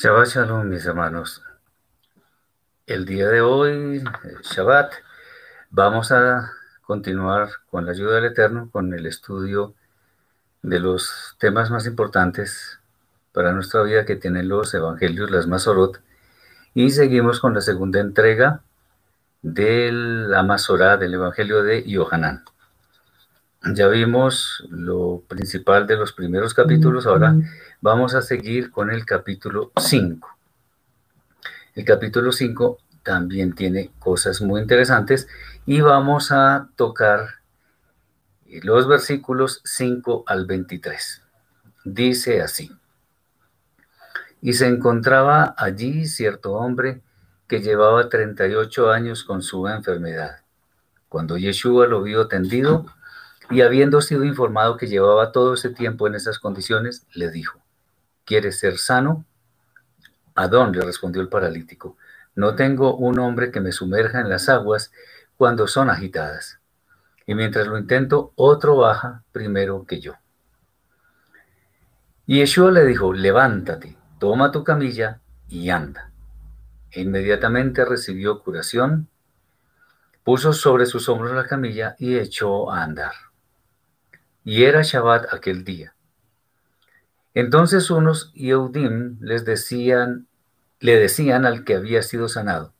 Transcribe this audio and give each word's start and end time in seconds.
Shabbat 0.00 0.28
Shalom, 0.28 0.68
mis 0.68 0.86
hermanos. 0.86 1.42
El 2.86 3.04
día 3.04 3.26
de 3.26 3.40
hoy, 3.40 4.04
Shabbat, 4.44 4.92
vamos 5.70 6.12
a 6.12 6.52
continuar 6.82 7.48
con 7.68 7.84
la 7.84 7.90
ayuda 7.90 8.14
del 8.14 8.26
Eterno 8.26 8.70
con 8.70 8.94
el 8.94 9.06
estudio 9.06 9.74
de 10.62 10.78
los 10.78 11.34
temas 11.40 11.72
más 11.72 11.84
importantes 11.86 12.78
para 13.32 13.50
nuestra 13.50 13.82
vida 13.82 14.04
que 14.04 14.14
tienen 14.14 14.48
los 14.48 14.72
evangelios, 14.72 15.32
las 15.32 15.48
Masorot, 15.48 16.00
y 16.74 16.90
seguimos 16.90 17.40
con 17.40 17.54
la 17.54 17.60
segunda 17.60 17.98
entrega 17.98 18.62
de 19.42 19.90
la 19.90 20.44
Masorá 20.44 20.96
del 20.96 21.14
evangelio 21.14 21.64
de 21.64 21.82
Yohanan. 21.82 22.44
Ya 23.64 23.88
vimos 23.88 24.64
lo 24.70 25.24
principal 25.26 25.86
de 25.86 25.96
los 25.96 26.12
primeros 26.12 26.54
capítulos, 26.54 27.06
ahora 27.06 27.34
vamos 27.80 28.14
a 28.14 28.22
seguir 28.22 28.70
con 28.70 28.90
el 28.90 29.04
capítulo 29.04 29.72
5. 29.76 30.28
El 31.74 31.84
capítulo 31.84 32.30
5 32.30 32.78
también 33.02 33.54
tiene 33.54 33.90
cosas 33.98 34.40
muy 34.42 34.60
interesantes 34.60 35.26
y 35.66 35.80
vamos 35.80 36.30
a 36.30 36.68
tocar 36.76 37.38
los 38.62 38.86
versículos 38.86 39.60
5 39.64 40.24
al 40.26 40.46
23. 40.46 41.22
Dice 41.84 42.40
así. 42.40 42.70
Y 44.40 44.52
se 44.52 44.68
encontraba 44.68 45.54
allí 45.58 46.06
cierto 46.06 46.52
hombre 46.52 47.02
que 47.48 47.60
llevaba 47.60 48.08
38 48.08 48.90
años 48.90 49.24
con 49.24 49.42
su 49.42 49.66
enfermedad. 49.66 50.42
Cuando 51.08 51.36
Yeshua 51.36 51.86
lo 51.86 52.02
vio 52.02 52.28
tendido, 52.28 52.86
y 53.50 53.62
habiendo 53.62 54.00
sido 54.00 54.24
informado 54.24 54.76
que 54.76 54.86
llevaba 54.86 55.32
todo 55.32 55.54
ese 55.54 55.70
tiempo 55.70 56.06
en 56.06 56.14
esas 56.14 56.38
condiciones, 56.38 57.06
le 57.14 57.30
dijo, 57.30 57.60
¿quieres 58.24 58.58
ser 58.58 58.78
sano? 58.78 59.24
Adón 60.34 60.72
le 60.72 60.82
respondió 60.82 61.22
el 61.22 61.28
paralítico, 61.28 61.96
no 62.34 62.54
tengo 62.54 62.96
un 62.96 63.18
hombre 63.18 63.50
que 63.50 63.60
me 63.60 63.72
sumerja 63.72 64.20
en 64.20 64.28
las 64.28 64.48
aguas 64.48 64.92
cuando 65.36 65.66
son 65.66 65.90
agitadas. 65.90 66.60
Y 67.26 67.34
mientras 67.34 67.66
lo 67.66 67.78
intento, 67.78 68.32
otro 68.36 68.76
baja 68.76 69.24
primero 69.32 69.84
que 69.86 70.00
yo. 70.00 70.14
Y 72.26 72.38
Yeshua 72.38 72.70
le 72.70 72.84
dijo, 72.84 73.12
levántate, 73.12 73.96
toma 74.18 74.52
tu 74.52 74.62
camilla 74.62 75.20
y 75.48 75.70
anda. 75.70 76.10
E 76.90 77.00
inmediatamente 77.00 77.84
recibió 77.84 78.42
curación, 78.42 79.08
puso 80.22 80.52
sobre 80.52 80.86
sus 80.86 81.08
hombros 81.08 81.32
la 81.32 81.46
camilla 81.46 81.96
y 81.98 82.18
echó 82.18 82.70
a 82.70 82.82
andar 82.82 83.27
y 84.44 84.64
era 84.64 84.82
Shabbat 84.82 85.32
aquel 85.32 85.64
día. 85.64 85.94
Entonces 87.34 87.90
unos 87.90 88.32
Yehudim 88.34 89.18
les 89.20 89.44
decían, 89.44 90.26
le 90.80 90.96
decían 90.98 91.46
al 91.46 91.64
que 91.64 91.74
había 91.74 92.02
sido 92.02 92.28
sanado, 92.28 92.72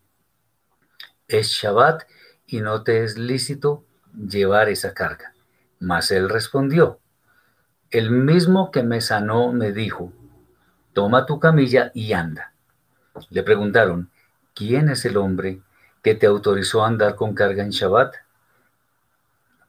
es 1.29 1.49
Shabbat 1.49 2.05
y 2.47 2.61
no 2.61 2.83
te 2.83 3.05
es 3.05 3.19
lícito 3.19 3.85
llevar 4.15 4.69
esa 4.69 4.95
carga. 4.95 5.35
Mas 5.79 6.11
él 6.11 6.29
respondió, 6.29 6.99
el 7.91 8.11
mismo 8.11 8.71
que 8.71 8.83
me 8.83 9.01
sanó 9.01 9.53
me 9.53 9.73
dijo, 9.73 10.13
toma 10.93 11.27
tu 11.27 11.39
camilla 11.39 11.91
y 11.95 12.13
anda. 12.13 12.53
Le 13.31 13.43
preguntaron, 13.43 14.11
¿quién 14.55 14.89
es 14.89 15.05
el 15.05 15.17
hombre 15.17 15.61
que 16.03 16.15
te 16.15 16.27
autorizó 16.27 16.85
a 16.85 16.89
andar 16.89 17.15
con 17.15 17.35
carga 17.35 17.63
en 17.63 17.71
Shabbat? 17.71 18.15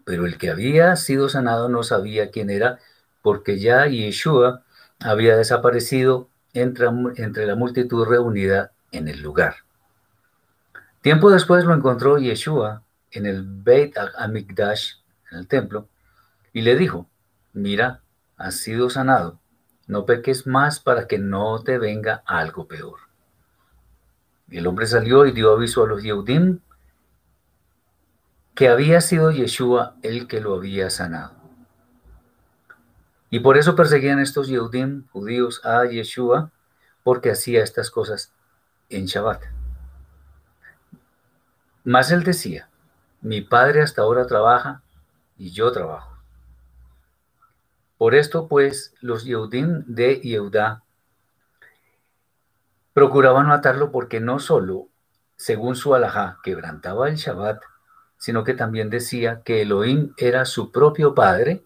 Pero 0.09 0.25
el 0.25 0.39
que 0.39 0.49
había 0.49 0.95
sido 0.95 1.29
sanado 1.29 1.69
no 1.69 1.83
sabía 1.83 2.31
quién 2.31 2.49
era, 2.49 2.79
porque 3.21 3.59
ya 3.59 3.85
Yeshua 3.85 4.63
había 4.99 5.37
desaparecido 5.37 6.29
entre, 6.53 6.87
entre 7.17 7.45
la 7.45 7.53
multitud 7.53 8.07
reunida 8.07 8.71
en 8.91 9.07
el 9.07 9.21
lugar. 9.21 9.57
Tiempo 11.01 11.29
después 11.29 11.63
lo 11.63 11.75
encontró 11.75 12.17
Yeshua 12.17 12.81
en 13.11 13.27
el 13.27 13.43
Beit 13.45 13.99
Amikdash, 14.17 14.93
en 15.29 15.37
el 15.37 15.47
templo, 15.47 15.87
y 16.53 16.61
le 16.61 16.75
dijo, 16.75 17.07
mira, 17.53 18.01
has 18.35 18.55
sido 18.55 18.89
sanado, 18.89 19.39
no 19.85 20.07
peques 20.07 20.47
más 20.47 20.79
para 20.79 21.05
que 21.05 21.19
no 21.19 21.61
te 21.61 21.77
venga 21.77 22.23
algo 22.25 22.67
peor. 22.67 22.97
El 24.49 24.65
hombre 24.65 24.87
salió 24.87 25.27
y 25.27 25.33
dio 25.33 25.53
aviso 25.53 25.83
a 25.83 25.87
los 25.87 26.01
Yehudim 26.01 26.61
que 28.59 28.67
había 28.67 28.99
sido 28.99 29.31
Yeshua 29.31 29.95
el 30.01 30.27
que 30.27 30.41
lo 30.41 30.53
había 30.53 30.89
sanado. 30.89 31.31
Y 33.29 33.39
por 33.39 33.57
eso 33.57 33.73
perseguían 33.73 34.19
estos 34.19 34.49
Yehudim, 34.49 35.07
judíos, 35.13 35.65
a 35.65 35.85
Yeshua, 35.85 36.51
porque 37.05 37.31
hacía 37.31 37.63
estas 37.63 37.89
cosas 37.89 38.33
en 38.89 39.05
Shabbat. 39.05 39.43
Mas 41.85 42.11
él 42.11 42.25
decía, 42.25 42.67
mi 43.21 43.39
padre 43.39 43.81
hasta 43.81 44.01
ahora 44.01 44.27
trabaja 44.27 44.81
y 45.37 45.51
yo 45.51 45.71
trabajo. 45.71 46.17
Por 47.97 48.13
esto, 48.13 48.49
pues, 48.49 48.93
los 48.99 49.23
Yehudim 49.23 49.85
de 49.87 50.19
Yehudá 50.19 50.83
procuraban 52.91 53.47
matarlo 53.47 53.89
porque 53.93 54.19
no 54.19 54.37
solo, 54.39 54.89
según 55.37 55.77
su 55.77 55.95
alajá, 55.95 56.39
quebrantaba 56.43 57.07
el 57.07 57.15
Shabbat, 57.15 57.61
sino 58.19 58.43
que 58.43 58.53
también 58.53 58.89
decía 58.91 59.41
que 59.43 59.63
Elohim 59.63 60.13
era 60.17 60.45
su 60.45 60.71
propio 60.71 61.15
Padre, 61.15 61.63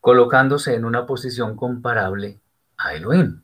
colocándose 0.00 0.74
en 0.74 0.84
una 0.84 1.04
posición 1.04 1.56
comparable 1.56 2.40
a 2.78 2.94
Elohim. 2.94 3.42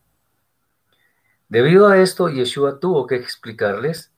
Debido 1.49 1.89
a 1.89 1.99
esto, 1.99 2.31
Yeshua 2.31 2.79
tuvo 2.79 3.07
que 3.07 3.17
explicarles 3.17 4.13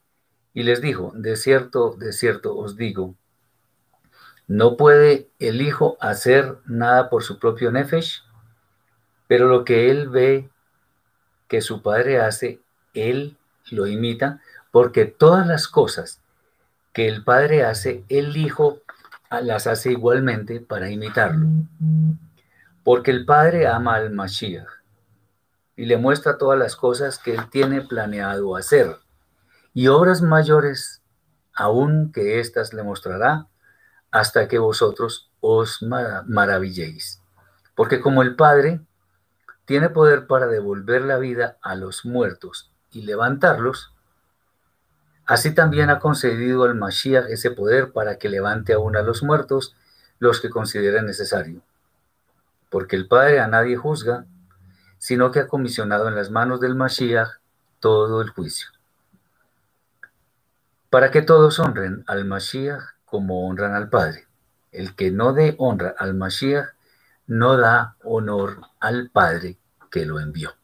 y 0.53 0.63
les 0.63 0.81
dijo, 0.81 1.13
de 1.17 1.35
cierto, 1.35 1.97
de 1.99 2.13
cierto 2.13 2.57
os 2.57 2.77
digo, 2.77 3.17
no 4.47 4.77
puede 4.77 5.31
el 5.39 5.63
Hijo 5.63 5.97
hacer 5.99 6.59
nada 6.67 7.09
por 7.09 7.23
su 7.23 7.39
propio 7.39 7.73
Nefesh, 7.73 8.23
pero 9.27 9.49
lo 9.49 9.65
que 9.65 9.91
él 9.91 10.11
ve 10.11 10.51
que 11.49 11.63
su 11.63 11.81
Padre 11.81 12.21
hace, 12.21 12.61
él 12.93 13.39
lo 13.71 13.87
imita, 13.87 14.43
porque 14.71 15.07
todas 15.07 15.47
las 15.47 15.67
cosas 15.67 16.21
que 16.95 17.09
el 17.09 17.25
Padre 17.25 17.65
hace, 17.65 18.05
el 18.09 18.37
Hijo 18.37 18.81
las 19.43 19.67
hace 19.67 19.91
igualmente 19.91 20.61
para 20.61 20.89
imitarlo. 20.89 21.47
Porque 22.85 23.11
el 23.11 23.27
Padre 23.27 23.67
ama 23.67 23.97
al 23.97 24.11
Mashiach 24.13 24.69
y 25.77 25.87
le 25.87 25.97
muestra 25.97 26.39
todas 26.39 26.59
las 26.59 26.77
cosas 26.77 27.19
que 27.19 27.35
él 27.35 27.51
tiene 27.51 27.81
planeado 27.83 28.57
hacer. 28.57 28.97
Y 29.73 29.89
obras 29.89 30.23
mayores 30.23 31.03
aún 31.53 32.13
que 32.13 32.39
éstas 32.39 32.73
le 32.73 32.85
mostrará 32.85 33.49
hasta 34.13 34.47
que 34.47 34.59
vosotros 34.59 35.33
os 35.41 35.83
maravilléis. 35.83 37.21
Porque 37.75 38.01
como 38.01 38.23
el 38.23 38.37
Padre 38.37 38.81
tiene 39.65 39.89
poder 39.89 40.29
para 40.29 40.47
devolver 40.47 41.03
la 41.03 41.19
vida 41.19 41.59
a 41.61 41.75
los 41.75 42.05
muertos 42.05 42.73
y 42.93 43.03
levantarlos, 43.03 43.94
Así 45.27 45.55
también 45.55 45.91
ha 45.91 45.99
concedido 45.99 46.65
al 46.65 46.75
Mashiach 46.75 47.27
ese 47.31 47.51
poder 47.51 47.93
para 47.93 48.19
que 48.19 48.29
levante 48.29 48.75
aún 48.75 48.97
a 48.97 49.03
los 49.03 49.23
muertos 49.23 49.75
los 50.19 50.41
que 50.41 50.51
considera 50.51 51.03
necesario. 51.03 51.63
Porque 52.71 52.97
el 52.97 53.09
Padre 53.09 53.41
a 53.41 53.49
nadie 53.49 53.77
juzga, 53.77 54.27
sino 54.99 55.31
que 55.31 55.41
ha 55.41 55.49
comisionado 55.49 56.09
en 56.09 56.15
las 56.15 56.31
manos 56.31 56.61
del 56.61 56.75
Mashiach 56.75 57.29
todo 57.81 58.21
el 58.21 58.31
juicio. 58.31 58.69
Para 60.91 61.11
que 61.11 61.23
todos 61.23 61.59
honren 61.59 62.05
al 62.07 62.25
Mashiach 62.25 62.83
como 63.05 63.49
honran 63.49 63.75
al 63.75 63.89
Padre. 63.89 64.27
El 64.73 64.95
que 64.95 65.11
no 65.11 65.33
dé 65.33 65.55
honra 65.59 65.95
al 65.99 66.15
Mashiach 66.15 66.75
no 67.27 67.57
da 67.57 67.97
honor 68.03 68.61
al 68.81 69.11
Padre 69.11 69.57
que 69.91 70.05
lo 70.05 70.21
envió. 70.21 70.55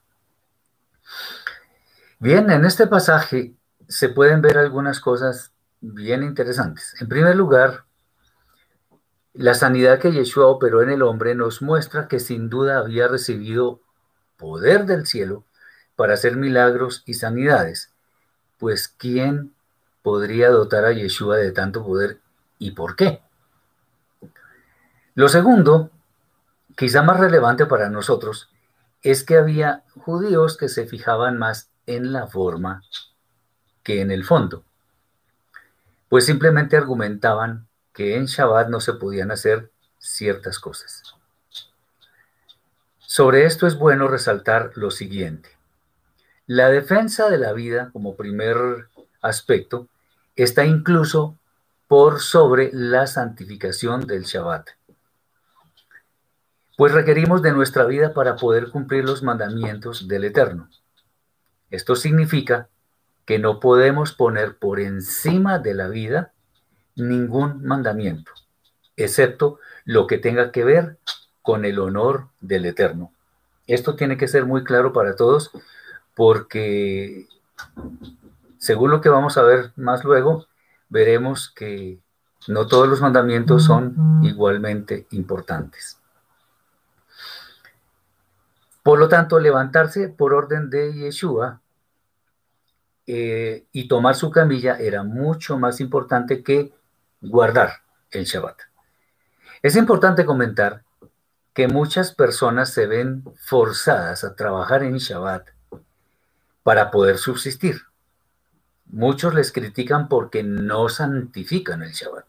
Bien, 2.19 2.51
en 2.51 2.65
este 2.65 2.87
pasaje 2.87 3.55
se 3.91 4.09
pueden 4.09 4.41
ver 4.41 4.57
algunas 4.57 5.01
cosas 5.01 5.51
bien 5.81 6.23
interesantes. 6.23 6.95
En 7.01 7.09
primer 7.09 7.35
lugar, 7.35 7.87
la 9.35 9.55
sanidad 9.55 9.99
que 9.99 10.13
Yeshua 10.13 10.47
operó 10.47 10.81
en 10.81 10.91
el 10.91 11.03
hombre 11.03 11.35
nos 11.35 11.61
muestra 11.61 12.07
que 12.07 12.21
sin 12.21 12.49
duda 12.49 12.79
había 12.79 13.09
recibido 13.09 13.81
poder 14.37 14.87
del 14.87 15.07
cielo 15.07 15.45
para 15.97 16.15
hacer 16.15 16.37
milagros 16.37 17.03
y 17.05 17.15
sanidades. 17.15 17.93
Pues 18.59 18.87
¿quién 18.87 19.55
podría 20.03 20.51
dotar 20.51 20.85
a 20.85 20.93
Yeshua 20.93 21.39
de 21.39 21.51
tanto 21.51 21.85
poder 21.85 22.21
y 22.61 22.71
por 22.71 22.95
qué? 22.95 23.23
Lo 25.15 25.29
segundo, 25.29 25.91
quizá 26.77 27.03
más 27.03 27.19
relevante 27.19 27.67
para 27.67 27.91
nosotros, 27.91 28.51
es 29.03 29.25
que 29.25 29.37
había 29.37 29.83
judíos 29.97 30.57
que 30.57 30.69
se 30.69 30.87
fijaban 30.87 31.39
más 31.39 31.71
en 31.87 32.13
la 32.13 32.29
forma 32.29 32.85
que 33.83 34.01
en 34.01 34.11
el 34.11 34.25
fondo, 34.25 34.65
pues 36.09 36.27
simplemente 36.27 36.77
argumentaban 36.77 37.67
que 37.93 38.17
en 38.17 38.27
Shabbat 38.27 38.69
no 38.69 38.81
se 38.81 38.95
podían 38.95 39.31
hacer 39.31 39.71
ciertas 39.99 40.59
cosas. 40.59 41.03
Sobre 42.99 43.45
esto 43.45 43.67
es 43.67 43.77
bueno 43.77 44.09
resaltar 44.09 44.73
lo 44.77 44.91
siguiente. 44.91 45.51
La 46.47 46.69
defensa 46.69 47.29
de 47.29 47.39
la 47.39 47.53
vida, 47.53 47.91
como 47.93 48.17
primer 48.17 48.89
aspecto, 49.21 49.89
está 50.37 50.65
incluso 50.65 51.37
por 51.87 52.21
sobre 52.21 52.71
la 52.73 53.07
santificación 53.07 54.07
del 54.07 54.25
Shabbat. 54.25 54.71
Pues 56.77 56.93
requerimos 56.93 57.43
de 57.43 57.53
nuestra 57.53 57.85
vida 57.85 58.15
para 58.15 58.37
poder 58.37 58.71
cumplir 58.71 59.05
los 59.05 59.23
mandamientos 59.23 60.09
del 60.09 60.25
Eterno. 60.25 60.71
Esto 61.71 61.95
significa 61.95 62.69
que 63.25 63.39
no 63.39 63.61
podemos 63.61 64.13
poner 64.13 64.57
por 64.57 64.81
encima 64.81 65.59
de 65.59 65.75
la 65.75 65.89
vida 65.89 66.33
ningún 66.97 67.65
mandamiento, 67.65 68.33
excepto 68.97 69.59
lo 69.85 70.07
que 70.07 70.19
tenga 70.19 70.53
que 70.53 70.65
ver 70.65 70.99
con 71.43 71.65
el 71.65 71.79
honor 71.79 72.29
del 72.41 72.67
Eterno. 72.67 73.13
Esto 73.67 73.95
tiene 73.95 74.17
que 74.17 74.29
ser 74.29 74.47
muy 74.47 74.65
claro 74.65 74.93
para 74.93 75.17
todos 75.17 75.51
porque, 76.15 77.27
según 78.59 78.91
lo 78.91 79.01
que 79.01 79.09
vamos 79.09 79.39
a 79.39 79.43
ver 79.43 79.73
más 79.77 80.05
luego, 80.05 80.47
veremos 80.89 81.51
que 81.51 81.99
no 82.49 82.67
todos 82.67 82.89
los 82.89 83.01
mandamientos 83.01 83.65
son 83.65 84.21
igualmente 84.23 85.07
importantes. 85.11 85.99
Por 88.83 88.99
lo 88.99 89.09
tanto, 89.09 89.39
levantarse 89.39 90.09
por 90.09 90.33
orden 90.35 90.71
de 90.71 90.93
Yeshua 90.95 91.61
eh, 93.13 93.67
y 93.73 93.89
tomar 93.89 94.15
su 94.15 94.31
camilla 94.31 94.77
era 94.79 95.03
mucho 95.03 95.59
más 95.59 95.81
importante 95.81 96.45
que 96.45 96.73
guardar 97.21 97.83
el 98.13 98.25
Shabbat. 98.25 98.57
Es 99.63 99.75
importante 99.75 100.25
comentar 100.25 100.85
que 101.53 101.67
muchas 101.67 102.15
personas 102.15 102.73
se 102.73 102.87
ven 102.87 103.25
forzadas 103.35 104.23
a 104.23 104.37
trabajar 104.37 104.85
en 104.85 104.99
Shabbat 104.99 105.49
para 106.63 106.93
poder 106.93 107.19
subsistir. 107.19 107.83
Muchos 108.87 109.35
les 109.35 109.51
critican 109.51 110.09
porque 110.09 110.45
no 110.45 110.89
santifican 110.89 111.83
el 111.83 111.91
Shabbat. 111.91 112.27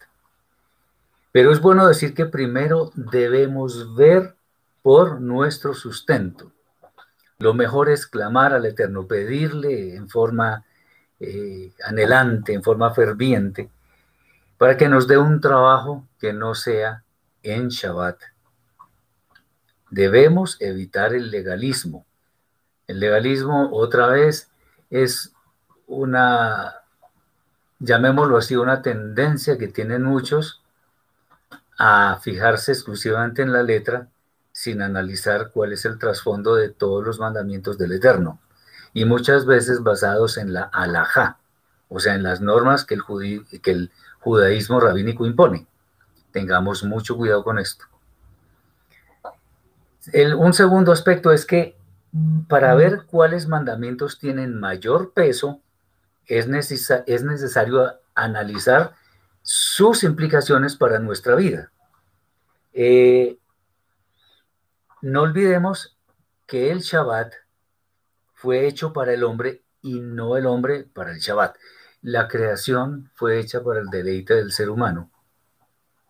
Pero 1.32 1.52
es 1.52 1.62
bueno 1.62 1.88
decir 1.88 2.16
que 2.16 2.26
primero 2.26 2.90
debemos 2.96 3.94
ver 3.96 4.36
por 4.82 5.22
nuestro 5.22 5.76
sustento. 5.76 6.52
Lo 7.38 7.54
mejor 7.54 7.88
es 7.90 8.08
clamar 8.08 8.54
al 8.54 8.66
Eterno, 8.66 9.06
pedirle 9.06 9.96
en 9.96 10.10
forma 10.10 10.66
eh, 11.24 11.72
anhelante, 11.86 12.52
en 12.52 12.64
forma 12.64 12.92
ferviente, 12.96 13.70
para 14.58 14.76
que 14.76 14.90
nos 14.90 15.08
dé 15.08 15.20
un 15.20 15.40
trabajo 15.40 16.08
que 16.20 16.34
no 16.34 16.56
sea 16.56 17.04
en 17.44 17.70
Shabbat. 17.70 18.18
Debemos 19.92 20.58
evitar 20.60 21.14
el 21.14 21.30
legalismo. 21.30 22.08
El 22.88 23.00
legalismo, 23.00 23.70
otra 23.72 24.08
vez, 24.08 24.50
es 24.90 25.32
una, 25.86 26.78
llamémoslo 27.78 28.38
así, 28.38 28.56
una 28.56 28.82
tendencia 28.82 29.60
que 29.60 29.68
tienen 29.68 30.02
muchos 30.02 30.64
a 31.78 32.18
fijarse 32.20 32.72
exclusivamente 32.72 33.44
en 33.44 33.54
la 33.54 33.62
letra 33.62 34.08
sin 34.52 34.82
analizar 34.82 35.52
cuál 35.52 35.74
es 35.74 35.86
el 35.86 36.00
trasfondo 36.00 36.56
de 36.56 36.70
todos 36.70 37.06
los 37.06 37.20
mandamientos 37.20 37.78
del 37.78 37.92
Eterno 37.92 38.40
y 38.94 39.06
muchas 39.06 39.46
veces 39.46 39.84
basados 39.84 40.38
en 40.38 40.54
la 40.54 40.64
alajá, 40.64 41.38
o 41.90 42.00
sea, 42.00 42.16
en 42.16 42.24
las 42.24 42.42
normas 42.42 42.86
que 42.86 42.96
el, 42.96 43.62
que 43.62 43.72
el 43.72 43.92
judaísmo 44.20 44.80
rabínico 44.80 45.26
impone. 45.26 45.68
Tengamos 46.32 46.84
mucho 46.84 47.18
cuidado 47.18 47.44
con 47.44 47.60
esto. 47.60 47.86
un 50.38 50.54
segundo 50.54 50.92
aspecto 50.92 51.32
es 51.32 51.46
que 51.46 51.76
para 52.48 52.74
ver 52.76 53.06
cuáles 53.06 53.48
mandamientos 53.48 54.20
tienen 54.20 54.60
mayor 54.60 55.14
peso, 55.14 55.62
es, 56.26 56.48
es 57.08 57.24
necesario 57.24 58.00
analizar 58.16 58.94
sus 59.42 60.04
implicaciones 60.04 60.76
para 60.76 61.00
nuestra 61.00 61.36
vida. 61.36 61.72
Eh, 62.74 63.38
no 65.02 65.22
olvidemos 65.24 65.98
que 66.46 66.72
el 66.72 66.80
Shabbat 66.80 67.34
fue 68.42 68.68
hecho 68.68 68.92
para 68.92 69.14
el 69.14 69.24
hombre 69.24 69.62
y 69.84 70.00
no 70.00 70.36
el 70.36 70.48
hombre 70.48 70.84
para 70.84 71.12
el 71.12 71.20
Shabbat. 71.20 71.56
La 72.02 72.28
creación 72.28 73.12
fue 73.14 73.40
hecha 73.40 73.64
para 73.64 73.82
el 73.82 73.88
deleite 73.88 74.34
del 74.34 74.52
ser 74.52 74.72
humano 74.72 75.12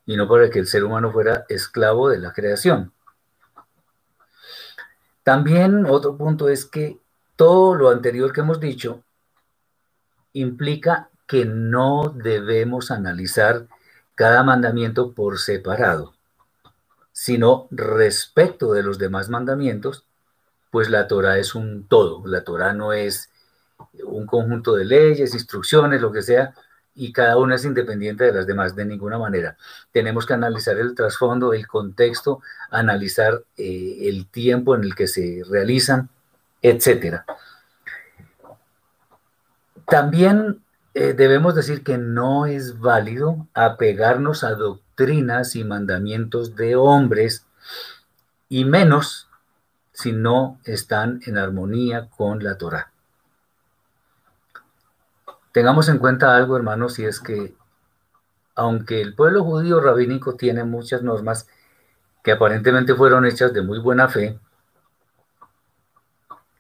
y 0.06 0.16
no 0.16 0.30
para 0.30 0.50
que 0.50 0.60
el 0.60 0.66
ser 0.68 0.86
humano 0.86 1.12
fuera 1.12 1.46
esclavo 1.50 2.08
de 2.08 2.20
la 2.20 2.32
creación. 2.32 2.94
También 5.24 5.86
otro 5.86 6.16
punto 6.16 6.48
es 6.48 6.64
que 6.66 7.02
todo 7.36 7.76
lo 7.76 7.90
anterior 7.90 8.32
que 8.32 8.40
hemos 8.40 8.62
dicho 8.62 9.04
implica 10.32 11.10
que 11.28 11.44
no 11.44 12.14
debemos 12.16 12.92
analizar 12.92 13.68
cada 14.16 14.42
mandamiento 14.44 15.12
por 15.12 15.38
separado, 15.38 16.14
sino 17.12 17.68
respecto 17.72 18.72
de 18.72 18.84
los 18.84 18.98
demás 18.98 19.28
mandamientos 19.28 20.06
pues 20.72 20.90
la 20.90 21.08
Torah 21.08 21.38
es 21.38 21.54
un 21.54 21.86
todo. 21.88 22.26
La 22.26 22.44
Torah 22.44 22.74
no 22.74 22.94
es 22.94 23.30
un 24.04 24.26
conjunto 24.26 24.76
de 24.76 24.86
leyes, 24.86 25.34
instrucciones, 25.34 26.02
lo 26.02 26.12
que 26.12 26.22
sea, 26.22 26.54
y 26.96 27.14
cada 27.14 27.38
una 27.38 27.56
es 27.56 27.66
independiente 27.66 28.24
de 28.26 28.34
las 28.34 28.48
demás 28.48 28.76
de 28.76 28.86
ninguna 28.86 29.18
manera. 29.18 29.58
Tenemos 29.92 30.26
que 30.26 30.34
analizar 30.34 30.78
el 30.78 30.96
trasfondo, 30.96 31.54
el 31.54 31.68
contexto, 31.68 32.42
analizar 32.70 33.44
eh, 33.58 34.00
el 34.04 34.28
tiempo 34.28 34.76
en 34.76 34.84
el 34.84 34.96
que 34.96 35.08
se 35.08 35.44
realizan, 35.50 36.10
etc. 36.62 37.22
También 39.86 40.62
eh, 40.94 41.14
debemos 41.14 41.56
decir 41.56 41.84
que 41.84 41.98
no 41.98 42.46
es 42.46 42.80
válido 42.80 43.48
apegarnos 43.54 44.44
a 44.44 44.52
doctrinas 44.52 45.56
y 45.56 45.64
mandamientos 45.64 46.56
de 46.56 46.76
hombres 46.76 47.46
y 48.50 48.66
menos 48.66 49.28
si 49.94 50.12
no 50.12 50.60
están 50.64 51.22
en 51.26 51.38
armonía 51.38 52.10
con 52.10 52.44
la 52.44 52.58
Torah. 52.58 52.92
Tengamos 55.52 55.90
en 55.90 55.98
cuenta 55.98 56.36
algo, 56.36 56.56
hermanos, 56.56 56.98
y 57.00 57.06
es 57.06 57.20
que 57.20 57.56
aunque 58.56 59.02
el 59.02 59.16
pueblo 59.16 59.44
judío 59.44 59.80
rabínico 59.80 60.36
tiene 60.36 60.64
muchas 60.64 61.04
normas 61.04 61.48
que 62.24 62.32
aparentemente 62.32 62.96
fueron 62.96 63.26
hechas 63.26 63.54
de 63.54 63.62
muy 63.62 63.80
buena 63.80 64.08
fe, 64.08 64.40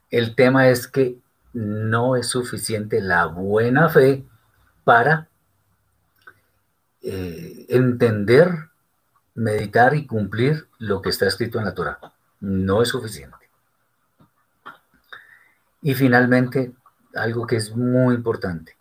el 0.09 0.35
tema 0.35 0.69
es 0.69 0.87
que 0.87 1.17
no 1.53 2.15
es 2.15 2.27
suficiente 2.27 3.01
la 3.01 3.27
buena 3.27 3.89
fe 3.89 4.25
para 4.83 5.29
eh, 7.01 7.65
entender, 7.69 8.69
meditar 9.35 9.95
y 9.95 10.05
cumplir 10.05 10.67
lo 10.79 11.01
que 11.01 11.09
está 11.09 11.27
escrito 11.27 11.59
en 11.59 11.65
la 11.65 11.73
Torah 11.73 11.99
no 12.41 12.81
es 12.81 12.89
suficiente. 12.89 13.37
Y 15.81 15.93
finalmente, 15.93 16.73
algo 17.15 17.47
que 17.47 17.55
es 17.55 17.75
muy 17.75 18.15
importante, 18.15 18.77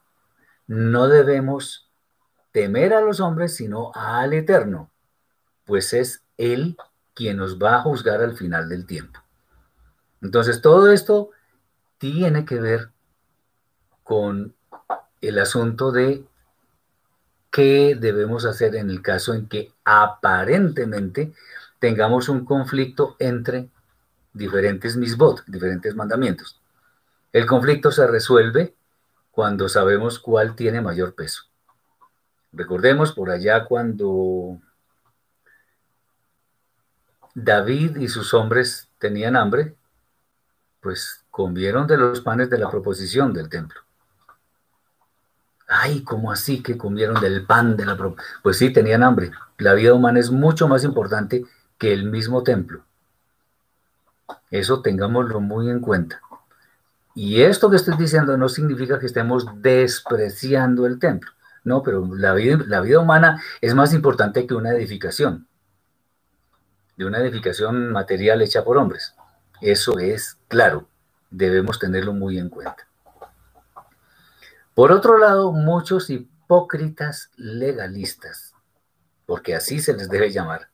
no 0.66 1.08
debemos 1.08 1.88
temer 2.52 2.92
a 2.94 3.00
los 3.00 3.20
hombres, 3.20 3.54
sino 3.54 3.92
al 3.94 4.32
Eterno, 4.32 4.90
pues 5.64 5.92
es 5.92 6.22
Él 6.36 6.76
quien 7.14 7.36
nos 7.36 7.58
va 7.58 7.76
a 7.76 7.82
juzgar 7.82 8.20
al 8.20 8.36
final 8.36 8.68
del 8.68 8.86
tiempo. 8.86 9.20
Entonces, 10.20 10.60
todo 10.60 10.90
esto 10.90 11.30
tiene 11.98 12.44
que 12.44 12.60
ver 12.60 12.90
con 14.02 14.54
el 15.20 15.38
asunto 15.38 15.92
de 15.92 16.24
qué 17.50 17.96
debemos 17.98 18.44
hacer 18.44 18.76
en 18.76 18.90
el 18.90 19.02
caso 19.02 19.34
en 19.34 19.48
que 19.48 19.72
aparentemente 19.84 21.32
tengamos 21.80 22.28
un 22.28 22.44
conflicto 22.44 23.16
entre 23.18 23.70
diferentes 24.32 24.96
misbot, 24.96 25.44
diferentes 25.46 25.96
mandamientos. 25.96 26.60
El 27.32 27.46
conflicto 27.46 27.90
se 27.90 28.06
resuelve 28.06 28.74
cuando 29.32 29.68
sabemos 29.68 30.18
cuál 30.18 30.54
tiene 30.54 30.80
mayor 30.80 31.14
peso. 31.14 31.44
Recordemos 32.52 33.12
por 33.12 33.30
allá 33.30 33.64
cuando 33.64 34.60
David 37.34 37.96
y 37.96 38.08
sus 38.08 38.34
hombres 38.34 38.90
tenían 38.98 39.36
hambre, 39.36 39.74
pues 40.80 41.24
comieron 41.30 41.86
de 41.86 41.96
los 41.96 42.20
panes 42.20 42.50
de 42.50 42.58
la 42.58 42.70
proposición 42.70 43.32
del 43.32 43.48
templo. 43.48 43.80
Ay, 45.68 46.02
¿cómo 46.02 46.32
así 46.32 46.62
que 46.62 46.76
comieron 46.76 47.20
del 47.20 47.46
pan 47.46 47.76
de 47.76 47.86
la 47.86 47.96
proposición? 47.96 48.40
Pues 48.42 48.58
sí, 48.58 48.72
tenían 48.72 49.04
hambre. 49.04 49.30
La 49.56 49.72
vida 49.74 49.94
humana 49.94 50.18
es 50.18 50.30
mucho 50.30 50.66
más 50.66 50.82
importante 50.82 51.44
que 51.80 51.94
el 51.94 52.04
mismo 52.04 52.42
templo. 52.44 52.84
Eso 54.50 54.82
tengámoslo 54.82 55.40
muy 55.40 55.70
en 55.70 55.80
cuenta. 55.80 56.20
Y 57.14 57.40
esto 57.40 57.70
que 57.70 57.76
estoy 57.76 57.96
diciendo 57.96 58.36
no 58.36 58.50
significa 58.50 58.98
que 59.00 59.06
estemos 59.06 59.46
despreciando 59.62 60.86
el 60.86 60.98
templo. 60.98 61.32
No, 61.64 61.82
pero 61.82 62.06
la 62.14 62.34
vida, 62.34 62.58
la 62.66 62.82
vida 62.82 63.00
humana 63.00 63.42
es 63.62 63.74
más 63.74 63.94
importante 63.94 64.46
que 64.46 64.54
una 64.54 64.70
edificación, 64.72 65.48
de 66.96 67.06
una 67.06 67.18
edificación 67.18 67.90
material 67.92 68.42
hecha 68.42 68.62
por 68.62 68.76
hombres. 68.76 69.14
Eso 69.62 69.98
es 69.98 70.38
claro. 70.48 70.86
debemos 71.30 71.78
tenerlo 71.78 72.12
muy 72.12 72.38
en 72.38 72.50
cuenta. 72.50 72.88
Por 74.74 74.92
otro 74.92 75.16
lado, 75.16 75.52
muchos 75.52 76.10
hipócritas 76.10 77.30
legalistas, 77.36 78.54
porque 79.24 79.54
así 79.54 79.80
se 79.80 79.94
les 79.94 80.10
debe 80.10 80.30
llamar, 80.30 80.70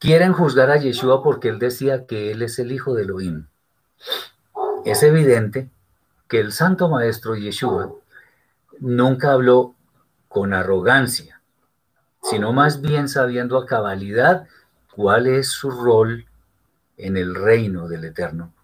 quieren 0.00 0.32
juzgar 0.32 0.70
a 0.70 0.78
Yeshua 0.78 1.22
porque 1.22 1.48
él 1.48 1.60
decía 1.60 2.06
que 2.06 2.32
él 2.32 2.42
es 2.42 2.58
el 2.58 2.72
hijo 2.72 2.94
de 2.94 3.02
Elohim. 3.02 3.46
Es 4.84 5.02
evidente 5.04 5.70
que 6.26 6.40
el 6.40 6.52
santo 6.52 6.88
maestro 6.88 7.36
Yeshua 7.36 7.92
nunca 8.80 9.32
habló 9.32 9.74
con 10.28 10.54
arrogancia, 10.54 11.42
sino 12.22 12.52
más 12.52 12.80
bien 12.80 13.08
sabiendo 13.08 13.58
a 13.58 13.66
cabalidad 13.66 14.48
cuál 14.96 15.26
es 15.26 15.50
su 15.50 15.70
rol 15.70 16.24
en 16.96 17.16
el 17.16 17.34
reino 17.34 17.86
del 17.86 18.04
Eterno. 18.04 18.54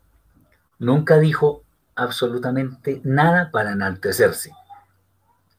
Nunca 0.78 1.19
dijo 1.19 1.64
absolutamente 1.95 3.00
nada 3.05 3.50
para 3.50 3.73
enaltecerse, 3.73 4.52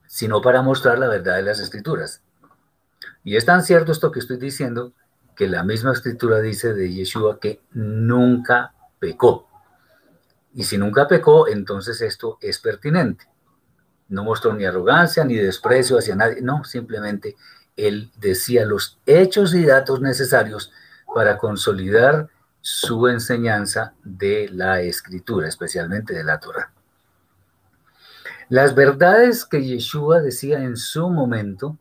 sino 0.06 0.40
para 0.40 0.62
mostrar 0.62 0.98
la 0.98 1.08
verdad 1.08 1.36
de 1.36 1.42
las 1.42 1.60
escrituras. 1.60 2.22
Y 3.22 3.36
es 3.36 3.44
tan 3.44 3.62
cierto 3.62 3.92
esto 3.92 4.10
que 4.10 4.20
estoy 4.20 4.38
diciendo 4.38 4.92
que 5.38 5.46
la 5.46 5.62
misma 5.62 5.92
escritura 5.92 6.40
dice 6.40 6.74
de 6.74 6.92
Yeshua 6.92 7.38
que 7.38 7.62
nunca 7.70 8.74
pecó. 8.98 9.48
Y 10.52 10.64
si 10.64 10.76
nunca 10.78 11.06
pecó, 11.06 11.46
entonces 11.46 12.00
esto 12.00 12.38
es 12.40 12.58
pertinente. 12.58 13.24
No 14.08 14.24
mostró 14.24 14.52
ni 14.52 14.64
arrogancia 14.64 15.24
ni 15.24 15.36
desprecio 15.36 15.96
hacia 15.96 16.16
nadie, 16.16 16.42
no, 16.42 16.64
simplemente 16.64 17.36
él 17.76 18.10
decía 18.16 18.64
los 18.64 18.98
hechos 19.06 19.54
y 19.54 19.64
datos 19.64 20.00
necesarios 20.00 20.72
para 21.14 21.38
consolidar 21.38 22.28
su 22.60 23.06
enseñanza 23.06 23.94
de 24.02 24.48
la 24.52 24.80
escritura, 24.80 25.46
especialmente 25.46 26.14
de 26.14 26.24
la 26.24 26.40
Torah. 26.40 26.72
Las 28.48 28.74
verdades 28.74 29.44
que 29.44 29.64
Yeshua 29.64 30.20
decía 30.20 30.64
en 30.64 30.76
su 30.76 31.08
momento, 31.08 31.78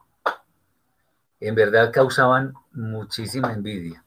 en 1.39 1.55
verdad 1.55 1.91
causaban 1.91 2.53
muchísima 2.77 3.51
envidia, 3.53 4.03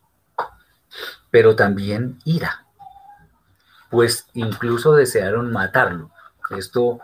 pero 1.31 1.57
también 1.57 2.19
ira, 2.25 2.67
pues 3.91 4.27
incluso 4.35 4.95
desearon 4.95 5.53
matarlo. 5.53 6.11
Esto 6.57 7.01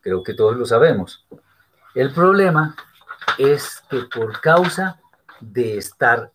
creo 0.00 0.22
que 0.22 0.34
todos 0.34 0.56
lo 0.56 0.66
sabemos. 0.66 1.26
El 1.94 2.12
problema 2.12 2.76
es 3.38 3.82
que 3.88 4.02
por 4.14 4.40
causa 4.40 5.00
de 5.40 5.78
estar, 5.78 6.32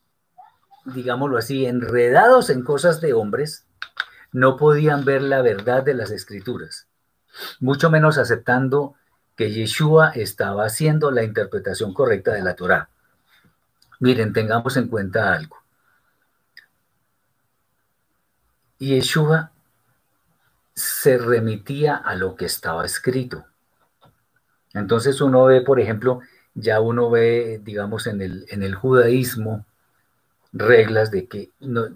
digámoslo 0.85 1.37
así, 1.37 1.65
enredados 1.65 2.49
en 2.49 2.63
cosas 2.63 3.01
de 3.01 3.13
hombres, 3.13 3.65
no 4.31 4.57
podían 4.57 5.05
ver 5.05 5.21
la 5.21 5.41
verdad 5.41 5.83
de 5.83 5.93
las 5.93 6.11
escrituras, 6.11 6.87
mucho 7.59 7.89
menos 7.89 8.17
aceptando 8.17 8.95
que 9.35 9.51
Yeshua 9.51 10.11
estaba 10.11 10.65
haciendo 10.65 11.11
la 11.11 11.23
interpretación 11.23 11.93
correcta 11.93 12.33
de 12.33 12.43
la 12.43 12.55
Torá. 12.55 12.89
Miren, 13.99 14.33
tengamos 14.33 14.77
en 14.77 14.87
cuenta 14.87 15.33
algo. 15.33 15.57
Yeshua 18.79 19.51
se 20.73 21.17
remitía 21.17 21.97
a 21.97 22.15
lo 22.15 22.35
que 22.35 22.45
estaba 22.45 22.85
escrito. 22.85 23.45
Entonces 24.73 25.19
uno 25.19 25.45
ve, 25.45 25.61
por 25.61 25.79
ejemplo, 25.79 26.21
ya 26.53 26.79
uno 26.79 27.09
ve, 27.09 27.59
digamos, 27.63 28.07
en 28.07 28.21
el, 28.21 28.45
en 28.49 28.63
el 28.63 28.75
judaísmo, 28.75 29.65
reglas 30.53 31.11
de 31.11 31.27
que, 31.27 31.51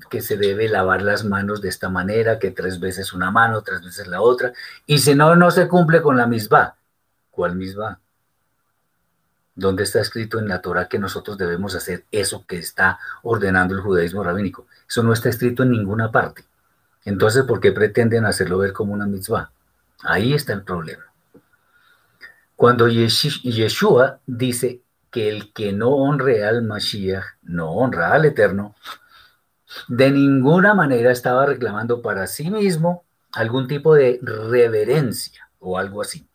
que 0.10 0.22
se 0.22 0.38
debe 0.38 0.68
lavar 0.70 1.02
las 1.02 1.24
manos 1.24 1.62
de 1.62 1.70
esta 1.70 1.90
manera, 1.90 2.40
que 2.40 2.52
tres 2.52 2.80
veces 2.80 3.14
una 3.14 3.32
mano, 3.32 3.62
tres 3.62 3.82
veces 3.82 4.08
la 4.08 4.22
otra, 4.22 4.54
y 4.86 5.00
si 5.00 5.16
no, 5.16 5.36
no 5.36 5.52
se 5.52 5.68
cumple 5.68 6.02
con 6.02 6.18
la 6.18 6.28
misma. 6.28 6.76
¿Cuál 7.32 7.56
misma? 7.56 8.00
¿Dónde 9.56 9.84
está 9.84 10.00
escrito 10.00 10.40
en 10.40 10.48
la 10.48 10.62
Torah 10.62 10.88
que 10.88 10.98
nosotros 10.98 11.38
debemos 11.38 11.76
hacer 11.76 12.06
eso 12.12 12.46
que 12.48 12.58
está 12.58 13.00
ordenando 13.22 13.76
el 13.76 13.82
judaísmo 13.82 14.24
rabínico? 14.24 14.66
Eso 14.88 15.04
no 15.04 15.14
está 15.14 15.30
escrito 15.30 15.64
en 15.64 15.72
ninguna 15.72 16.12
parte. 16.12 16.44
Entonces, 17.06 17.44
¿por 17.44 17.60
qué 17.60 17.72
pretenden 17.72 18.26
hacerlo 18.26 18.58
ver 18.58 18.74
como 18.74 18.94
una 18.94 19.06
mitzvah? 19.06 19.52
Ahí 20.04 20.34
está 20.34 20.54
el 20.54 20.64
problema. 20.64 21.04
Cuando 22.56 22.88
Yeshua 22.88 24.20
dice 24.26 24.82
que 25.12 25.30
el 25.30 25.54
que 25.54 25.74
no 25.74 25.90
honre 25.90 26.46
al 26.46 26.64
Mashiach 26.64 27.24
no 27.44 27.72
honra 27.72 28.14
al 28.14 28.26
Eterno, 28.26 28.76
de 29.88 30.12
ninguna 30.12 30.74
manera 30.74 31.12
estaba 31.12 31.46
reclamando 31.46 32.02
para 32.02 32.26
sí 32.26 32.50
mismo 32.50 33.04
algún 33.32 33.68
tipo 33.68 33.96
de 33.96 34.20
reverencia 34.22 35.50
o 35.60 35.78
algo 35.78 36.02
así. 36.02 36.28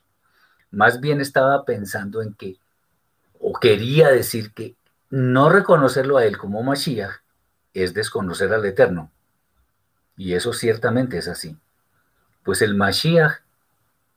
Más 0.71 1.01
bien 1.01 1.21
estaba 1.21 1.65
pensando 1.65 2.21
en 2.23 2.35
que 2.35 2.59
o 3.41 3.59
quería 3.59 4.09
decir 4.09 4.53
que 4.53 4.77
no 5.11 5.49
reconocerlo 5.49 6.17
a 6.17 6.25
él 6.25 6.37
como 6.37 6.63
Mashiach 6.63 7.23
es 7.73 7.95
desconocer 7.95 8.53
al 8.53 8.65
Eterno. 8.65 9.11
Y 10.17 10.35
eso 10.35 10.53
ciertamente 10.53 11.19
es 11.19 11.29
así. 11.29 11.57
Pues 12.43 12.63
el 12.63 12.75
Mashiach 12.75 13.41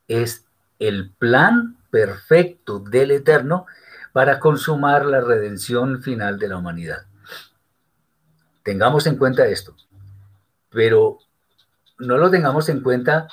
es 0.08 0.46
el 0.80 1.12
plan 1.12 1.78
perfecto 1.92 2.80
del 2.80 3.12
Eterno 3.12 3.66
para 4.14 4.40
consumar 4.40 5.06
la 5.06 5.22
redención 5.22 6.02
final 6.02 6.40
de 6.40 6.48
la 6.48 6.58
humanidad. 6.58 7.06
Tengamos 8.64 9.08
en 9.08 9.18
cuenta 9.18 9.46
esto, 9.48 9.76
pero 10.70 11.20
no 12.00 12.18
lo 12.18 12.30
tengamos 12.30 12.68
en 12.70 12.82
cuenta 12.82 13.28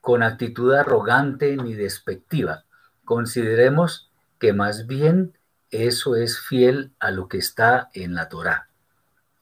con 0.00 0.22
actitud 0.22 0.72
arrogante 0.74 1.56
ni 1.56 1.74
despectiva. 1.74 2.64
Consideremos 3.04 4.05
que 4.38 4.52
más 4.52 4.86
bien 4.86 5.36
eso 5.70 6.16
es 6.16 6.38
fiel 6.38 6.92
a 6.98 7.10
lo 7.10 7.28
que 7.28 7.38
está 7.38 7.90
en 7.92 8.14
la 8.14 8.28
Torá. 8.28 8.68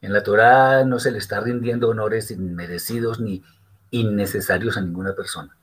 En 0.01 0.13
la 0.13 0.23
Torá 0.23 0.85
no 0.85 0.99
se 0.99 1.11
le 1.11 1.19
está 1.19 1.41
rindiendo 1.41 1.89
honores 1.89 2.31
inmerecidos 2.31 3.21
ni 3.21 3.43
innecesarios 3.91 4.77
a 4.77 4.81
ninguna 4.81 5.15
persona. 5.15 5.57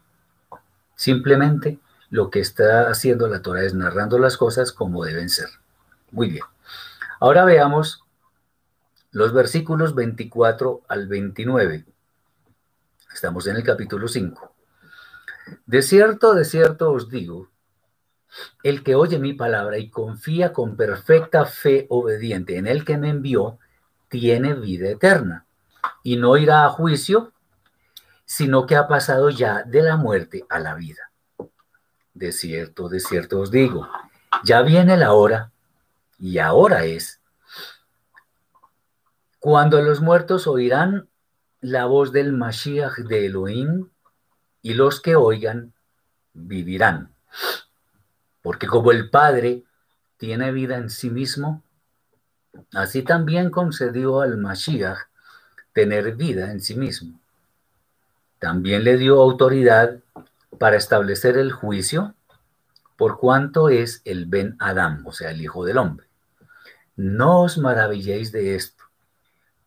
Simplemente 0.95 1.79
lo 2.09 2.29
que 2.29 2.39
está 2.39 2.89
haciendo 2.89 3.27
la 3.27 3.41
Torah 3.41 3.63
es 3.63 3.73
narrando 3.73 4.19
las 4.19 4.37
cosas 4.37 4.71
como 4.71 5.03
deben 5.03 5.29
ser. 5.29 5.49
Muy 6.11 6.29
bien. 6.29 6.43
Ahora 7.19 7.45
veamos 7.45 8.03
los 9.11 9.33
versículos 9.33 9.93
24 9.93 10.81
al 10.87 11.07
29. 11.07 11.85
Estamos 13.13 13.45
en 13.47 13.57
el 13.57 13.63
capítulo 13.63 14.07
5. 14.07 14.55
De 15.65 15.81
cierto, 15.81 16.33
de 16.33 16.45
cierto 16.45 16.91
os 16.91 17.09
digo 17.09 17.50
el 18.63 18.83
que 18.83 18.95
oye 18.95 19.19
mi 19.19 19.33
palabra 19.33 19.77
y 19.77 19.89
confía 19.89 20.53
con 20.53 20.75
perfecta 20.75 21.45
fe 21.45 21.85
obediente 21.89 22.57
en 22.57 22.67
el 22.67 22.85
que 22.85 22.97
me 22.97 23.09
envió, 23.09 23.59
tiene 24.09 24.53
vida 24.53 24.89
eterna 24.89 25.45
y 26.03 26.17
no 26.17 26.37
irá 26.37 26.65
a 26.65 26.69
juicio, 26.69 27.33
sino 28.25 28.65
que 28.65 28.75
ha 28.75 28.87
pasado 28.87 29.29
ya 29.29 29.63
de 29.63 29.81
la 29.81 29.97
muerte 29.97 30.45
a 30.49 30.59
la 30.59 30.75
vida. 30.75 31.11
De 32.13 32.31
cierto, 32.31 32.89
de 32.89 32.99
cierto 32.99 33.39
os 33.39 33.51
digo, 33.51 33.87
ya 34.43 34.61
viene 34.61 34.97
la 34.97 35.13
hora, 35.13 35.51
y 36.19 36.37
ahora 36.37 36.85
es, 36.85 37.21
cuando 39.39 39.81
los 39.81 40.01
muertos 40.01 40.45
oirán 40.45 41.09
la 41.61 41.85
voz 41.85 42.11
del 42.11 42.31
Mashiach 42.33 42.97
de 42.97 43.25
Elohim, 43.25 43.89
y 44.61 44.73
los 44.75 45.01
que 45.01 45.15
oigan 45.15 45.73
vivirán. 46.33 47.13
Porque 48.41 48.67
como 48.67 48.91
el 48.91 49.09
Padre 49.09 49.63
tiene 50.17 50.51
vida 50.51 50.77
en 50.77 50.89
sí 50.89 51.09
mismo, 51.09 51.63
así 52.73 53.03
también 53.03 53.49
concedió 53.49 54.21
al 54.21 54.37
Mashiach 54.37 54.97
tener 55.73 56.15
vida 56.15 56.51
en 56.51 56.61
sí 56.61 56.75
mismo. 56.75 57.19
También 58.39 58.83
le 58.83 58.97
dio 58.97 59.21
autoridad 59.21 59.99
para 60.59 60.77
establecer 60.77 61.37
el 61.37 61.51
juicio 61.51 62.15
por 62.97 63.17
cuanto 63.17 63.69
es 63.69 64.01
el 64.05 64.27
Ben 64.27 64.55
Adam, 64.59 65.05
o 65.07 65.11
sea, 65.11 65.31
el 65.31 65.41
Hijo 65.41 65.65
del 65.65 65.79
Hombre. 65.79 66.07
No 66.95 67.41
os 67.41 67.57
maravilléis 67.57 68.31
de 68.31 68.55
esto, 68.55 68.83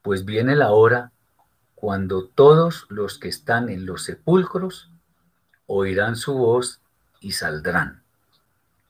pues 0.03 0.25
viene 0.25 0.55
la 0.55 0.71
hora 0.71 1.11
cuando 1.75 2.29
todos 2.29 2.87
los 2.91 3.19
que 3.19 3.29
están 3.29 3.71
en 3.71 3.87
los 3.87 4.05
sepulcros 4.05 4.93
oirán 5.67 6.15
su 6.15 6.35
voz 6.35 6.81
y 7.21 7.33
saldrán 7.33 8.04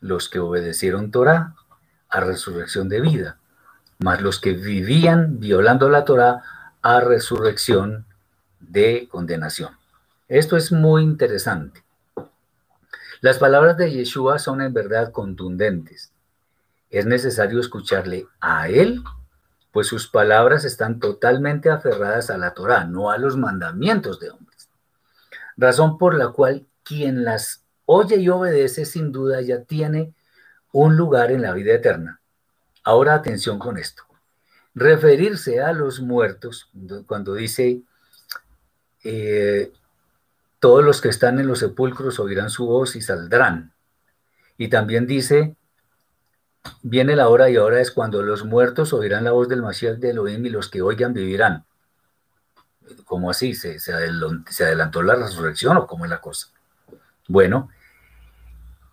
los 0.04 0.28
que 0.28 0.38
obedecieron 0.38 1.10
Torah 1.10 1.54
a 2.10 2.20
resurrección 2.20 2.90
de 2.90 3.00
vida, 3.00 3.38
más 4.00 4.20
los 4.20 4.38
que 4.38 4.52
vivían 4.52 5.40
violando 5.40 5.88
la 5.88 6.04
Torah 6.04 6.42
a 6.82 7.00
resurrección 7.00 8.04
de 8.60 9.08
condenación. 9.10 9.70
Esto 10.28 10.58
es 10.58 10.72
muy 10.72 11.02
interesante. 11.02 11.82
Las 13.22 13.38
palabras 13.38 13.78
de 13.78 13.90
Yeshua 13.90 14.38
son 14.38 14.60
en 14.60 14.74
verdad 14.74 15.10
contundentes. 15.10 16.12
Es 16.90 17.06
necesario 17.06 17.58
escucharle 17.58 18.26
a 18.40 18.68
él, 18.68 19.02
pues 19.72 19.86
sus 19.86 20.06
palabras 20.06 20.66
están 20.66 21.00
totalmente 21.00 21.70
aferradas 21.70 22.28
a 22.28 22.36
la 22.36 22.52
Torah, 22.52 22.84
no 22.84 23.10
a 23.10 23.16
los 23.16 23.38
mandamientos 23.38 24.20
de 24.20 24.28
hombres. 24.28 24.68
razón 25.56 25.96
por 25.96 26.14
la 26.14 26.28
cual 26.28 26.66
quien 26.82 27.24
las 27.24 27.63
oye 27.86 28.16
y 28.16 28.28
obedece 28.28 28.84
sin 28.84 29.12
duda 29.12 29.40
ya 29.40 29.62
tiene 29.62 30.14
un 30.72 30.96
lugar 30.96 31.30
en 31.30 31.42
la 31.42 31.52
vida 31.52 31.74
eterna. 31.74 32.20
Ahora 32.82 33.14
atención 33.14 33.58
con 33.58 33.78
esto. 33.78 34.02
Referirse 34.74 35.60
a 35.60 35.72
los 35.72 36.00
muertos, 36.00 36.68
cuando 37.06 37.34
dice, 37.34 37.82
eh, 39.04 39.72
todos 40.58 40.82
los 40.82 41.00
que 41.00 41.08
están 41.08 41.38
en 41.38 41.46
los 41.46 41.60
sepulcros 41.60 42.18
oirán 42.18 42.50
su 42.50 42.66
voz 42.66 42.96
y 42.96 43.00
saldrán. 43.00 43.72
Y 44.56 44.68
también 44.68 45.06
dice, 45.06 45.56
viene 46.82 47.16
la 47.16 47.28
hora 47.28 47.50
y 47.50 47.56
ahora 47.56 47.80
es 47.80 47.90
cuando 47.90 48.22
los 48.22 48.44
muertos 48.44 48.92
oirán 48.92 49.24
la 49.24 49.32
voz 49.32 49.48
del 49.48 49.62
Mashiach 49.62 49.98
de 49.98 50.10
Elohim 50.10 50.44
y 50.46 50.50
los 50.50 50.68
que 50.68 50.82
oigan 50.82 51.12
vivirán. 51.12 51.66
¿Cómo 53.04 53.30
así? 53.30 53.54
¿Se, 53.54 53.78
se, 53.78 53.92
adelantó, 53.92 55.02
la 55.02 55.14
resurrección 55.14 55.76
o 55.76 55.86
cómo 55.86 56.04
es 56.04 56.10
la 56.10 56.20
cosa? 56.20 56.48
Bueno, 57.28 57.70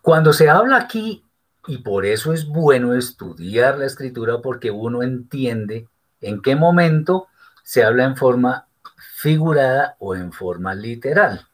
cuando 0.00 0.32
se 0.32 0.48
habla 0.48 0.76
aquí, 0.76 1.24
y 1.66 1.78
por 1.78 2.04
eso 2.04 2.32
es 2.32 2.46
bueno 2.46 2.94
estudiar 2.94 3.78
la 3.78 3.86
escritura 3.86 4.40
porque 4.42 4.70
uno 4.70 5.02
entiende 5.02 5.88
en 6.20 6.42
qué 6.42 6.56
momento 6.56 7.28
se 7.62 7.84
habla 7.84 8.04
en 8.04 8.16
forma 8.16 8.66
figurada 9.14 9.96
o 10.00 10.16
en 10.16 10.32
forma 10.32 10.74
literal. 10.74 11.46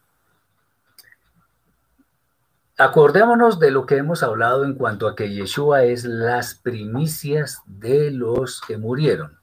Acordémonos 2.78 3.58
de 3.58 3.70
lo 3.70 3.86
que 3.86 3.96
hemos 3.96 4.22
hablado 4.22 4.64
en 4.64 4.74
cuanto 4.74 5.08
a 5.08 5.16
que 5.16 5.34
Yeshua 5.34 5.82
es 5.82 6.04
las 6.04 6.54
primicias 6.54 7.60
de 7.66 8.12
los 8.12 8.60
que 8.60 8.78
murieron, 8.78 9.38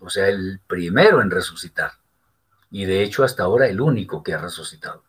o 0.00 0.08
sea, 0.08 0.28
el 0.28 0.60
primero 0.66 1.20
en 1.20 1.30
resucitar 1.30 1.92
y 2.70 2.84
de 2.84 3.02
hecho 3.02 3.24
hasta 3.24 3.42
ahora 3.42 3.66
el 3.66 3.80
único 3.80 4.22
que 4.22 4.32
ha 4.34 4.38
resucitado. 4.38 5.02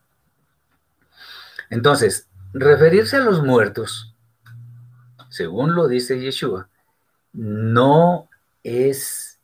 Entonces, 1.72 2.28
referirse 2.54 3.16
a 3.16 3.22
los 3.22 3.42
muertos, 3.42 4.14
según 5.30 5.74
lo 5.74 5.88
dice 5.88 6.20
Yeshua, 6.20 6.70
no 7.32 8.30
es 8.62 9.40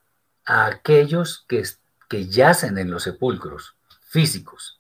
a 0.46 0.68
aquellos 0.68 1.46
que, 1.48 1.64
que 2.10 2.28
yacen 2.28 2.78
en 2.78 2.92
los 2.92 3.04
sepulcros 3.04 3.76
físicos, 4.02 4.80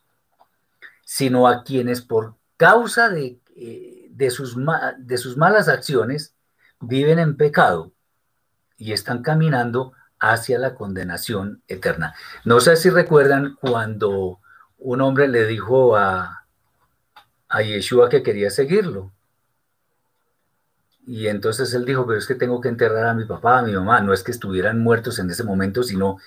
sino 1.05 1.47
a 1.47 1.63
quienes 1.63 2.01
por 2.01 2.35
causa 2.57 3.09
de, 3.09 3.39
eh, 3.55 4.07
de, 4.11 4.29
sus, 4.29 4.57
de 4.97 5.17
sus 5.17 5.37
malas 5.37 5.69
acciones 5.69 6.35
viven 6.81 7.17
en 7.17 7.37
pecado 7.37 7.93
y 8.77 8.91
están 8.91 9.23
caminando 9.23 9.93
hacia 10.19 10.59
la 10.59 10.75
condenación 10.75 11.63
eterna. 11.69 12.13
No 12.43 12.59
sé 12.59 12.75
si 12.75 12.89
recuerdan 12.89 13.55
cuando 13.61 14.41
un 14.77 14.99
hombre 14.99 15.29
le 15.29 15.45
dijo 15.45 15.95
a, 15.95 16.46
a 17.49 17.61
Yeshua 17.61 18.09
que 18.09 18.23
quería 18.23 18.49
seguirlo. 18.49 19.11
Y 21.05 21.27
entonces 21.27 21.73
él 21.73 21.85
dijo, 21.85 22.05
pero 22.05 22.19
es 22.19 22.27
que 22.27 22.35
tengo 22.35 22.59
que 22.59 22.67
enterrar 22.67 23.07
a 23.07 23.13
mi 23.13 23.25
papá, 23.25 23.59
a 23.59 23.61
mi 23.61 23.71
mamá. 23.73 24.01
No 24.01 24.13
es 24.13 24.23
que 24.23 24.31
estuvieran 24.31 24.79
muertos 24.79 25.19
en 25.19 25.29
ese 25.29 25.43
momento, 25.43 25.83
sino 25.83 26.17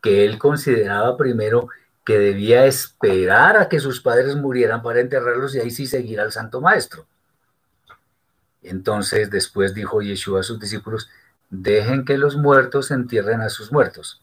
que 0.00 0.24
él 0.24 0.38
consideraba 0.38 1.16
primero 1.16 1.68
que 2.04 2.18
debía 2.18 2.64
esperar 2.64 3.56
a 3.56 3.68
que 3.68 3.80
sus 3.80 4.00
padres 4.00 4.36
murieran 4.36 4.82
para 4.82 5.00
enterrarlos 5.00 5.54
y 5.54 5.60
ahí 5.60 5.70
sí 5.70 5.86
seguir 5.86 6.20
al 6.20 6.32
Santo 6.32 6.60
Maestro. 6.60 7.06
Entonces 8.62 9.30
después 9.30 9.74
dijo 9.74 10.02
Yeshua 10.02 10.40
a 10.40 10.44
sus 10.44 10.60
discípulos, 10.60 11.10
dejen 11.50 12.04
que 12.04 12.16
los 12.16 12.36
muertos 12.36 12.90
entierren 12.90 13.40
a 13.40 13.48
sus 13.48 13.72
muertos. 13.72 14.22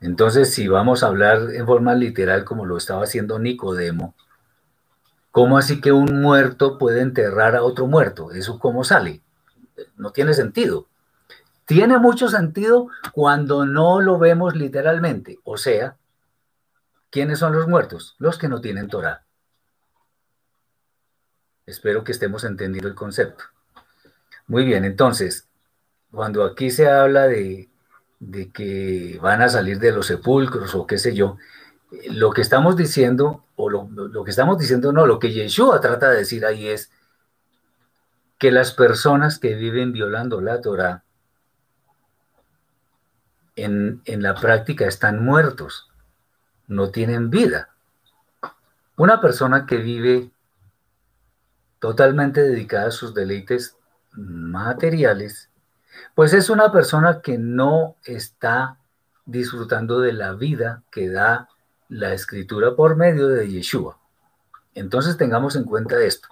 Entonces, 0.00 0.52
si 0.52 0.68
vamos 0.68 1.02
a 1.02 1.06
hablar 1.06 1.50
en 1.54 1.64
forma 1.66 1.94
literal 1.94 2.44
como 2.44 2.66
lo 2.66 2.76
estaba 2.76 3.04
haciendo 3.04 3.38
Nicodemo, 3.38 4.14
¿cómo 5.34 5.58
así 5.58 5.80
que 5.80 5.90
un 5.90 6.22
muerto 6.22 6.78
puede 6.78 7.00
enterrar 7.00 7.56
a 7.56 7.64
otro 7.64 7.88
muerto? 7.88 8.30
¿Eso 8.30 8.60
cómo 8.60 8.84
sale? 8.84 9.20
No 9.96 10.12
tiene 10.12 10.32
sentido. 10.32 10.86
Tiene 11.64 11.98
mucho 11.98 12.28
sentido 12.28 12.86
cuando 13.10 13.66
no 13.66 14.00
lo 14.00 14.20
vemos 14.20 14.54
literalmente. 14.54 15.40
O 15.42 15.56
sea, 15.56 15.96
¿quiénes 17.10 17.40
son 17.40 17.52
los 17.52 17.66
muertos? 17.66 18.14
Los 18.20 18.38
que 18.38 18.46
no 18.46 18.60
tienen 18.60 18.86
Torah. 18.86 19.24
Espero 21.66 22.04
que 22.04 22.12
estemos 22.12 22.44
entendiendo 22.44 22.86
el 22.86 22.94
concepto. 22.94 23.42
Muy 24.46 24.64
bien, 24.64 24.84
entonces, 24.84 25.48
cuando 26.12 26.44
aquí 26.44 26.70
se 26.70 26.88
habla 26.88 27.26
de, 27.26 27.68
que 28.52 29.18
van 29.20 29.42
a 29.42 29.48
salir 29.48 29.80
de 29.80 29.90
los 29.90 30.06
sepulcros 30.06 30.76
o 30.76 30.86
qué 30.86 30.96
sé 30.96 31.12
yo, 31.12 31.38
lo 32.10 32.30
que 32.30 32.42
estamos 32.42 32.76
diciendo, 32.76 33.44
o 33.56 33.70
lo, 33.70 34.24
que 34.24 34.30
estamos 34.30 34.58
diciendo, 34.58 34.92
no, 34.92 35.06
lo 35.06 35.18
que 35.18 35.32
Yeshua 35.32 35.80
trata 35.80 36.10
de 36.10 36.18
decir 36.18 36.44
ahí 36.44 36.68
es 36.68 36.90
que 38.38 38.50
las 38.50 38.72
personas 38.72 39.38
que 39.38 39.54
viven 39.54 39.92
violando 39.92 40.40
la 40.40 40.60
Torah 40.60 41.04
en, 43.56 44.02
en 44.04 44.22
la 44.22 44.34
práctica 44.34 44.86
están 44.86 45.24
muertos, 45.24 45.90
no 46.66 46.90
tienen 46.90 47.30
vida. 47.30 47.70
Una 48.96 49.20
persona 49.20 49.66
que 49.66 49.76
vive 49.76 50.30
totalmente 51.78 52.40
dedicada 52.42 52.88
a 52.88 52.92
sus 52.92 53.14
deleites 53.14 53.76
materiales, 54.12 55.50
pues 56.14 56.32
es 56.32 56.50
una 56.50 56.72
persona 56.72 57.20
que 57.20 57.38
no 57.38 57.96
está 58.04 58.78
disfrutando 59.26 60.00
de 60.00 60.12
la 60.12 60.32
vida 60.32 60.82
que 60.90 61.08
da 61.08 61.48
la 61.94 62.12
escritura 62.12 62.74
por 62.74 62.96
medio 62.96 63.28
de 63.28 63.48
Yeshua. 63.48 63.96
Entonces 64.74 65.16
tengamos 65.16 65.54
en 65.54 65.62
cuenta 65.62 66.02
esto, 66.02 66.28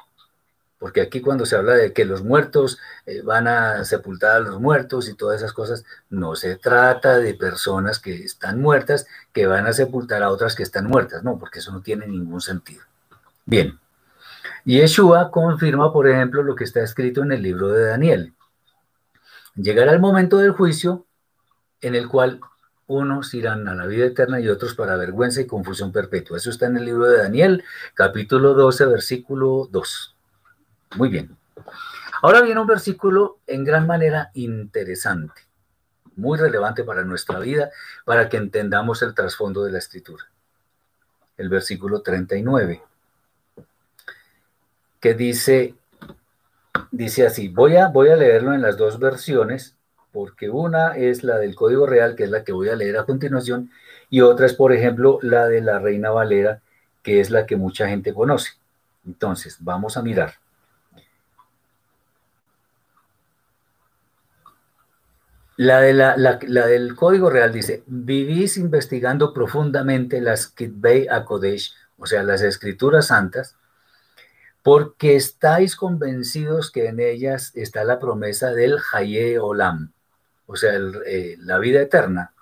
porque 0.81 1.01
aquí 1.01 1.21
cuando 1.21 1.47
se 1.47 1.55
habla 1.55 1.75
de 1.75 1.93
que 1.93 2.05
los 2.05 2.25
muertos 2.25 2.81
eh, 3.07 3.23
van 3.23 3.47
a 3.47 3.85
sepultar 3.85 4.37
a 4.37 4.41
los 4.41 4.61
muertos 4.61 5.09
y 5.09 5.15
todas 5.15 5.41
esas 5.41 5.53
cosas, 5.53 5.85
no 6.11 6.35
se 6.35 6.57
trata 6.57 7.19
de 7.19 7.35
personas 7.35 8.01
que 8.01 8.25
están 8.25 8.61
muertas 8.61 9.07
que 9.33 9.47
van 9.47 9.69
a 9.69 9.73
sepultar 9.73 10.25
a 10.25 10.31
otras 10.31 10.57
que 10.57 10.65
están 10.65 10.89
muertas, 10.89 11.23
no, 11.23 11.39
porque 11.39 11.61
eso 11.61 11.71
no 11.71 11.81
tiene 11.81 12.09
ningún 12.09 12.41
sentido. 12.41 12.83
Bien, 13.45 13.79
Yeshua 14.65 15.31
confirma, 15.31 15.93
por 15.93 16.09
ejemplo, 16.09 16.43
lo 16.43 16.57
que 16.57 16.65
está 16.65 16.81
escrito 16.83 17.23
en 17.23 17.31
el 17.31 17.43
libro 17.43 17.69
de 17.69 17.85
Daniel. 17.87 18.35
Llegará 19.55 19.93
el 19.93 20.01
momento 20.01 20.39
del 20.39 20.51
juicio 20.51 21.07
en 21.81 21.95
el 21.95 22.09
cual 22.09 22.41
unos 22.93 23.35
irán 23.35 23.69
a 23.69 23.75
la 23.75 23.87
vida 23.87 24.07
eterna 24.07 24.41
y 24.41 24.49
otros 24.49 24.75
para 24.75 24.97
vergüenza 24.97 25.41
y 25.41 25.47
confusión 25.47 25.93
perpetua. 25.93 26.37
Eso 26.37 26.51
está 26.51 26.67
en 26.67 26.77
el 26.77 26.85
libro 26.85 27.07
de 27.07 27.19
Daniel, 27.19 27.65
capítulo 27.95 28.55
12, 28.55 28.87
versículo 28.87 29.69
2. 29.71 30.17
Muy 30.97 31.09
bien. 31.09 31.37
Ahora 32.23 32.41
viene 32.43 32.61
un 32.61 32.67
versículo 32.67 33.39
en 33.47 33.65
gran 33.65 33.87
manera 33.87 34.31
interesante, 34.35 35.43
muy 36.17 36.39
relevante 36.39 36.85
para 36.85 37.05
nuestra 37.05 37.39
vida, 37.39 37.71
para 38.05 38.29
que 38.29 38.37
entendamos 38.37 39.03
el 39.03 39.15
trasfondo 39.15 39.65
de 39.65 39.73
la 39.73 39.79
escritura. 39.79 40.25
El 41.37 41.49
versículo 41.49 42.03
39 42.03 42.83
que 45.03 45.15
dice, 45.15 45.75
dice 46.93 47.27
así, 47.27 47.49
voy 47.49 47.77
a, 47.77 47.89
voy 47.89 48.11
a 48.11 48.17
leerlo 48.17 48.55
en 48.55 48.63
las 48.63 48.77
dos 48.77 49.01
versiones, 49.01 49.75
porque 50.13 50.51
una 50.51 50.97
es 50.97 51.25
la 51.25 51.39
del 51.39 51.55
Código 51.55 51.87
Real, 51.87 52.15
que 52.15 52.25
es 52.25 52.31
la 52.31 52.45
que 52.45 52.53
voy 52.53 52.69
a 52.69 52.77
leer 52.77 52.99
a 52.99 53.05
continuación, 53.05 53.71
y 54.11 54.21
otra 54.21 54.47
es, 54.47 54.55
por 54.55 54.73
ejemplo, 54.73 55.19
la 55.23 55.49
de 55.49 55.63
la 55.63 55.79
Reina 55.79 56.11
Valera, 56.11 56.61
que 57.03 57.21
es 57.21 57.31
la 57.31 57.47
que 57.47 57.57
mucha 57.57 57.89
gente 57.89 58.13
conoce. 58.15 58.53
Entonces, 59.07 59.57
vamos 59.61 59.97
a 59.97 60.03
mirar. 60.03 60.35
La, 65.57 65.81
de 65.81 65.93
la, 65.93 66.67
del 66.67 66.95
Código 66.97 67.31
Real 67.31 67.53
dice, 67.53 67.83
vivís 67.87 68.57
investigando 68.57 69.33
profundamente 69.33 70.21
las 70.21 70.49
Kitbei 70.49 71.09
Akodesh, 71.09 71.75
o 71.99 72.07
sea, 72.07 72.23
las 72.23 72.43
escrituras 72.43 73.09
santas, 73.09 73.57
porque 74.63 75.15
estáis 75.15 75.77
convencidos 75.77 76.71
que 76.71 76.87
en 76.87 77.01
ellas 77.01 77.53
está 77.55 77.85
la 77.85 77.99
promesa 77.99 78.53
del 78.53 78.79
Haye 78.93 79.39
Olam, 79.39 79.93
o 80.47 80.57
sea, 80.57 80.73
eh, 81.07 81.37
la 81.41 81.59
vida 81.59 81.81
eterna. 81.81 82.33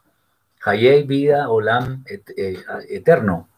Haye, 0.62 1.02
vida, 1.04 1.48
Olam, 1.48 2.04
eh, 2.06 2.62
eterno. 2.88 3.48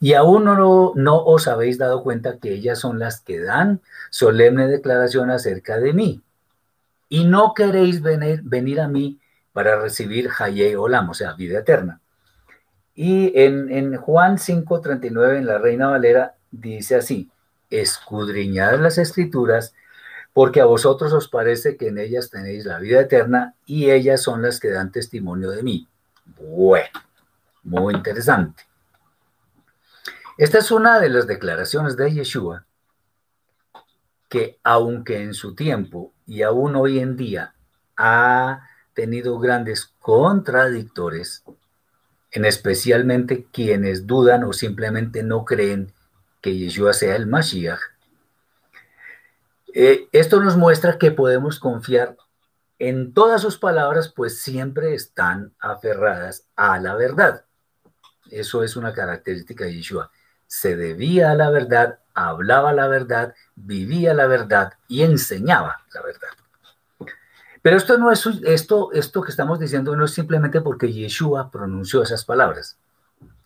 Y 0.00 0.14
aún 0.14 0.44
no, 0.44 0.92
no 0.94 1.24
os 1.24 1.48
habéis 1.48 1.78
dado 1.78 2.02
cuenta 2.02 2.38
que 2.38 2.52
ellas 2.52 2.78
son 2.78 2.98
las 2.98 3.20
que 3.20 3.40
dan 3.40 3.80
solemne 4.10 4.68
declaración 4.68 5.30
acerca 5.30 5.78
de 5.78 5.92
mí. 5.92 6.22
Y 7.08 7.24
no 7.24 7.54
queréis 7.54 8.02
venir, 8.02 8.42
venir 8.44 8.80
a 8.80 8.88
mí 8.88 9.18
para 9.52 9.80
recibir 9.80 10.28
Haye 10.38 10.76
Olam, 10.76 11.10
o 11.10 11.14
sea, 11.14 11.32
vida 11.32 11.60
eterna. 11.60 12.00
Y 12.94 13.32
en, 13.40 13.72
en 13.72 13.96
Juan 13.96 14.36
5.39, 14.36 15.38
en 15.38 15.46
la 15.46 15.58
Reina 15.58 15.88
Valera, 15.88 16.34
dice 16.50 16.96
así, 16.96 17.30
escudriñad 17.70 18.78
las 18.80 18.98
escrituras, 18.98 19.74
porque 20.38 20.60
a 20.60 20.66
vosotros 20.66 21.12
os 21.12 21.26
parece 21.26 21.76
que 21.76 21.88
en 21.88 21.98
ellas 21.98 22.30
tenéis 22.30 22.64
la 22.64 22.78
vida 22.78 23.00
eterna 23.00 23.56
y 23.66 23.90
ellas 23.90 24.22
son 24.22 24.40
las 24.40 24.60
que 24.60 24.70
dan 24.70 24.92
testimonio 24.92 25.50
de 25.50 25.64
mí. 25.64 25.88
Bueno, 26.38 27.00
muy 27.64 27.92
interesante. 27.92 28.62
Esta 30.36 30.58
es 30.58 30.70
una 30.70 31.00
de 31.00 31.08
las 31.08 31.26
declaraciones 31.26 31.96
de 31.96 32.12
Yeshua 32.12 32.64
que 34.28 34.60
aunque 34.62 35.24
en 35.24 35.34
su 35.34 35.56
tiempo 35.56 36.12
y 36.24 36.42
aún 36.42 36.76
hoy 36.76 37.00
en 37.00 37.16
día 37.16 37.56
ha 37.96 38.60
tenido 38.94 39.40
grandes 39.40 39.92
contradictores, 39.98 41.42
en 42.30 42.44
especialmente 42.44 43.48
quienes 43.50 44.06
dudan 44.06 44.44
o 44.44 44.52
simplemente 44.52 45.24
no 45.24 45.44
creen 45.44 45.92
que 46.40 46.56
Yeshua 46.56 46.92
sea 46.92 47.16
el 47.16 47.26
Mashiach, 47.26 47.80
eh, 49.74 50.08
esto 50.12 50.40
nos 50.40 50.56
muestra 50.56 50.98
que 50.98 51.10
podemos 51.10 51.58
confiar 51.60 52.16
en 52.78 53.12
todas 53.12 53.42
sus 53.42 53.58
palabras, 53.58 54.12
pues 54.14 54.40
siempre 54.40 54.94
están 54.94 55.52
aferradas 55.58 56.46
a 56.54 56.78
la 56.78 56.94
verdad. 56.94 57.44
Eso 58.30 58.62
es 58.62 58.76
una 58.76 58.92
característica 58.92 59.64
de 59.64 59.74
Yeshua. 59.74 60.10
Se 60.46 60.76
debía 60.76 61.32
a 61.32 61.34
la 61.34 61.50
verdad, 61.50 61.98
hablaba 62.14 62.72
la 62.72 62.86
verdad, 62.88 63.34
vivía 63.56 64.14
la 64.14 64.26
verdad 64.26 64.74
y 64.86 65.02
enseñaba 65.02 65.84
la 65.92 66.02
verdad. 66.02 66.28
Pero 67.60 67.76
esto 67.76 67.98
no 67.98 68.12
es 68.12 68.24
esto, 68.44 68.92
esto 68.92 69.22
que 69.22 69.30
estamos 69.30 69.58
diciendo 69.58 69.96
no 69.96 70.04
es 70.04 70.12
simplemente 70.12 70.60
porque 70.60 70.92
Yeshua 70.92 71.50
pronunció 71.50 72.02
esas 72.02 72.24
palabras. 72.24 72.78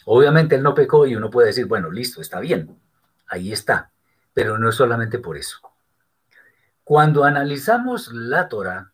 Obviamente 0.05 0.57
él 0.57 0.63
no 0.63 0.75
pecó 0.75 1.07
y 1.07 1.17
uno 1.17 1.31
puede 1.31 1.49
decir, 1.49 1.67
bueno, 1.67 1.91
listo, 1.91 2.21
está 2.21 2.39
bien, 2.39 2.77
ahí 3.29 3.53
está. 3.53 3.91
Pero 4.35 4.59
no 4.59 4.69
es 4.69 4.75
solamente 4.75 5.19
por 5.19 5.37
eso. 5.37 5.72
Cuando 6.85 7.25
analizamos 7.25 8.13
la 8.13 8.49
Torah, 8.49 8.93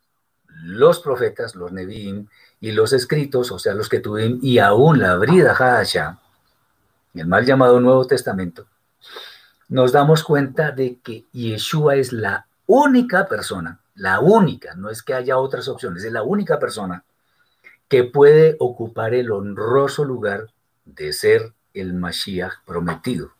los 0.63 0.99
profetas, 0.99 1.55
los 1.55 1.71
Nevi'im 1.71 2.27
y 2.59 2.71
los 2.71 2.93
escritos, 2.93 3.51
o 3.51 3.59
sea, 3.59 3.73
los 3.73 3.89
que 3.89 3.99
tuvimos, 3.99 4.43
y 4.43 4.59
aún 4.59 4.99
la 4.99 5.15
Brida 5.15 5.55
Hadashah, 5.57 6.19
el 7.13 7.27
mal 7.27 7.45
llamado 7.45 7.79
Nuevo 7.79 8.05
Testamento, 8.05 8.67
nos 9.69 9.91
damos 9.91 10.23
cuenta 10.23 10.71
de 10.71 10.99
que 10.99 11.25
Yeshua 11.31 11.95
es 11.95 12.11
la 12.11 12.47
única 12.65 13.27
persona, 13.27 13.79
la 13.95 14.19
única, 14.19 14.75
no 14.75 14.89
es 14.89 15.01
que 15.03 15.13
haya 15.13 15.37
otras 15.37 15.67
opciones, 15.67 16.03
es 16.03 16.11
la 16.11 16.23
única 16.23 16.59
persona 16.59 17.03
que 17.87 18.03
puede 18.03 18.55
ocupar 18.59 19.13
el 19.13 19.31
honroso 19.31 20.05
lugar 20.05 20.51
de 20.85 21.11
ser 21.11 21.53
el 21.73 21.93
Mashiach 21.93 22.63
prometido. 22.65 23.31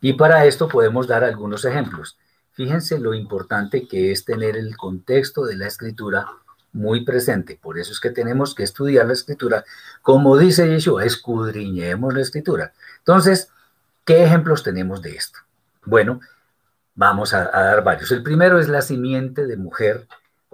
Y 0.00 0.14
para 0.14 0.44
esto 0.46 0.68
podemos 0.68 1.06
dar 1.06 1.24
algunos 1.24 1.64
ejemplos. 1.64 2.18
Fíjense 2.52 2.98
lo 2.98 3.14
importante 3.14 3.88
que 3.88 4.12
es 4.12 4.24
tener 4.24 4.56
el 4.56 4.76
contexto 4.76 5.44
de 5.44 5.56
la 5.56 5.66
escritura 5.66 6.26
muy 6.72 7.04
presente. 7.04 7.58
Por 7.60 7.78
eso 7.78 7.92
es 7.92 8.00
que 8.00 8.10
tenemos 8.10 8.54
que 8.54 8.62
estudiar 8.62 9.06
la 9.06 9.14
escritura. 9.14 9.64
Como 10.02 10.36
dice 10.36 10.68
Yeshua, 10.68 11.04
escudriñemos 11.04 12.14
la 12.14 12.20
escritura. 12.20 12.72
Entonces, 12.98 13.48
¿qué 14.04 14.24
ejemplos 14.24 14.62
tenemos 14.62 15.00
de 15.00 15.16
esto? 15.16 15.38
Bueno, 15.84 16.20
vamos 16.94 17.32
a, 17.32 17.44
dar 17.44 17.82
varios. 17.84 18.10
El 18.12 18.22
primero 18.22 18.58
es 18.58 18.68
la 18.68 18.82
simiente 18.82 19.46
de 19.46 19.56
mujer 19.56 20.06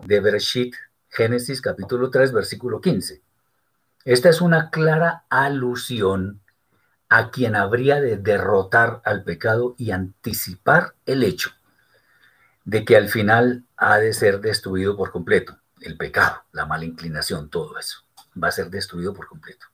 de 0.04 0.20
Bereshit, 0.20 0.74
Génesis 1.10 1.60
capítulo 1.60 2.10
3, 2.10 2.32
versículo 2.32 2.80
15. 2.80 3.22
Esta 4.04 4.28
es 4.28 4.40
una 4.40 4.70
clara 4.70 5.24
alusión 5.28 6.40
a 7.08 7.30
quien 7.30 7.56
habría 7.56 8.00
de 8.00 8.18
derrotar 8.18 9.00
al 9.04 9.24
pecado 9.24 9.74
y 9.78 9.90
anticipar 9.90 10.94
el 11.06 11.24
hecho 11.24 11.50
de 12.68 12.84
que 12.84 12.98
al 12.98 13.08
final 13.08 13.64
ha 13.78 13.96
de 13.96 14.12
ser 14.12 14.40
destruido 14.40 14.94
por 14.94 15.10
completo. 15.10 15.56
El 15.80 15.96
pecado, 15.96 16.42
la 16.52 16.66
mala 16.66 16.84
inclinación, 16.84 17.48
todo 17.48 17.78
eso 17.78 18.00
va 18.40 18.48
a 18.48 18.52
ser 18.52 18.68
destruido 18.68 19.14
por 19.14 19.26
completo. 19.26 19.66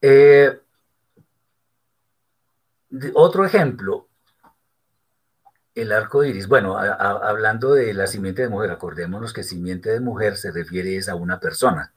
Eh, 0.00 0.60
otro 3.14 3.44
ejemplo, 3.44 4.06
el 5.74 5.90
arco 5.90 6.22
iris. 6.22 6.46
Bueno, 6.46 6.78
hablando 6.78 7.74
de 7.74 7.92
la 7.92 8.06
simiente 8.06 8.42
de 8.42 8.48
mujer, 8.48 8.70
acordémonos 8.70 9.32
que 9.32 9.42
simiente 9.42 9.90
de 9.90 9.98
mujer 9.98 10.36
se 10.36 10.52
refiere 10.52 11.00
a 11.10 11.16
una 11.16 11.40
persona, 11.40 11.92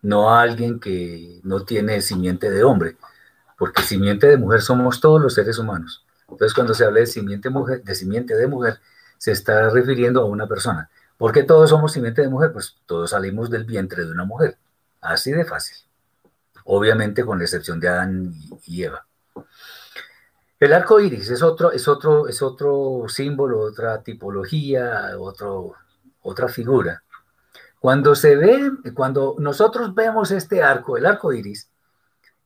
no 0.00 0.30
a 0.30 0.40
alguien 0.40 0.80
que 0.80 1.40
no 1.42 1.62
tiene 1.66 2.00
simiente 2.00 2.50
de 2.50 2.64
hombre, 2.64 2.96
porque 3.58 3.82
simiente 3.82 4.28
de 4.28 4.38
mujer 4.38 4.62
somos 4.62 4.98
todos 4.98 5.20
los 5.20 5.34
seres 5.34 5.58
humanos. 5.58 6.03
Entonces, 6.34 6.54
cuando 6.54 6.74
se 6.74 6.84
habla 6.84 7.00
de 7.00 7.06
simiente, 7.06 7.48
de 8.34 8.46
mujer, 8.48 8.80
se 9.18 9.32
está 9.32 9.70
refiriendo 9.70 10.20
a 10.20 10.24
una 10.24 10.48
persona. 10.48 10.90
¿Por 11.16 11.32
qué 11.32 11.44
todos 11.44 11.70
somos 11.70 11.92
simiente 11.92 12.22
de 12.22 12.28
mujer? 12.28 12.52
Pues 12.52 12.76
todos 12.86 13.10
salimos 13.10 13.50
del 13.50 13.64
vientre 13.64 14.04
de 14.04 14.10
una 14.10 14.24
mujer. 14.24 14.58
Así 15.00 15.30
de 15.30 15.44
fácil. 15.44 15.76
Obviamente 16.64 17.24
con 17.24 17.38
la 17.38 17.44
excepción 17.44 17.78
de 17.78 17.88
Adán 17.88 18.34
y 18.66 18.82
Eva. 18.82 19.06
El 20.58 20.72
arco 20.72 20.98
iris 20.98 21.30
es 21.30 21.42
otro, 21.42 21.70
es 21.70 21.86
otro, 21.86 22.26
es 22.26 22.42
otro 22.42 23.04
símbolo, 23.06 23.60
otra 23.60 24.02
tipología, 24.02 25.12
otro, 25.18 25.74
otra 26.22 26.48
figura. 26.48 27.04
Cuando 27.78 28.14
se 28.14 28.34
ve, 28.34 28.72
cuando 28.94 29.36
nosotros 29.38 29.94
vemos 29.94 30.32
este 30.32 30.62
arco, 30.62 30.96
el 30.96 31.06
arco 31.06 31.32
iris, 31.32 31.70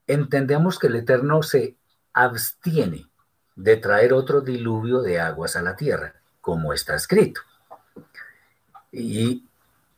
entendemos 0.07 0.79
que 0.79 0.88
el 0.88 0.96
Eterno 0.96 1.42
se 1.42 1.77
abstiene 2.12 3.08
de 3.59 3.77
traer 3.77 4.12
otro 4.12 4.40
diluvio 4.40 5.03
de 5.03 5.18
aguas 5.18 5.57
a 5.57 5.62
la 5.62 5.75
tierra, 5.75 6.14
como 6.40 6.73
está 6.73 6.94
escrito. 6.94 7.40
Y, 8.92 9.44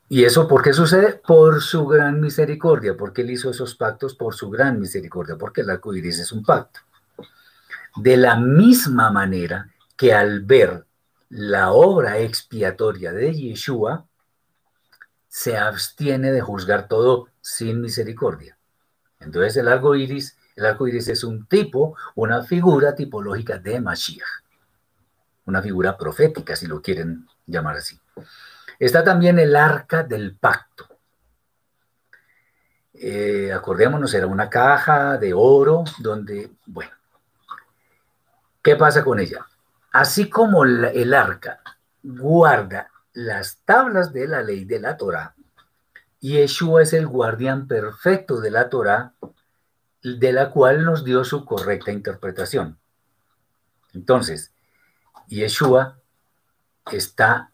eso 0.09 0.49
por 0.49 0.63
qué 0.63 0.73
sucede? 0.73 1.13
Por 1.13 1.61
su 1.61 1.87
gran 1.87 2.21
misericordia, 2.21 2.97
porque 2.97 3.21
él 3.21 3.31
hizo 3.31 3.51
esos 3.51 3.75
pactos 3.75 4.15
por 4.15 4.35
su 4.35 4.49
gran 4.49 4.81
misericordia, 4.81 5.37
porque 5.37 5.61
el 5.61 5.69
arco 5.69 5.95
iris 5.95 6.21
es 6.21 6.33
un 6.33 6.43
pacto. 6.43 6.81
De 7.97 8.17
la 8.17 8.37
misma 8.37 9.11
manera 9.11 9.69
que 9.95 10.15
al 10.15 10.41
ver 10.41 10.87
la 11.29 11.73
obra 11.73 12.19
expiatoria 12.19 13.13
de 13.13 13.35
Yeshua, 13.35 14.07
se 15.29 15.59
abstiene 15.59 16.33
de 16.33 16.41
juzgar 16.41 16.89
todo 16.89 17.29
sin 17.43 17.83
misericordia. 17.83 18.59
Entonces 19.21 19.55
el 19.59 19.69
arco 19.69 19.95
iris 19.95 20.37
el 20.61 20.67
arco 20.67 20.87
iris 20.87 21.09
es 21.09 21.25
un 21.25 21.47
tipo, 21.47 21.97
una 22.17 22.43
figura 22.43 22.95
tipológica 22.95 23.59
de 23.59 23.81
Mashiach, 23.81 24.45
una 25.47 25.63
figura 25.63 25.97
profética, 25.97 26.55
si 26.55 26.67
lo 26.67 26.83
quieren 26.83 27.27
llamar 27.47 27.77
así. 27.77 27.99
Está 28.79 29.03
también 29.03 29.39
el 29.39 29.57
arca 29.57 30.03
del 30.03 30.37
pacto. 30.37 30.87
Eh, 32.93 33.51
acordémonos, 33.53 34.13
era 34.13 34.27
una 34.27 34.51
caja 34.51 35.17
de 35.17 35.33
oro 35.33 35.85
donde, 35.99 36.51
bueno, 36.67 36.93
¿qué 38.63 38.77
pasa 38.77 39.03
con 39.03 39.19
ella? 39.19 39.47
Así 39.93 40.29
como 40.29 40.65
el 40.65 41.15
arca 41.15 41.61
guarda 42.03 42.91
las 43.15 43.59
tablas 43.65 44.13
de 44.13 44.29
la 44.29 44.43
ley 44.43 44.67
de 44.67 44.79
la 44.79 44.97
Torah, 44.97 45.35
y 46.21 46.35
Yeshua 46.35 46.83
es 46.83 46.93
el 46.93 47.07
guardián 47.07 47.67
perfecto 47.67 48.41
de 48.41 48.51
la 48.51 48.69
Torah, 48.69 49.15
de 50.03 50.33
la 50.33 50.51
cual 50.51 50.85
nos 50.85 51.05
dio 51.05 51.25
su 51.25 51.45
correcta 51.45 51.93
interpretación. 51.93 52.79
Entonces, 53.93 54.53
Yeshua 55.29 55.99
está 56.91 57.53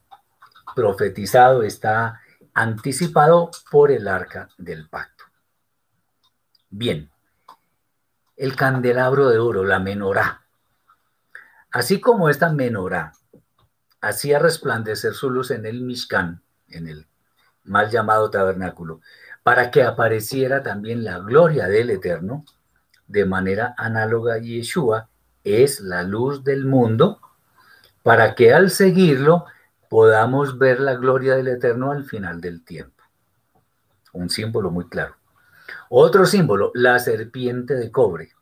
profetizado, 0.75 1.63
está 1.63 2.21
anticipado 2.55 3.51
por 3.71 3.91
el 3.91 4.09
arca 4.09 4.49
del 4.59 4.89
pacto. 4.89 5.25
Bien, 6.71 7.11
el 8.37 8.55
candelabro 8.55 9.29
de 9.29 9.39
oro, 9.39 9.65
la 9.65 9.79
menorá. 9.79 10.43
Así 11.71 12.01
como 12.01 12.29
esta 12.29 12.51
menorá 12.51 13.13
hacía 14.01 14.39
resplandecer 14.39 15.15
su 15.15 15.31
luz 15.31 15.51
en 15.51 15.67
el 15.67 15.83
Mishkan, 15.83 16.43
en 16.69 16.89
el 16.89 17.07
mal 17.65 17.91
llamado 17.91 18.31
tabernáculo, 18.31 19.01
para 19.47 19.71
que 19.71 19.85
apareciera 19.85 20.65
también 20.65 21.05
la 21.05 21.21
gloria 21.21 21.69
del 21.69 21.91
Eterno, 21.91 22.45
de 23.07 23.25
manera 23.25 23.77
análoga 23.79 24.39
Yeshua 24.39 25.09
es 25.45 25.79
la 25.79 26.03
luz 26.03 26.43
del 26.43 26.65
mundo, 26.65 27.21
para 28.03 28.35
que 28.35 28.53
al 28.53 28.71
seguirlo 28.71 29.45
podamos 29.89 30.59
ver 30.59 30.81
la 30.81 30.95
gloria 30.95 31.37
del 31.37 31.47
Eterno 31.47 31.93
al 31.93 32.03
final 32.03 32.41
del 32.41 32.65
tiempo. 32.65 33.05
Un 34.13 34.31
símbolo 34.31 34.73
muy 34.73 34.89
claro. 34.89 35.15
Otro 35.91 36.27
símbolo, 36.27 36.73
la 36.75 36.99
serpiente 36.99 37.75
de 37.75 37.93
cobre. 37.93 38.33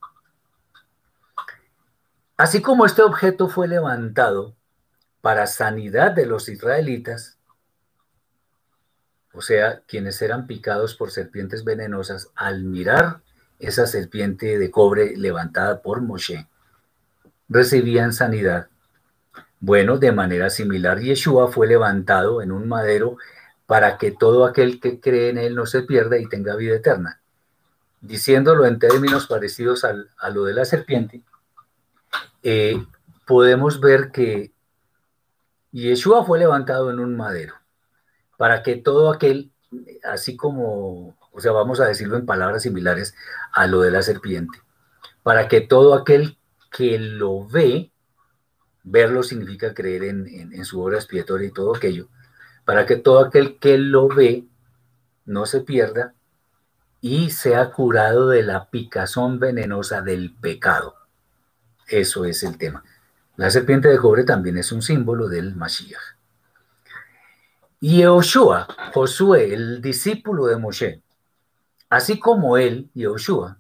Así 2.39 2.63
como 2.63 2.87
este 2.87 3.03
objeto 3.03 3.51
fue 3.51 3.69
levantado 3.69 4.57
para 5.21 5.47
sanidad 5.49 6.13
de 6.13 6.25
los 6.25 6.49
israelitas, 6.49 7.34
o 9.35 9.43
sea, 9.43 9.83
quienes 9.87 10.23
eran 10.23 10.47
picados 10.47 10.95
por 10.95 11.11
serpientes 11.11 11.65
venenosas, 11.65 12.31
al 12.37 12.63
mirar 12.63 13.21
esa 13.59 13.87
serpiente 13.87 14.59
de 14.59 14.71
cobre 14.71 15.17
levantada 15.17 15.83
por 15.83 16.01
Moshe, 16.01 16.49
recibían 17.49 18.13
sanidad. 18.13 18.69
Bueno, 19.59 19.99
de 19.99 20.13
manera 20.13 20.51
similar, 20.51 21.01
Yeshua 21.01 21.51
fue 21.51 21.67
levantado 21.67 22.43
en 22.43 22.53
un 22.53 22.69
madero 22.69 23.17
para 23.67 23.99
que 23.99 24.13
todo 24.13 24.45
aquel 24.45 24.81
que 24.81 25.01
cree 25.01 25.31
en 25.31 25.39
él 25.39 25.55
no 25.55 25.67
se 25.67 25.83
pierda 25.83 26.19
y 26.19 26.29
tenga 26.29 26.55
vida 26.55 26.77
eterna. 26.77 27.21
diciéndolo 28.01 28.67
en 28.67 28.79
términos 28.79 29.27
parecidos 29.27 29.83
a 29.85 30.31
lo 30.31 30.45
de 30.45 30.53
la 30.53 30.67
serpiente, 30.67 31.23
eh, 32.43 32.77
podemos 33.27 33.81
ver 33.81 34.11
que 34.13 34.53
Yeshua 35.73 36.23
fue 36.27 36.39
levantado 36.39 36.91
en 36.91 37.01
un 37.01 37.17
madero 37.17 37.55
para 38.37 38.63
que 38.63 38.77
todo 38.77 39.13
aquel, 39.13 39.53
así 40.03 40.37
como, 40.37 41.17
o 41.33 41.41
sea, 41.41 41.53
vamos 41.53 41.81
a 41.81 41.87
decirlo 41.87 42.17
en 42.17 42.27
palabras 42.27 42.63
similares 42.63 43.15
a 43.53 43.67
lo 43.67 43.81
de 43.81 43.91
la 43.91 44.03
serpiente, 44.03 44.59
para 45.23 45.49
que 45.49 45.61
todo 45.61 45.95
aquel 45.95 46.39
que 46.71 46.99
lo 46.99 47.47
ve, 47.47 47.91
verlo 48.83 49.23
significa 49.23 49.75
creer 49.75 50.05
en, 50.05 50.65
su 50.65 50.81
obra 50.83 50.97
expiatoria 50.97 51.49
y 51.49 51.53
todo 51.53 51.75
aquello, 51.75 52.09
para 52.65 52.87
que 52.87 52.97
todo 52.97 53.21
aquel 53.21 53.59
que 53.59 53.79
lo 53.79 54.09
ve 54.09 54.45
no 55.25 55.47
se 55.47 55.61
pierda 55.61 56.15
y 57.01 57.31
sea 57.31 57.71
curado 57.71 58.29
de 58.29 58.43
la 58.43 58.71
picazón 58.71 59.39
venenosa 59.39 60.03
del 60.03 60.35
pecado. 60.35 60.95
Eso 61.87 62.25
es 62.25 62.43
el 62.43 62.57
tema. 62.57 62.83
La 63.37 63.51
serpiente 63.51 63.89
de 63.89 63.99
cobre 63.99 64.25
también 64.25 64.57
es 64.57 64.73
un 64.73 64.81
símbolo 64.81 65.29
del 65.29 65.55
Mashiach. 65.55 66.14
Yehoshua, 67.85 68.67
Josué, 68.95 69.53
el 69.53 69.83
discípulo 69.83 70.47
de 70.47 70.57
Moshe, 70.57 71.03
así 71.91 72.19
como 72.19 72.57
él, 72.57 72.89
Yehoshua, 72.95 73.59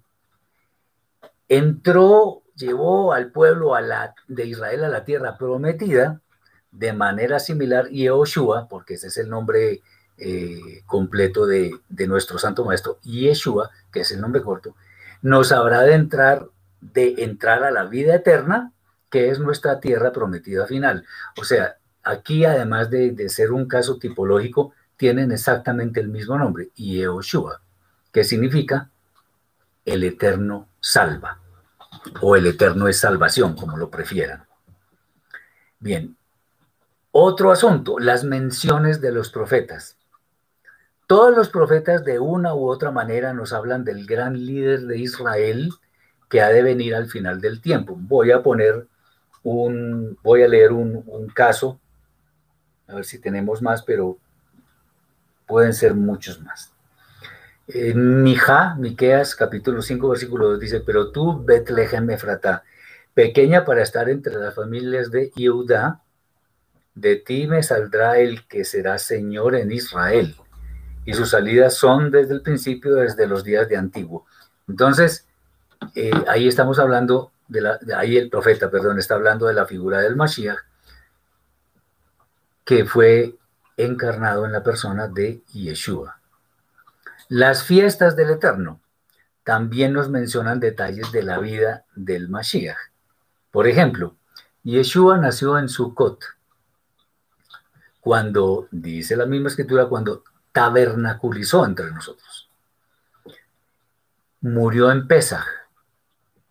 entró, 1.46 2.40
llevó 2.56 3.12
al 3.12 3.30
pueblo 3.30 3.74
de 4.26 4.46
Israel 4.46 4.84
a 4.84 4.88
la 4.88 5.04
tierra 5.04 5.36
prometida 5.36 6.22
de 6.72 6.94
manera 6.94 7.38
similar, 7.38 7.90
Yehoshua, 7.90 8.66
porque 8.66 8.94
ese 8.94 9.08
es 9.08 9.18
el 9.18 9.28
nombre 9.28 9.82
eh, 10.16 10.82
completo 10.86 11.44
de, 11.44 11.78
de, 11.90 12.06
nuestro 12.06 12.38
santo 12.38 12.64
maestro, 12.64 12.98
Yeshua, 13.02 13.70
que 13.92 14.00
es 14.00 14.10
el 14.10 14.22
nombre 14.22 14.40
corto, 14.40 14.74
nos 15.20 15.52
habrá 15.52 15.82
de 15.82 15.96
entrar, 15.96 16.46
de 16.80 17.16
entrar 17.18 17.62
a 17.62 17.70
la 17.70 17.84
vida 17.84 18.14
eterna 18.14 18.72
que 19.10 19.28
es 19.28 19.38
nuestra 19.38 19.80
tierra 19.80 20.12
prometida 20.12 20.66
final. 20.66 21.04
O 21.36 21.44
sea, 21.44 21.76
aquí 22.04 22.44
además 22.44 22.90
de, 22.90 23.28
ser 23.28 23.52
un 23.52 23.66
caso 23.66 23.98
tipológico, 23.98 24.72
tienen 24.96 25.32
exactamente 25.32 26.00
el 26.00 26.08
mismo 26.08 26.38
nombre, 26.38 26.70
Yehoshua, 26.74 27.60
que 28.12 28.24
significa 28.24 28.90
el 29.84 30.04
eterno 30.04 30.68
salva, 30.80 31.40
o 32.20 32.36
el 32.36 32.46
eterno 32.46 32.88
es 32.88 32.98
salvación, 32.98 33.54
como 33.54 33.76
lo 33.76 33.90
prefieran. 33.90 34.44
Bien, 35.80 36.16
otro 37.10 37.50
asunto, 37.50 37.98
las 37.98 38.24
menciones 38.24 39.00
de 39.00 39.12
los 39.12 39.30
profetas. 39.30 39.96
Todos 41.06 41.36
los 41.36 41.50
profetas 41.50 42.04
de 42.04 42.18
una 42.18 42.54
u 42.54 42.68
otra 42.68 42.90
manera 42.90 43.34
nos 43.34 43.52
hablan 43.52 43.84
del 43.84 44.06
gran 44.06 44.44
líder 44.46 44.82
de 44.82 44.98
Israel 44.98 45.70
que 46.30 46.40
ha 46.40 46.48
de 46.48 46.62
venir 46.62 46.94
al 46.94 47.06
final 47.06 47.40
del 47.40 47.60
tiempo. 47.60 47.94
Voy 47.96 48.32
a 48.32 48.42
poner 48.42 48.88
un, 49.44 50.18
voy 50.22 50.42
a 50.42 50.48
leer 50.48 50.72
un, 50.72 51.28
caso, 51.34 51.78
a 52.88 52.94
ver 52.96 53.04
si 53.04 53.18
tenemos 53.18 53.62
más, 53.62 53.82
pero 53.82 54.18
pueden 55.46 55.72
ser 55.72 55.94
muchos 55.94 56.40
más. 56.42 56.72
Mija, 57.66 58.74
Miqueas, 58.74 59.34
capítulo 59.34 59.80
5, 59.80 60.08
versículo 60.08 60.50
2, 60.50 60.60
dice, 60.60 60.80
pero 60.80 61.10
tú, 61.10 61.42
Betlehem 61.42 62.10
Efrata, 62.10 62.62
pequeña 63.14 63.64
para 63.64 63.82
estar 63.82 64.08
entre 64.08 64.34
las 64.34 64.54
familias 64.54 65.10
de 65.10 65.32
Judá, 65.34 66.02
de 66.94 67.16
ti 67.16 67.46
me 67.46 67.62
saldrá 67.62 68.18
el 68.18 68.46
que 68.46 68.64
será 68.64 68.98
Señor 68.98 69.56
en 69.56 69.72
Israel. 69.72 70.36
Y 71.06 71.14
sus 71.14 71.30
salidas 71.30 71.74
son 71.74 72.10
desde 72.10 72.34
el 72.34 72.42
principio, 72.42 72.94
desde 72.94 73.26
los 73.26 73.44
días 73.44 73.68
de 73.68 73.76
antiguo. 73.76 74.26
Entonces, 74.68 75.26
eh, 75.94 76.10
ahí 76.28 76.48
estamos 76.48 76.78
hablando 76.78 77.32
ahí 77.96 78.16
el 78.16 78.30
profeta, 78.30 78.70
perdón, 78.70 78.98
está 78.98 79.14
hablando 79.14 79.46
de 79.46 79.54
la 79.54 79.66
figura 79.66 80.00
del 80.00 80.16
Mashiach, 80.16 80.58
que 82.64 82.84
fue 82.84 83.36
encarnado 83.76 84.46
en 84.46 84.52
la 84.52 84.62
persona 84.62 85.08
de 85.08 85.42
Yeshua. 85.52 86.20
Las 87.28 87.64
fiestas 87.64 88.16
del 88.16 88.30
Eterno 88.30 88.80
también 89.42 89.92
nos 89.92 90.08
mencionan 90.08 90.60
detalles 90.60 91.12
de 91.12 91.22
la 91.22 91.38
vida 91.38 91.84
del 91.94 92.28
Mashiach. 92.28 92.78
Por 93.50 93.66
ejemplo, 93.66 94.16
Yeshua 94.62 95.18
nació 95.18 95.58
en 95.58 95.68
Sukkot, 95.68 96.24
cuando, 98.00 98.68
dice 98.70 99.16
la 99.16 99.26
misma 99.26 99.48
escritura, 99.48 99.86
cuando 99.86 100.24
tabernaculizó 100.52 101.64
entre 101.64 101.90
nosotros. 101.90 102.50
Murió 104.42 104.90
en 104.90 105.08
Pesach, 105.08 105.46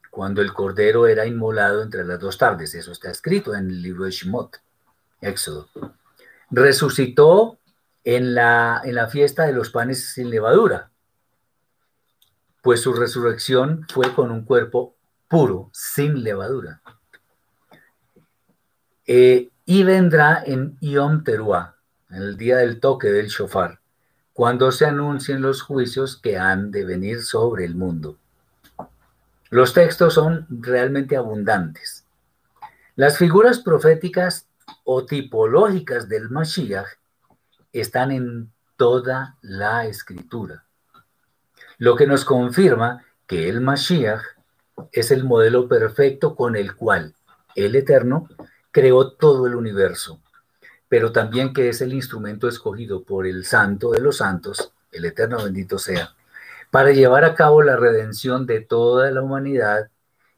cuando 0.09 0.41
el 0.41 0.51
cordero 0.51 1.07
era 1.07 1.25
inmolado 1.25 1.83
entre 1.83 2.03
las 2.03 2.19
dos 2.19 2.37
tardes. 2.37 2.73
Eso 2.73 2.91
está 2.91 3.11
escrito 3.11 3.55
en 3.55 3.69
el 3.69 3.81
libro 3.81 4.05
de 4.05 4.11
Shemot, 4.11 4.57
Éxodo. 5.21 5.69
Resucitó 6.51 7.59
en 8.03 8.35
la, 8.35 8.81
en 8.83 8.95
la 8.95 9.07
fiesta 9.07 9.45
de 9.45 9.53
los 9.53 9.69
panes 9.69 10.13
sin 10.13 10.29
levadura, 10.29 10.91
pues 12.61 12.81
su 12.81 12.93
resurrección 12.93 13.85
fue 13.91 14.13
con 14.13 14.31
un 14.31 14.45
cuerpo 14.45 14.95
puro, 15.27 15.69
sin 15.73 16.23
levadura. 16.23 16.81
Eh, 19.05 19.49
y 19.65 19.83
vendrá 19.83 20.43
en 20.45 20.77
Yom 20.79 21.23
Teruah, 21.23 21.75
en 22.09 22.21
el 22.21 22.37
día 22.37 22.57
del 22.57 22.79
toque 22.79 23.09
del 23.09 23.27
shofar, 23.27 23.79
cuando 24.31 24.71
se 24.71 24.85
anuncien 24.85 25.41
los 25.41 25.61
juicios 25.61 26.17
que 26.17 26.37
han 26.37 26.71
de 26.71 26.85
venir 26.85 27.21
sobre 27.23 27.65
el 27.65 27.75
mundo. 27.75 28.17
Los 29.49 29.73
textos 29.73 30.13
son 30.13 30.47
realmente 30.49 31.15
abundantes. 31.15 32.05
Las 32.95 33.17
figuras 33.17 33.59
proféticas 33.59 34.47
o 34.83 35.05
tipológicas 35.05 36.09
del 36.09 36.29
Mashiach 36.29 36.87
están 37.71 38.11
en 38.11 38.51
toda 38.77 39.37
la 39.41 39.85
escritura, 39.85 40.65
lo 41.77 41.95
que 41.95 42.07
nos 42.07 42.25
confirma 42.25 43.03
que 43.27 43.49
el 43.49 43.61
Mashiach 43.61 44.21
es 44.91 45.11
el 45.11 45.23
modelo 45.23 45.67
perfecto 45.67 46.35
con 46.35 46.55
el 46.55 46.75
cual 46.75 47.13
el 47.55 47.75
Eterno 47.75 48.27
creó 48.71 49.11
todo 49.11 49.47
el 49.47 49.55
universo, 49.55 50.19
pero 50.89 51.11
también 51.11 51.53
que 51.53 51.69
es 51.69 51.81
el 51.81 51.93
instrumento 51.93 52.47
escogido 52.47 53.03
por 53.03 53.25
el 53.27 53.45
Santo 53.45 53.91
de 53.91 54.01
los 54.01 54.17
Santos, 54.17 54.73
el 54.91 55.05
Eterno 55.05 55.43
bendito 55.43 55.77
sea, 55.77 56.15
para 56.71 56.91
llevar 56.91 57.23
a 57.23 57.35
cabo 57.35 57.61
la 57.61 57.75
redención 57.75 58.45
de 58.45 58.61
toda 58.61 59.11
la 59.11 59.21
humanidad 59.21 59.89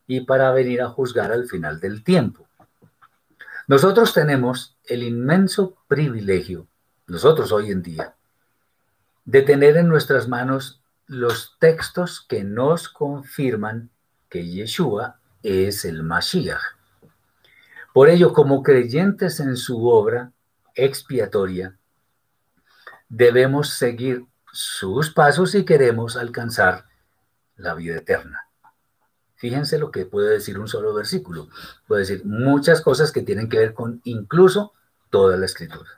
y 0.08 0.22
para 0.22 0.52
venir 0.52 0.82
a 0.82 0.90
juzgar 0.90 1.32
al 1.32 1.48
final 1.48 1.80
del 1.80 2.04
tiempo. 2.04 2.45
Nosotros 3.68 4.14
tenemos 4.14 4.78
el 4.86 5.02
inmenso 5.02 5.76
privilegio, 5.88 6.68
nosotros 7.08 7.52
hoy 7.52 7.72
en 7.72 7.82
día, 7.82 8.16
de 9.26 9.42
tener 9.42 9.78
en 9.78 9.88
nuestras 9.88 10.28
manos 10.28 10.84
los 11.08 11.58
textos 11.60 12.24
que 12.28 12.44
nos 12.44 12.90
confirman 12.90 13.90
que 14.30 14.48
Yeshua 14.48 15.20
es 15.42 15.84
el 15.86 16.04
Mashiach. 16.04 16.62
Por 17.94 18.10
ello, 18.10 18.34
como 18.34 18.62
creyentes 18.62 19.40
en 19.40 19.58
su 19.58 19.88
obra 19.88 20.32
expiatoria, 20.76 21.78
debemos 23.10 23.70
seguir 23.70 24.26
sus 24.52 25.10
pasos 25.10 25.52
si 25.52 25.66
queremos 25.66 26.18
alcanzar 26.18 26.86
la 27.56 27.74
vida 27.74 27.98
eterna. 27.98 28.45
Fíjense 29.36 29.78
lo 29.78 29.92
que 29.92 30.06
puede 30.06 30.32
decir 30.32 30.58
un 30.58 30.68
solo 30.68 30.94
versículo. 30.94 31.50
Puede 31.88 32.02
decir 32.02 32.26
muchas 32.26 32.82
cosas 32.82 33.12
que 33.12 33.22
tienen 33.22 33.50
que 33.50 33.60
ver 33.60 33.74
con 33.74 34.02
incluso 34.06 34.74
toda 35.10 35.38
la 35.38 35.46
escritura. 35.46 35.90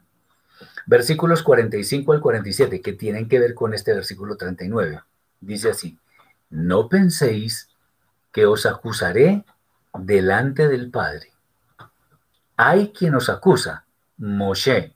Versículos 0.86 1.44
45 1.44 2.14
al 2.14 2.22
47 2.22 2.82
que 2.82 2.94
tienen 2.94 3.28
que 3.28 3.40
ver 3.40 3.54
con 3.54 3.74
este 3.74 3.94
versículo 3.94 4.38
39. 4.38 5.02
Dice 5.42 5.70
así, 5.70 6.00
no 6.50 6.90
penséis 6.90 7.70
que 8.32 8.46
os 8.46 8.66
acusaré 8.66 9.44
delante 9.94 10.68
del 10.68 10.90
Padre. 10.90 11.34
Hay 12.56 12.92
quien 12.92 13.16
os 13.16 13.30
acusa, 13.30 13.86
Moshe, 14.18 14.96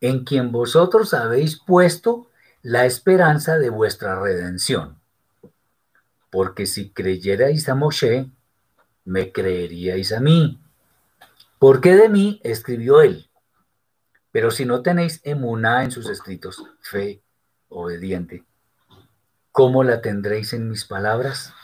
en 0.00 0.24
quien 0.24 0.52
vosotros 0.52 1.14
habéis 1.14 1.58
puesto 1.58 2.28
la 2.62 2.84
esperanza 2.84 3.58
de 3.58 3.70
vuestra 3.70 4.20
redención. 4.20 4.98
Porque 6.30 6.66
si 6.66 6.90
creyerais 6.90 7.68
a 7.68 7.74
Moshe, 7.74 8.30
me 9.04 9.32
creeríais 9.32 10.12
a 10.12 10.20
mí. 10.20 10.60
Porque 11.58 11.94
de 11.94 12.08
mí 12.08 12.40
escribió 12.44 13.00
él. 13.00 13.30
Pero 14.32 14.50
si 14.50 14.66
no 14.66 14.82
tenéis 14.82 15.20
emuná 15.24 15.84
en 15.84 15.90
sus 15.90 16.10
escritos, 16.10 16.62
fe 16.80 17.22
obediente, 17.68 18.44
¿cómo 19.50 19.82
la 19.82 20.02
tendréis 20.02 20.52
en 20.52 20.68
mis 20.68 20.84
palabras? 20.84 21.54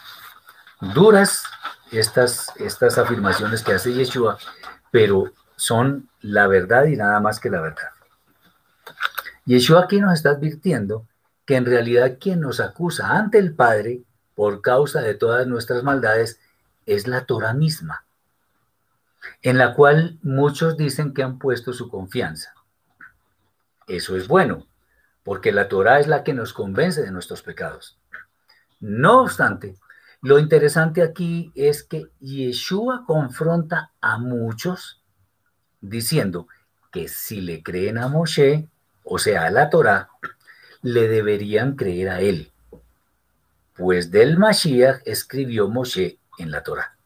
Duras 0.94 1.44
estas, 1.90 2.50
estas 2.56 2.96
afirmaciones 2.96 3.62
que 3.62 3.72
hace 3.72 3.92
Yeshua, 3.92 4.38
pero 4.90 5.32
son 5.56 6.08
la 6.22 6.46
verdad 6.46 6.86
y 6.86 6.96
nada 6.96 7.20
más 7.20 7.38
que 7.38 7.50
la 7.50 7.60
verdad. 7.60 7.90
Yeshua 9.44 9.82
aquí 9.82 10.00
nos 10.00 10.14
está 10.14 10.30
advirtiendo 10.30 11.06
que 11.44 11.56
en 11.56 11.66
realidad 11.66 12.16
quien 12.20 12.40
nos 12.40 12.60
acusa 12.60 13.16
ante 13.16 13.38
el 13.38 13.54
Padre 13.54 14.02
por 14.34 14.62
causa 14.62 15.00
de 15.00 15.14
todas 15.14 15.46
nuestras 15.46 15.82
maldades 15.82 16.40
es 16.86 17.06
la 17.06 17.26
Torah 17.26 17.54
misma, 17.54 18.04
en 19.42 19.58
la 19.58 19.74
cual 19.74 20.18
muchos 20.22 20.76
dicen 20.76 21.14
que 21.14 21.22
han 21.22 21.38
puesto 21.38 21.72
su 21.72 21.88
confianza. 21.88 22.54
Eso 23.86 24.16
es 24.16 24.28
bueno, 24.28 24.66
porque 25.22 25.52
la 25.52 25.68
Torah 25.68 26.00
es 26.00 26.06
la 26.06 26.24
que 26.24 26.34
nos 26.34 26.52
convence 26.52 27.02
de 27.02 27.10
nuestros 27.10 27.42
pecados. 27.42 27.98
No 28.80 29.22
obstante, 29.22 29.76
lo 30.20 30.38
interesante 30.38 31.02
aquí 31.02 31.52
es 31.54 31.82
que 31.82 32.06
Yeshua 32.20 33.04
confronta 33.06 33.92
a 34.00 34.18
muchos 34.18 35.02
diciendo 35.80 36.46
que 36.92 37.08
si 37.08 37.40
le 37.40 37.62
creen 37.62 37.98
a 37.98 38.06
Moshe, 38.06 38.68
o 39.02 39.18
sea, 39.18 39.46
a 39.46 39.50
la 39.50 39.68
Torah, 39.68 40.10
le 40.82 41.08
deberían 41.08 41.74
creer 41.74 42.08
a 42.08 42.20
él, 42.20 42.51
pues 43.82 44.12
del 44.12 44.38
Mashiach 44.38 45.00
escribió 45.04 45.68
Moshe 45.68 46.20
en 46.38 46.52
la 46.52 46.62
Torah. 46.62 46.96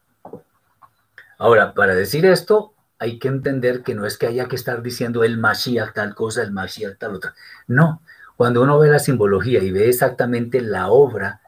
Ahora, 1.39 1.73
para 1.73 1.95
decir 1.95 2.27
esto, 2.27 2.75
hay 2.99 3.19
que 3.19 3.29
entender 3.29 3.83
que 3.83 3.95
no 3.95 4.05
es 4.05 4.19
que 4.19 4.27
haya 4.27 4.47
que 4.47 4.57
estar 4.57 4.83
diciendo 4.83 5.25
el 5.25 5.39
Mashiach 5.39 5.95
tal 5.95 6.15
cosa, 6.15 6.43
el 6.43 6.53
Mashiach 6.53 6.99
tal 6.99 7.15
otra. 7.15 7.35
No, 7.67 8.03
cuando 8.37 8.61
uno 8.61 8.79
ve 8.79 8.91
la 8.91 8.99
simbología 8.99 9.63
y 9.63 9.71
ve 9.71 9.89
exactamente 9.89 10.61
la 10.61 10.89
obra 10.89 11.41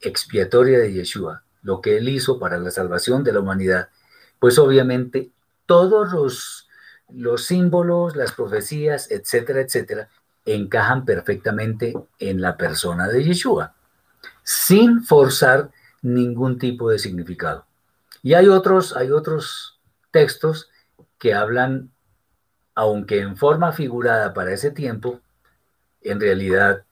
expiatoria 0.00 0.78
de 0.78 0.94
Yeshua, 0.94 1.42
lo 1.60 1.82
que 1.82 1.98
él 1.98 2.08
hizo 2.08 2.38
para 2.38 2.56
la 2.56 2.70
salvación 2.70 3.24
de 3.24 3.34
la 3.34 3.40
humanidad, 3.40 3.90
pues 4.38 4.58
obviamente 4.58 5.32
todos 5.66 6.12
los, 6.12 6.66
los 7.10 7.44
símbolos, 7.44 8.16
las 8.16 8.32
profecías, 8.32 9.10
etcétera, 9.10 9.60
etcétera, 9.60 10.08
encajan 10.46 11.04
perfectamente 11.04 11.92
en 12.18 12.40
la 12.40 12.56
persona 12.56 13.06
de 13.08 13.22
Yeshua, 13.22 13.74
sin 14.42 15.04
forzar 15.04 15.70
ningún 16.02 16.58
tipo 16.58 16.90
de 16.90 16.98
significado. 16.98 17.66
Y 18.22 18.34
hay 18.34 18.48
otros, 18.48 18.96
hay 18.96 19.10
otros 19.10 19.78
textos 20.10 20.70
que 21.18 21.34
hablan, 21.34 21.90
aunque 22.74 23.20
en 23.20 23.36
forma 23.36 23.72
figurada 23.72 24.34
para 24.34 24.52
ese 24.52 24.70
tiempo, 24.70 25.20
en 26.02 26.20
realidad 26.20 26.84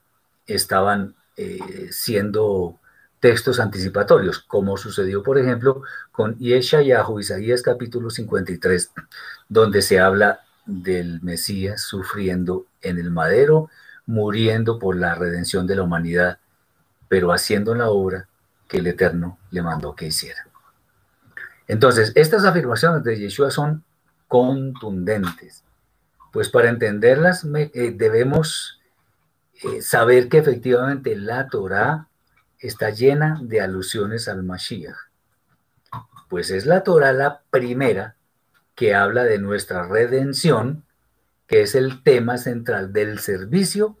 estaban 0.45 1.15
eh, 1.37 1.89
siendo 1.91 2.79
textos 3.19 3.59
anticipatorios, 3.59 4.39
como 4.39 4.77
sucedió, 4.77 5.21
por 5.21 5.37
ejemplo, 5.37 5.83
con 6.11 6.37
Yeshayahu, 6.37 7.19
Isaías 7.19 7.61
capítulo 7.61 8.09
53, 8.09 8.91
donde 9.47 9.81
se 9.81 9.99
habla 9.99 10.41
del 10.65 11.21
Mesías 11.21 11.81
sufriendo 11.81 12.65
en 12.81 12.97
el 12.97 13.11
madero, 13.11 13.69
muriendo 14.05 14.79
por 14.79 14.97
la 14.97 15.13
redención 15.15 15.67
de 15.67 15.75
la 15.75 15.83
humanidad, 15.83 16.39
pero 17.11 17.33
haciendo 17.33 17.75
la 17.75 17.89
obra 17.89 18.29
que 18.69 18.77
el 18.77 18.87
Eterno 18.87 19.37
le 19.49 19.61
mandó 19.61 19.93
que 19.93 20.05
hiciera. 20.05 20.47
Entonces, 21.67 22.13
estas 22.15 22.45
afirmaciones 22.45 23.03
de 23.03 23.19
Yeshua 23.19 23.51
son 23.51 23.83
contundentes, 24.29 25.65
pues 26.31 26.47
para 26.47 26.69
entenderlas 26.69 27.45
eh, 27.53 27.93
debemos 27.93 28.79
eh, 29.61 29.81
saber 29.81 30.29
que 30.29 30.37
efectivamente 30.37 31.17
la 31.17 31.49
Torah 31.49 32.07
está 32.59 32.91
llena 32.91 33.41
de 33.43 33.59
alusiones 33.59 34.29
al 34.29 34.43
Mashiach, 34.43 34.95
pues 36.29 36.49
es 36.49 36.65
la 36.65 36.81
Torah 36.81 37.11
la 37.11 37.41
primera 37.49 38.15
que 38.73 38.95
habla 38.95 39.25
de 39.25 39.37
nuestra 39.37 39.85
redención, 39.85 40.85
que 41.45 41.63
es 41.63 41.75
el 41.75 42.03
tema 42.03 42.37
central 42.37 42.93
del 42.93 43.19
servicio 43.19 43.97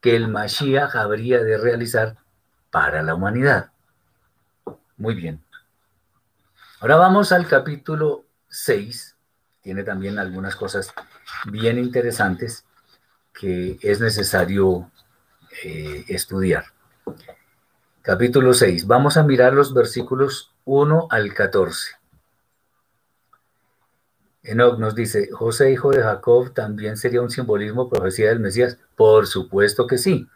que 0.00 0.16
el 0.16 0.28
Mashiach 0.28 0.96
habría 0.96 1.44
de 1.44 1.58
realizar 1.58 2.23
para 2.74 3.04
la 3.04 3.14
humanidad. 3.14 3.70
Muy 4.96 5.14
bien. 5.14 5.40
Ahora 6.80 6.96
vamos 6.96 7.30
al 7.30 7.46
capítulo 7.46 8.24
6. 8.48 9.16
Tiene 9.62 9.84
también 9.84 10.18
algunas 10.18 10.56
cosas 10.56 10.92
bien 11.52 11.78
interesantes 11.78 12.64
que 13.32 13.78
es 13.80 14.00
necesario 14.00 14.90
eh, 15.62 16.04
estudiar. 16.08 16.64
Capítulo 18.02 18.52
6. 18.52 18.88
Vamos 18.88 19.16
a 19.18 19.22
mirar 19.22 19.52
los 19.52 19.72
versículos 19.72 20.52
1 20.64 21.06
al 21.10 21.32
14. 21.32 21.92
Enoch 24.42 24.80
nos 24.80 24.96
dice, 24.96 25.30
José, 25.30 25.70
hijo 25.70 25.92
de 25.92 26.02
Jacob, 26.02 26.52
también 26.52 26.96
sería 26.96 27.22
un 27.22 27.30
simbolismo 27.30 27.88
profecía 27.88 28.30
del 28.30 28.40
Mesías. 28.40 28.78
Por 28.96 29.28
supuesto 29.28 29.86
que 29.86 29.96
sí. 29.96 30.28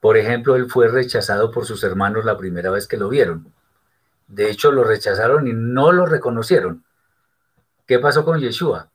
Por 0.00 0.16
ejemplo, 0.16 0.56
él 0.56 0.66
fue 0.68 0.88
rechazado 0.88 1.50
por 1.50 1.66
sus 1.66 1.84
hermanos 1.84 2.24
la 2.24 2.38
primera 2.38 2.70
vez 2.70 2.88
que 2.88 2.96
lo 2.96 3.08
vieron. 3.08 3.52
De 4.26 4.50
hecho, 4.50 4.72
lo 4.72 4.84
rechazaron 4.84 5.46
y 5.46 5.52
no 5.52 5.92
lo 5.92 6.06
reconocieron. 6.06 6.84
¿Qué 7.86 7.98
pasó 7.98 8.24
con 8.24 8.40
Yeshua? 8.40 8.90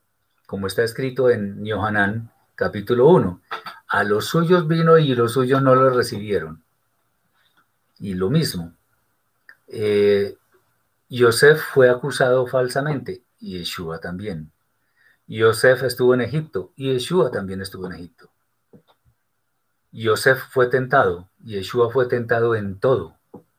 Como 0.46 0.66
está 0.66 0.82
escrito 0.82 1.30
en 1.30 1.64
Yohanan 1.64 2.32
capítulo 2.54 3.08
1. 3.08 3.40
A 3.88 4.02
los 4.02 4.26
suyos 4.26 4.66
vino 4.66 4.98
y 4.98 5.14
los 5.14 5.32
suyos 5.32 5.62
no 5.62 5.74
lo 5.74 5.90
recibieron. 5.90 6.62
Y 7.98 8.14
lo 8.14 8.30
mismo. 8.30 8.74
Eh, 9.68 10.36
Yosef 11.08 11.62
fue 11.72 11.88
acusado 11.88 12.46
falsamente 12.46 13.22
y 13.38 13.58
Yeshua 13.58 14.00
también. 14.00 14.50
Yosef 15.28 15.82
estuvo 15.84 16.14
en 16.14 16.22
Egipto 16.22 16.72
y 16.76 16.92
Yeshua 16.92 17.30
también 17.30 17.60
estuvo 17.60 17.86
en 17.86 17.92
Egipto. 17.92 18.30
Yosef 19.96 20.42
fue 20.50 20.68
tentado 20.68 21.28
Yeshua 21.46 21.90
fue 21.90 22.06
tentado 22.06 22.54
en 22.54 22.78
todo. 22.78 23.16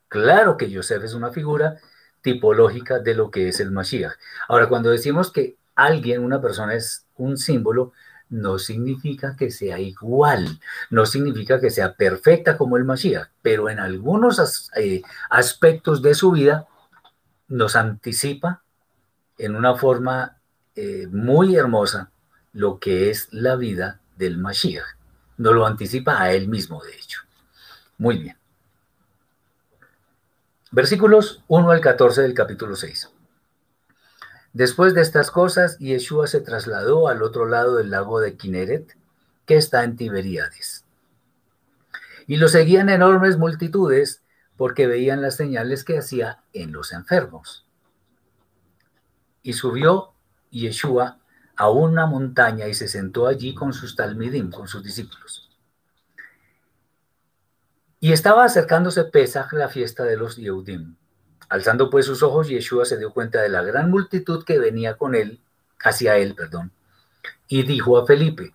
Claro 0.09 0.57
que 0.57 0.69
Yosef 0.69 1.03
es 1.03 1.13
una 1.13 1.31
figura 1.31 1.77
tipológica 2.21 2.99
de 2.99 3.15
lo 3.15 3.31
que 3.31 3.47
es 3.47 3.59
el 3.59 3.71
Mashiach. 3.71 4.13
Ahora, 4.47 4.67
cuando 4.67 4.89
decimos 4.89 5.31
que 5.31 5.55
alguien, 5.75 6.23
una 6.23 6.41
persona 6.41 6.75
es 6.75 7.05
un 7.15 7.37
símbolo, 7.37 7.93
no 8.29 8.59
significa 8.59 9.37
que 9.37 9.51
sea 9.51 9.79
igual, 9.79 10.59
no 10.89 11.05
significa 11.05 11.61
que 11.61 11.69
sea 11.69 11.93
perfecta 11.93 12.57
como 12.57 12.75
el 12.75 12.83
Mashiach, 12.83 13.29
pero 13.41 13.69
en 13.69 13.79
algunos 13.79 14.69
eh, 14.75 15.01
aspectos 15.29 16.01
de 16.01 16.13
su 16.13 16.31
vida 16.31 16.67
nos 17.47 17.77
anticipa 17.77 18.63
en 19.37 19.55
una 19.55 19.75
forma 19.75 20.37
eh, 20.75 21.07
muy 21.09 21.55
hermosa 21.55 22.11
lo 22.51 22.79
que 22.79 23.09
es 23.09 23.29
la 23.31 23.55
vida 23.55 24.01
del 24.17 24.37
Mashiach. 24.37 24.96
Nos 25.37 25.53
lo 25.53 25.65
anticipa 25.65 26.21
a 26.21 26.31
él 26.33 26.47
mismo, 26.47 26.83
de 26.83 26.95
hecho. 26.95 27.21
Muy 27.97 28.17
bien. 28.17 28.37
Versículos 30.71 31.43
1 31.47 31.71
al 31.71 31.81
14 31.81 32.21
del 32.23 32.33
capítulo 32.33 32.75
6. 32.75 33.09
Después 34.53 34.93
de 34.93 35.01
estas 35.01 35.31
cosas, 35.31 35.77
Yeshua 35.77 36.27
se 36.27 36.41
trasladó 36.41 37.07
al 37.07 37.21
otro 37.21 37.45
lado 37.45 37.77
del 37.77 37.91
lago 37.91 38.19
de 38.19 38.35
Kineret, 38.35 38.97
que 39.45 39.55
está 39.55 39.83
en 39.83 39.95
Tiberíades. 39.95 40.83
Y 42.25 42.37
lo 42.37 42.47
seguían 42.47 42.89
enormes 42.89 43.37
multitudes 43.37 44.23
porque 44.57 44.87
veían 44.87 45.21
las 45.21 45.35
señales 45.35 45.83
que 45.83 45.97
hacía 45.97 46.43
en 46.53 46.71
los 46.71 46.91
enfermos. 46.91 47.65
Y 49.43 49.53
subió 49.53 50.13
Yeshua 50.49 51.19
a 51.57 51.69
una 51.69 52.05
montaña 52.05 52.67
y 52.67 52.73
se 52.75 52.87
sentó 52.87 53.27
allí 53.27 53.53
con 53.55 53.73
sus 53.73 53.95
talmidim, 53.95 54.51
con 54.51 54.67
sus 54.67 54.83
discípulos. 54.83 55.49
Y 57.99 58.13
estaba 58.13 58.45
acercándose 58.45 59.05
Pesach, 59.05 59.51
la 59.53 59.67
fiesta 59.67 60.03
de 60.03 60.17
los 60.17 60.37
Yehudim. 60.37 60.95
Alzando 61.49 61.89
pues 61.89 62.05
sus 62.05 62.21
ojos, 62.21 62.47
Yeshua 62.47 62.85
se 62.85 62.97
dio 62.97 63.11
cuenta 63.11 63.41
de 63.41 63.49
la 63.49 63.63
gran 63.63 63.89
multitud 63.89 64.45
que 64.45 64.59
venía 64.59 64.97
con 64.97 65.15
él, 65.15 65.41
hacia 65.83 66.17
él, 66.17 66.35
perdón, 66.35 66.71
y 67.47 67.63
dijo 67.63 67.97
a 67.97 68.05
Felipe, 68.05 68.53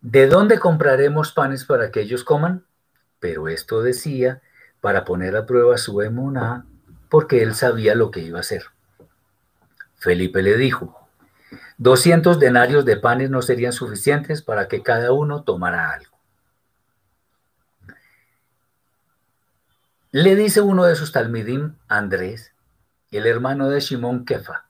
¿de 0.00 0.26
dónde 0.26 0.58
compraremos 0.58 1.32
panes 1.32 1.64
para 1.64 1.90
que 1.90 2.02
ellos 2.02 2.22
coman? 2.22 2.64
Pero 3.18 3.48
esto 3.48 3.82
decía 3.82 4.42
para 4.80 5.04
poner 5.04 5.36
a 5.36 5.46
prueba 5.46 5.76
su 5.76 6.00
emuná, 6.02 6.66
porque 7.08 7.42
él 7.42 7.54
sabía 7.54 7.96
lo 7.96 8.12
que 8.12 8.20
iba 8.20 8.38
a 8.38 8.42
hacer. 8.42 8.66
Felipe 9.98 10.42
le 10.42 10.56
dijo, 10.56 11.08
200 11.78 12.40
denarios 12.40 12.84
de 12.84 12.96
panes 12.96 13.30
no 13.30 13.42
serían 13.42 13.72
suficientes 13.72 14.42
para 14.42 14.68
que 14.68 14.82
cada 14.82 15.12
uno 15.12 15.42
tomara 15.42 15.90
algo. 15.92 16.16
Le 20.10 20.36
dice 20.36 20.60
uno 20.60 20.84
de 20.84 20.96
sus 20.96 21.12
talmidim, 21.12 21.74
Andrés, 21.86 22.52
el 23.10 23.26
hermano 23.26 23.68
de 23.68 23.80
Simón 23.80 24.24
Kefa. 24.24 24.64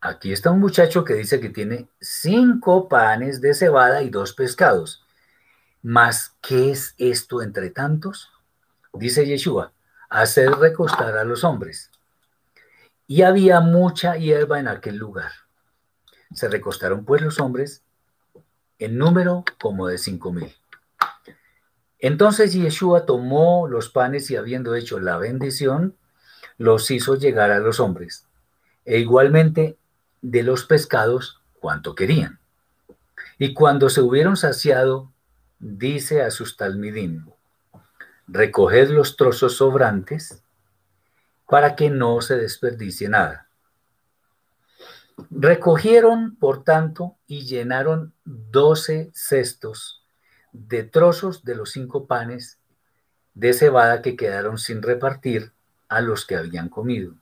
Aquí 0.00 0.32
está 0.32 0.50
un 0.50 0.60
muchacho 0.60 1.04
que 1.04 1.14
dice 1.14 1.40
que 1.40 1.48
tiene 1.48 1.88
cinco 2.00 2.88
panes 2.88 3.40
de 3.40 3.54
cebada 3.54 4.02
y 4.02 4.10
dos 4.10 4.32
pescados. 4.32 5.04
Mas, 5.82 6.36
¿qué 6.40 6.70
es 6.70 6.94
esto 6.98 7.42
entre 7.42 7.70
tantos? 7.70 8.30
Dice 8.92 9.26
Yeshua, 9.26 9.72
hacer 10.08 10.50
recostar 10.52 11.16
a 11.16 11.24
los 11.24 11.42
hombres. 11.44 11.90
Y 13.06 13.22
había 13.22 13.60
mucha 13.60 14.16
hierba 14.16 14.58
en 14.58 14.68
aquel 14.68 14.96
lugar. 14.96 15.32
Se 16.32 16.48
recostaron 16.48 17.04
pues 17.04 17.22
los 17.22 17.38
hombres 17.40 17.82
en 18.78 18.98
número 18.98 19.44
como 19.60 19.86
de 19.86 19.98
cinco 19.98 20.32
mil. 20.32 20.54
Entonces 21.98 22.52
Yeshua 22.52 23.06
tomó 23.06 23.68
los 23.68 23.88
panes 23.88 24.30
y 24.30 24.36
habiendo 24.36 24.74
hecho 24.74 25.00
la 25.00 25.16
bendición, 25.16 25.96
los 26.58 26.90
hizo 26.90 27.16
llegar 27.16 27.50
a 27.50 27.58
los 27.58 27.80
hombres, 27.80 28.26
e 28.84 28.98
igualmente 28.98 29.76
de 30.22 30.42
los 30.42 30.64
pescados 30.64 31.40
cuanto 31.60 31.94
querían. 31.94 32.38
Y 33.38 33.54
cuando 33.54 33.90
se 33.90 34.00
hubieron 34.00 34.36
saciado, 34.36 35.10
dice 35.58 36.22
a 36.22 36.30
sus 36.30 36.56
talmidim, 36.56 37.26
recoged 38.26 38.90
los 38.90 39.16
trozos 39.16 39.56
sobrantes 39.56 40.42
para 41.46 41.76
que 41.76 41.90
no 41.90 42.20
se 42.20 42.36
desperdicie 42.36 43.08
nada. 43.08 43.48
Recogieron, 45.30 46.36
por 46.36 46.64
tanto, 46.64 47.16
y 47.26 47.42
llenaron 47.46 48.12
doce 48.24 49.10
cestos 49.14 50.04
de 50.52 50.84
trozos 50.84 51.44
de 51.44 51.54
los 51.54 51.70
cinco 51.70 52.06
panes 52.06 52.58
de 53.34 53.52
cebada 53.52 54.02
que 54.02 54.16
quedaron 54.16 54.58
sin 54.58 54.82
repartir 54.82 55.52
a 55.88 56.00
los 56.00 56.26
que 56.26 56.36
habían 56.36 56.68
comido. 56.68 57.14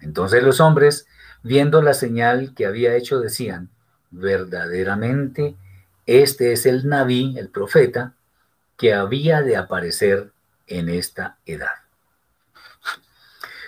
Entonces 0.00 0.42
los 0.42 0.60
hombres, 0.60 1.06
viendo 1.42 1.82
la 1.82 1.94
señal 1.94 2.54
que 2.54 2.66
había 2.66 2.94
hecho, 2.94 3.20
decían, 3.20 3.70
verdaderamente 4.10 5.56
este 6.06 6.52
es 6.52 6.66
el 6.66 6.86
Naví, 6.86 7.38
el 7.38 7.48
profeta, 7.48 8.14
que 8.76 8.92
había 8.92 9.42
de 9.42 9.56
aparecer 9.56 10.32
en 10.66 10.88
esta 10.88 11.38
edad. 11.46 11.83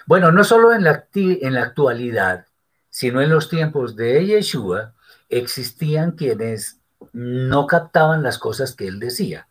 Bueno, 0.07 0.31
no 0.31 0.45
solo 0.45 0.73
en 0.73 0.85
la, 0.85 1.07
en 1.15 1.55
la 1.55 1.63
actualidad, 1.63 2.47
sino 2.91 3.21
en 3.21 3.29
los 3.29 3.49
tiempos 3.49 3.97
de 3.97 4.25
Yeshua, 4.25 4.95
existían 5.29 6.13
quienes 6.13 6.79
no 7.13 7.67
captaban 7.67 8.23
las 8.23 8.39
cosas 8.39 8.75
que 8.75 8.87
él 8.87 9.01
decía, 9.01 9.49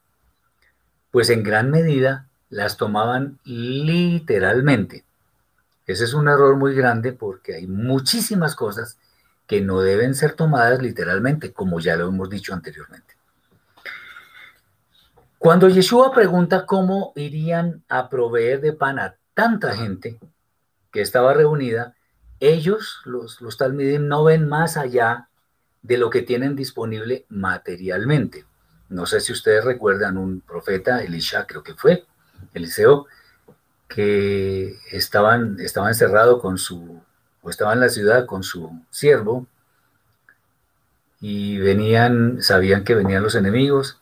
pues 1.11 1.29
en 1.29 1.43
gran 1.43 1.71
medida 1.71 2.27
las 2.49 2.77
tomaban 2.77 3.37
literalmente. 3.43 5.03
Ese 5.85 6.05
es 6.05 6.13
un 6.13 6.29
error 6.29 6.55
muy 6.55 6.73
grande 6.73 7.11
porque 7.11 7.55
hay 7.55 7.67
muchísimas 7.67 8.55
cosas 8.55 8.97
que 9.47 9.59
no 9.59 9.81
deben 9.81 10.15
ser 10.15 10.33
tomadas 10.33 10.81
literalmente, 10.81 11.51
como 11.51 11.81
ya 11.81 11.97
lo 11.97 12.07
hemos 12.07 12.29
dicho 12.29 12.53
anteriormente. 12.53 13.13
Cuando 15.37 15.67
Yeshua 15.67 16.13
pregunta 16.13 16.65
cómo 16.65 17.11
irían 17.15 17.83
a 17.89 18.09
proveer 18.09 18.61
de 18.61 18.71
pan 18.71 18.99
a 18.99 19.15
tanta 19.33 19.75
gente 19.75 20.17
que 20.95 21.01
estaba 21.01 21.33
reunida, 21.33 21.93
ellos, 22.39 23.01
los, 23.03 23.41
los 23.41 23.57
talmidim, 23.57 24.07
no 24.07 24.23
ven 24.23 24.47
más 24.47 24.77
allá 24.77 25.27
de 25.81 25.97
lo 25.97 26.09
que 26.09 26.21
tienen 26.21 26.55
disponible 26.55 27.25
materialmente. 27.27 28.45
No 28.87 29.05
sé 29.05 29.19
si 29.19 29.33
ustedes 29.33 29.65
recuerdan 29.65 30.17
un 30.17 30.39
profeta, 30.39 31.03
Elisha 31.03 31.47
creo 31.47 31.63
que 31.63 31.73
fue, 31.73 32.05
Eliseo, 32.53 33.07
que 33.89 34.77
estaban, 34.89 35.59
estaba 35.59 35.89
encerrado 35.89 36.39
con 36.39 36.57
su, 36.57 37.01
o 37.41 37.49
estaba 37.49 37.73
en 37.73 37.81
la 37.81 37.89
ciudad 37.89 38.25
con 38.25 38.43
su 38.43 38.71
siervo, 38.89 39.47
y 41.19 41.57
venían, 41.57 42.41
sabían 42.41 42.85
que 42.85 42.95
venían 42.95 43.21
los 43.21 43.35
enemigos, 43.35 43.99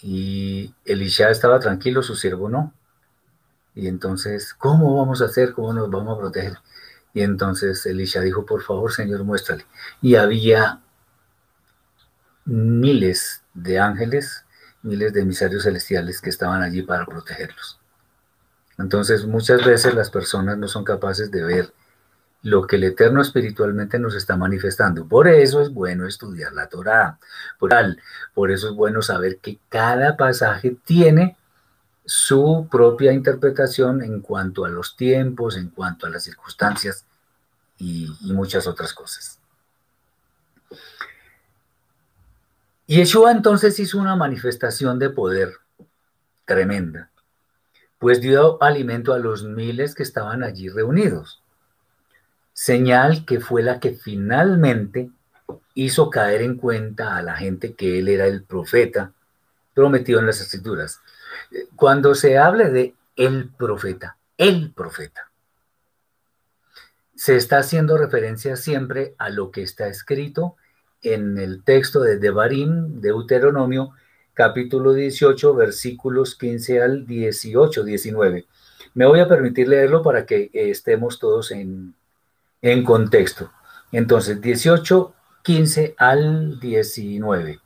y 0.00 0.72
Elisha 0.86 1.28
estaba 1.28 1.60
tranquilo, 1.60 2.02
su 2.02 2.16
siervo 2.16 2.48
no. 2.48 2.72
Y 3.74 3.88
entonces, 3.88 4.54
¿cómo 4.54 4.96
vamos 4.96 5.20
a 5.20 5.26
hacer? 5.26 5.52
¿Cómo 5.52 5.72
nos 5.72 5.90
vamos 5.90 6.16
a 6.16 6.20
proteger? 6.20 6.58
Y 7.12 7.22
entonces 7.22 7.84
Elisha 7.86 8.20
dijo, 8.20 8.44
por 8.44 8.62
favor, 8.62 8.92
Señor, 8.92 9.24
muéstrale. 9.24 9.66
Y 10.02 10.16
había 10.16 10.80
miles 12.44 13.42
de 13.54 13.78
ángeles, 13.78 14.44
miles 14.82 15.12
de 15.12 15.22
emisarios 15.22 15.62
celestiales 15.62 16.20
que 16.20 16.30
estaban 16.30 16.62
allí 16.62 16.82
para 16.82 17.06
protegerlos. 17.06 17.78
Entonces, 18.78 19.24
muchas 19.24 19.64
veces 19.64 19.94
las 19.94 20.10
personas 20.10 20.58
no 20.58 20.66
son 20.66 20.84
capaces 20.84 21.30
de 21.30 21.42
ver 21.44 21.72
lo 22.42 22.66
que 22.66 22.76
el 22.76 22.84
Eterno 22.84 23.22
espiritualmente 23.22 23.98
nos 23.98 24.14
está 24.14 24.36
manifestando. 24.36 25.06
Por 25.08 25.28
eso 25.28 25.62
es 25.62 25.72
bueno 25.72 26.06
estudiar 26.06 26.52
la. 26.52 26.68
Por, 27.58 27.70
por 28.34 28.50
eso 28.50 28.68
es 28.68 28.74
bueno 28.74 29.00
saber 29.00 29.38
que 29.38 29.58
cada 29.68 30.16
pasaje 30.16 30.76
tiene 30.84 31.36
su 32.04 32.68
propia 32.70 33.12
interpretación 33.12 34.02
en 34.02 34.20
cuanto 34.20 34.64
a 34.64 34.68
los 34.68 34.96
tiempos, 34.96 35.56
en 35.56 35.70
cuanto 35.70 36.06
a 36.06 36.10
las 36.10 36.24
circunstancias 36.24 37.06
y, 37.78 38.08
muchas 38.32 38.66
otras 38.66 38.92
cosas. 38.92 39.38
Yeshua 42.86 43.32
entonces 43.32 43.78
hizo 43.78 43.98
una 43.98 44.16
manifestación 44.16 44.98
de 44.98 45.08
poder 45.08 45.54
tremenda, 46.44 47.10
pues 47.98 48.20
dio 48.20 48.62
alimento 48.62 49.14
a 49.14 49.18
los 49.18 49.44
miles 49.44 49.94
que 49.94 50.02
estaban 50.02 50.42
allí 50.42 50.68
reunidos, 50.68 51.42
señal 52.52 53.24
que 53.24 53.40
fue 53.40 53.62
la 53.62 53.80
que 53.80 53.92
finalmente 53.92 55.10
hizo 55.74 56.10
caer 56.10 56.42
en 56.42 56.56
cuenta 56.56 57.16
a 57.16 57.22
la 57.22 57.36
gente 57.36 57.74
que 57.74 57.98
él 57.98 58.08
era 58.08 58.26
el 58.26 58.42
profeta 58.42 59.12
prometido 59.72 60.20
en 60.20 60.26
las 60.26 60.40
escrituras. 60.40 61.00
Cuando 61.76 62.14
se 62.14 62.38
habla 62.38 62.68
de 62.68 62.94
el 63.16 63.48
profeta, 63.48 64.16
el 64.36 64.72
profeta, 64.72 65.30
se 67.14 67.36
está 67.36 67.58
haciendo 67.58 67.96
referencia 67.96 68.56
siempre 68.56 69.14
a 69.18 69.30
lo 69.30 69.50
que 69.50 69.62
está 69.62 69.86
escrito 69.86 70.56
en 71.02 71.38
el 71.38 71.62
texto 71.62 72.00
de 72.00 72.18
Devarim, 72.18 73.00
Deuteronomio, 73.00 73.92
capítulo 74.32 74.92
18, 74.92 75.54
versículos 75.54 76.34
15 76.34 76.82
al 76.82 77.06
18, 77.06 77.84
19. 77.84 78.46
Me 78.94 79.06
voy 79.06 79.20
a 79.20 79.28
permitir 79.28 79.68
leerlo 79.68 80.02
para 80.02 80.26
que 80.26 80.50
eh, 80.52 80.70
estemos 80.70 81.18
todos 81.18 81.50
en, 81.50 81.94
en 82.62 82.84
contexto. 82.84 83.52
Entonces, 83.92 84.40
18, 84.40 85.14
15 85.42 85.94
al 85.98 86.58
19. 86.58 87.60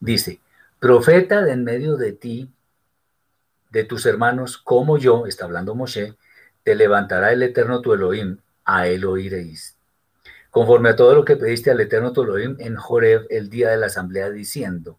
Dice, 0.00 0.40
profeta 0.78 1.42
de 1.42 1.52
en 1.52 1.64
medio 1.64 1.96
de 1.96 2.12
ti, 2.12 2.50
de 3.76 3.84
tus 3.84 4.06
hermanos, 4.06 4.58
como 4.58 4.98
yo, 4.98 5.26
está 5.26 5.44
hablando 5.44 5.74
Moshe, 5.74 6.16
te 6.62 6.74
levantará 6.74 7.32
el 7.32 7.42
Eterno 7.42 7.80
tu 7.80 7.92
Elohim, 7.92 8.38
a 8.64 8.88
él 8.88 9.04
oiréis 9.04 9.76
conforme 10.56 10.88
a 10.88 10.96
todo 10.96 11.14
lo 11.14 11.22
que 11.22 11.36
pediste 11.36 11.70
al 11.70 11.80
Eterno 11.80 12.14
tu 12.14 12.22
Elohim 12.22 12.56
en 12.60 12.76
Joreb 12.76 13.26
el 13.28 13.50
día 13.50 13.68
de 13.68 13.76
la 13.76 13.88
asamblea, 13.88 14.30
diciendo, 14.30 14.98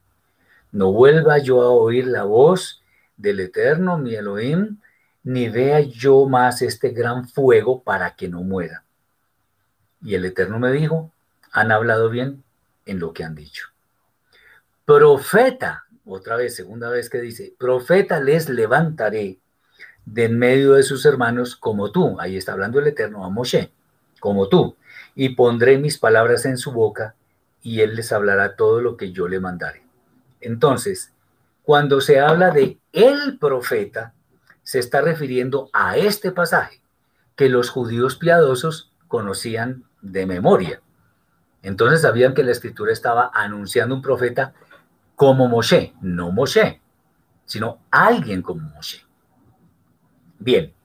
no 0.72 0.94
vuelva 0.94 1.40
yo 1.40 1.64
a 1.64 1.72
oír 1.72 2.06
la 2.06 2.26
voz 2.26 2.84
del 3.16 3.40
Eterno, 3.40 3.98
mi 3.98 4.14
Elohim, 4.14 4.78
ni 5.24 5.50
vea 5.50 5.80
yo 5.80 6.28
más 6.28 6.62
este 6.62 6.90
gran 6.90 7.28
fuego 7.28 7.82
para 7.82 8.16
que 8.16 8.28
no 8.28 8.44
muera. 8.44 8.84
Y 10.00 10.14
el 10.14 10.26
Eterno 10.26 10.60
me 10.60 10.72
dijo, 10.72 11.12
han 11.52 11.72
hablado 11.72 12.12
bien 12.12 12.44
en 12.86 13.00
lo 13.00 13.12
que 13.12 13.24
han 13.24 13.34
dicho. 13.34 13.70
Profeta, 14.86 15.87
otra 16.08 16.36
vez, 16.36 16.56
segunda 16.56 16.90
vez 16.90 17.10
que 17.10 17.22
dice, 17.22 17.54
profeta 17.58 18.20
les 18.20 18.50
levantaré 18.50 19.40
de 20.06 20.26
en 20.26 20.40
medio 20.40 20.74
de 20.74 20.84
sus 20.84 21.06
hermanos 21.06 21.56
como 21.56 21.92
tú. 21.92 22.20
Ahí 22.20 22.38
está 22.38 22.54
hablando 22.54 22.80
el 22.80 22.88
Eterno 22.88 23.26
a 23.26 23.30
Moshe, 23.30 23.72
como 24.20 24.48
tú 24.48 24.76
y 25.20 25.30
pondré 25.30 25.80
mis 25.80 25.98
palabras 25.98 26.46
en 26.46 26.60
su 26.60 26.72
boca, 26.72 27.16
y 27.64 27.82
él 27.82 27.96
les 27.96 28.12
hablará 28.12 28.56
todo 28.56 28.82
lo 28.82 28.98
que 28.98 29.12
yo 29.12 29.28
le 29.28 29.40
mandaré. 29.40 29.82
Entonces, 30.42 31.12
cuando 31.64 32.02
se 32.02 32.20
habla 32.20 32.52
de 32.52 32.78
el 32.94 33.40
profeta, 33.40 34.14
se 34.62 34.78
está 34.78 35.02
refiriendo 35.02 35.72
a 35.74 35.98
este 35.98 36.32
pasaje 36.32 36.84
que 37.36 37.50
los 37.50 37.72
judíos 37.72 38.16
piadosos 38.16 38.92
conocían 39.08 39.86
de 40.04 40.28
memoria. 40.28 40.82
Entonces 41.64 42.02
sabían 42.02 42.36
que 42.36 42.44
la 42.44 42.52
escritura 42.52 42.94
estaba 42.94 43.32
anunciando 43.34 43.96
un 43.96 44.04
profeta 44.04 44.54
como 45.18 45.48
Moshe, 45.48 45.96
no 46.00 46.32
Moshe, 46.32 46.80
sino 47.44 47.82
alguien 47.90 48.44
como 48.44 48.70
Moshe. 48.70 49.04
Bien, 50.38 50.76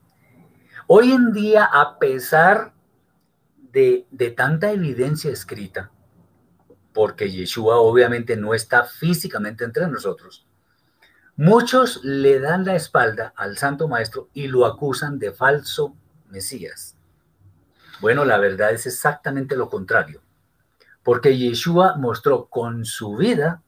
hoy 0.86 1.12
en 1.12 1.34
día, 1.34 1.66
a 1.66 1.98
pesar 1.98 2.72
de, 3.72 4.06
tanta 4.34 4.72
evidencia 4.72 5.30
escrita, 5.30 5.90
porque 6.94 7.30
Yeshua 7.30 7.76
obviamente 7.76 8.34
no 8.38 8.54
está 8.54 8.84
físicamente 8.84 9.64
entre 9.64 9.86
nosotros, 9.86 10.46
muchos 11.36 12.02
le 12.02 12.40
dan 12.40 12.64
la 12.64 12.74
espalda 12.74 13.34
al 13.36 13.58
Santo 13.58 13.86
Maestro 13.86 14.30
y 14.32 14.46
lo 14.46 14.64
acusan 14.64 15.18
de 15.18 15.32
falso 15.32 15.94
Mesías. 16.30 16.96
Bueno, 18.00 18.24
la 18.24 18.38
verdad 18.38 18.72
es 18.72 18.86
exactamente 18.86 19.56
lo 19.56 19.68
contrario, 19.68 20.22
porque 21.02 21.36
Yeshua 21.36 21.96
mostró 21.98 22.46
con 22.46 22.86
su 22.86 23.14
vida 23.14 23.62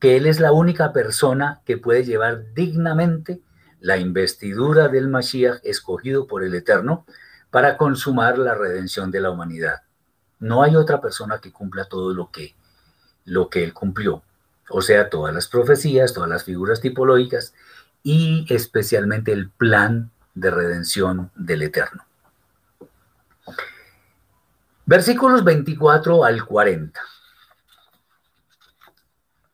que 0.00 0.16
Él 0.16 0.26
es 0.26 0.40
la 0.40 0.52
única 0.52 0.92
persona 0.92 1.60
que 1.64 1.76
puede 1.76 2.04
llevar 2.04 2.52
dignamente 2.54 3.40
la 3.80 3.98
investidura 3.98 4.88
del 4.88 5.08
Mashiach 5.08 5.60
escogido 5.62 6.26
por 6.26 6.42
el 6.42 6.54
Eterno 6.54 7.06
para 7.50 7.76
consumar 7.76 8.38
la 8.38 8.54
redención 8.54 9.10
de 9.10 9.20
la 9.20 9.30
humanidad. 9.30 9.82
No 10.38 10.62
hay 10.62 10.74
otra 10.74 11.00
persona 11.00 11.38
que 11.40 11.52
cumpla 11.52 11.84
todo 11.84 12.14
lo 12.14 12.30
que, 12.30 12.54
lo 13.24 13.50
que 13.50 13.62
él 13.62 13.74
cumplió. 13.74 14.22
o 14.72 14.82
sea, 14.82 15.10
todas 15.10 15.34
las 15.34 15.48
profecías, 15.48 16.14
todas 16.14 16.30
las 16.30 16.44
figuras 16.44 16.80
tipológicas 16.80 17.54
y 18.04 18.46
especialmente 18.48 19.32
el 19.32 19.50
plan 19.50 20.10
de 20.34 20.50
redención 20.50 21.30
del 21.34 21.62
Eterno. 21.62 22.04
Versículos 24.86 25.42
24 25.42 26.24
al 26.24 26.44
40. 26.44 27.00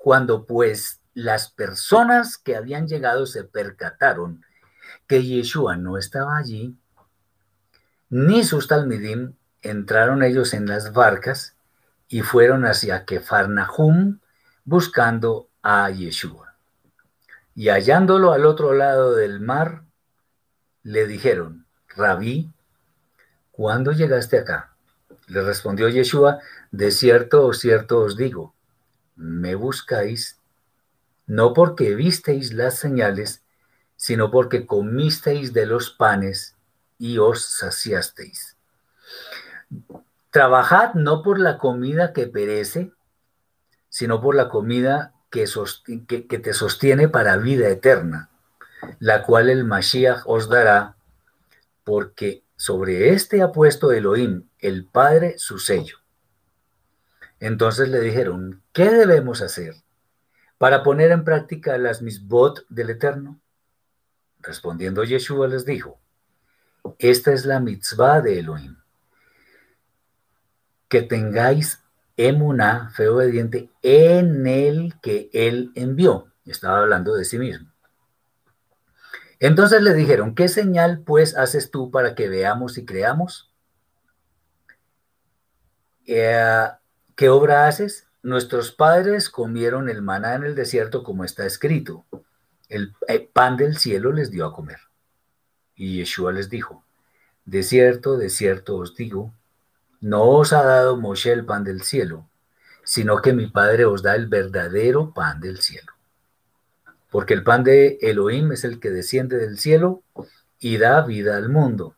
Cuando 0.06 0.46
pues 0.46 1.00
las 1.14 1.50
personas 1.50 2.38
que 2.38 2.54
habían 2.54 2.86
llegado 2.86 3.26
se 3.26 3.42
percataron 3.42 4.44
que 5.08 5.24
Yeshua 5.24 5.76
no 5.78 5.98
estaba 5.98 6.38
allí, 6.38 6.76
ni 8.08 8.44
sus 8.44 8.68
talmidim, 8.68 9.34
entraron 9.62 10.22
ellos 10.22 10.54
en 10.54 10.68
las 10.68 10.92
barcas 10.92 11.56
y 12.06 12.22
fueron 12.22 12.66
hacia 12.66 13.04
Kefarnahum 13.04 14.20
buscando 14.64 15.48
a 15.60 15.90
Yeshua. 15.90 16.54
Y 17.56 17.70
hallándolo 17.70 18.30
al 18.32 18.46
otro 18.46 18.74
lado 18.74 19.12
del 19.12 19.40
mar, 19.40 19.82
le 20.84 21.08
dijeron, 21.08 21.66
Rabí, 21.96 22.52
¿cuándo 23.50 23.90
llegaste 23.90 24.38
acá? 24.38 24.76
Le 25.26 25.42
respondió 25.42 25.88
Yeshua, 25.88 26.38
de 26.70 26.92
cierto 26.92 27.44
o 27.44 27.52
cierto 27.52 27.98
os 27.98 28.16
digo, 28.16 28.54
me 29.16 29.54
buscáis 29.54 30.38
no 31.26 31.52
porque 31.52 31.94
visteis 31.94 32.52
las 32.52 32.78
señales, 32.78 33.42
sino 33.96 34.30
porque 34.30 34.66
comisteis 34.66 35.52
de 35.52 35.66
los 35.66 35.90
panes 35.90 36.54
y 36.98 37.18
os 37.18 37.44
saciasteis. 37.44 38.56
Trabajad 40.30 40.94
no 40.94 41.22
por 41.22 41.40
la 41.40 41.58
comida 41.58 42.12
que 42.12 42.26
perece, 42.26 42.92
sino 43.88 44.20
por 44.20 44.34
la 44.34 44.48
comida 44.48 45.14
que, 45.30 45.46
te 45.46 46.52
sostiene 46.52 47.08
para 47.08 47.36
vida 47.36 47.68
eterna, 47.68 48.30
la 48.98 49.22
cual 49.22 49.50
el 49.50 49.64
Mashiach 49.64 50.22
os 50.26 50.48
dará, 50.48 50.96
porque 51.84 52.42
sobre 52.56 53.10
este 53.10 53.42
ha 53.42 53.52
puesto 53.52 53.92
Elohim, 53.92 54.48
el 54.58 54.84
Padre, 54.84 55.34
su 55.38 55.58
sello. 55.58 55.98
Entonces 57.40 57.88
le 57.88 58.00
dijeron, 58.00 58.62
¿qué 58.72 58.90
debemos 58.90 59.42
hacer 59.42 59.74
para 60.58 60.82
poner 60.82 61.10
en 61.10 61.24
práctica 61.24 61.76
las 61.78 62.02
misbot 62.02 62.66
del 62.68 62.90
Eterno? 62.90 63.40
Respondiendo 64.40 65.04
Yeshua 65.04 65.48
les 65.48 65.64
dijo, 65.64 66.00
esta 66.98 67.32
es 67.32 67.44
la 67.44 67.60
mitzvah 67.60 68.20
de 68.20 68.38
Elohim, 68.38 68.76
que 70.88 71.02
tengáis 71.02 71.82
emuná, 72.16 72.90
fe 72.94 73.08
obediente, 73.08 73.70
en 73.82 74.46
el 74.46 74.94
que 75.00 75.28
él 75.32 75.72
envió. 75.74 76.32
Estaba 76.44 76.78
hablando 76.78 77.14
de 77.14 77.24
sí 77.24 77.38
mismo. 77.38 77.70
Entonces 79.38 79.82
le 79.82 79.92
dijeron, 79.92 80.34
¿qué 80.34 80.48
señal 80.48 81.02
pues 81.04 81.36
haces 81.36 81.70
tú 81.70 81.90
para 81.90 82.14
que 82.14 82.28
veamos 82.28 82.78
y 82.78 82.86
creamos? 82.86 83.52
Eh, 86.06 86.68
¿Qué 87.16 87.28
obra 87.28 87.66
haces? 87.66 88.06
Nuestros 88.22 88.70
padres 88.70 89.28
comieron 89.28 89.88
el 89.88 90.02
maná 90.02 90.34
en 90.34 90.44
el 90.44 90.54
desierto 90.54 91.02
como 91.02 91.24
está 91.24 91.44
escrito. 91.46 92.04
El, 92.68 92.94
pan 93.32 93.56
del 93.56 93.76
cielo 93.76 94.12
les 94.12 94.30
dio 94.30 94.46
a 94.46 94.52
comer. 94.52 94.78
Y 95.74 95.96
Yeshua 95.96 96.32
les 96.32 96.48
dijo, 96.48 96.84
de 97.44 97.64
cierto, 97.64 98.16
de 98.16 98.30
cierto 98.30 98.76
os 98.76 98.94
digo, 98.94 99.32
no 100.00 100.22
os 100.22 100.52
ha 100.52 100.62
dado 100.62 100.96
Moshe 100.96 101.32
el 101.32 101.44
pan 101.44 101.64
del 101.64 101.82
cielo, 101.82 102.28
sino 102.84 103.20
que 103.20 103.32
mi 103.32 103.48
Padre 103.48 103.84
os 103.84 104.02
da 104.02 104.14
el 104.14 104.28
verdadero 104.28 105.12
pan 105.12 105.40
del 105.40 105.60
cielo 105.60 105.96
porque 107.16 107.32
el 107.32 107.44
pan 107.44 107.64
de 107.64 107.98
Elohim 108.02 108.52
es 108.52 108.64
el 108.64 108.78
que 108.78 108.90
desciende 108.90 109.38
del 109.38 109.58
cielo 109.58 110.02
y 110.58 110.76
da 110.76 111.00
vida 111.00 111.38
al 111.38 111.48
mundo. 111.48 111.94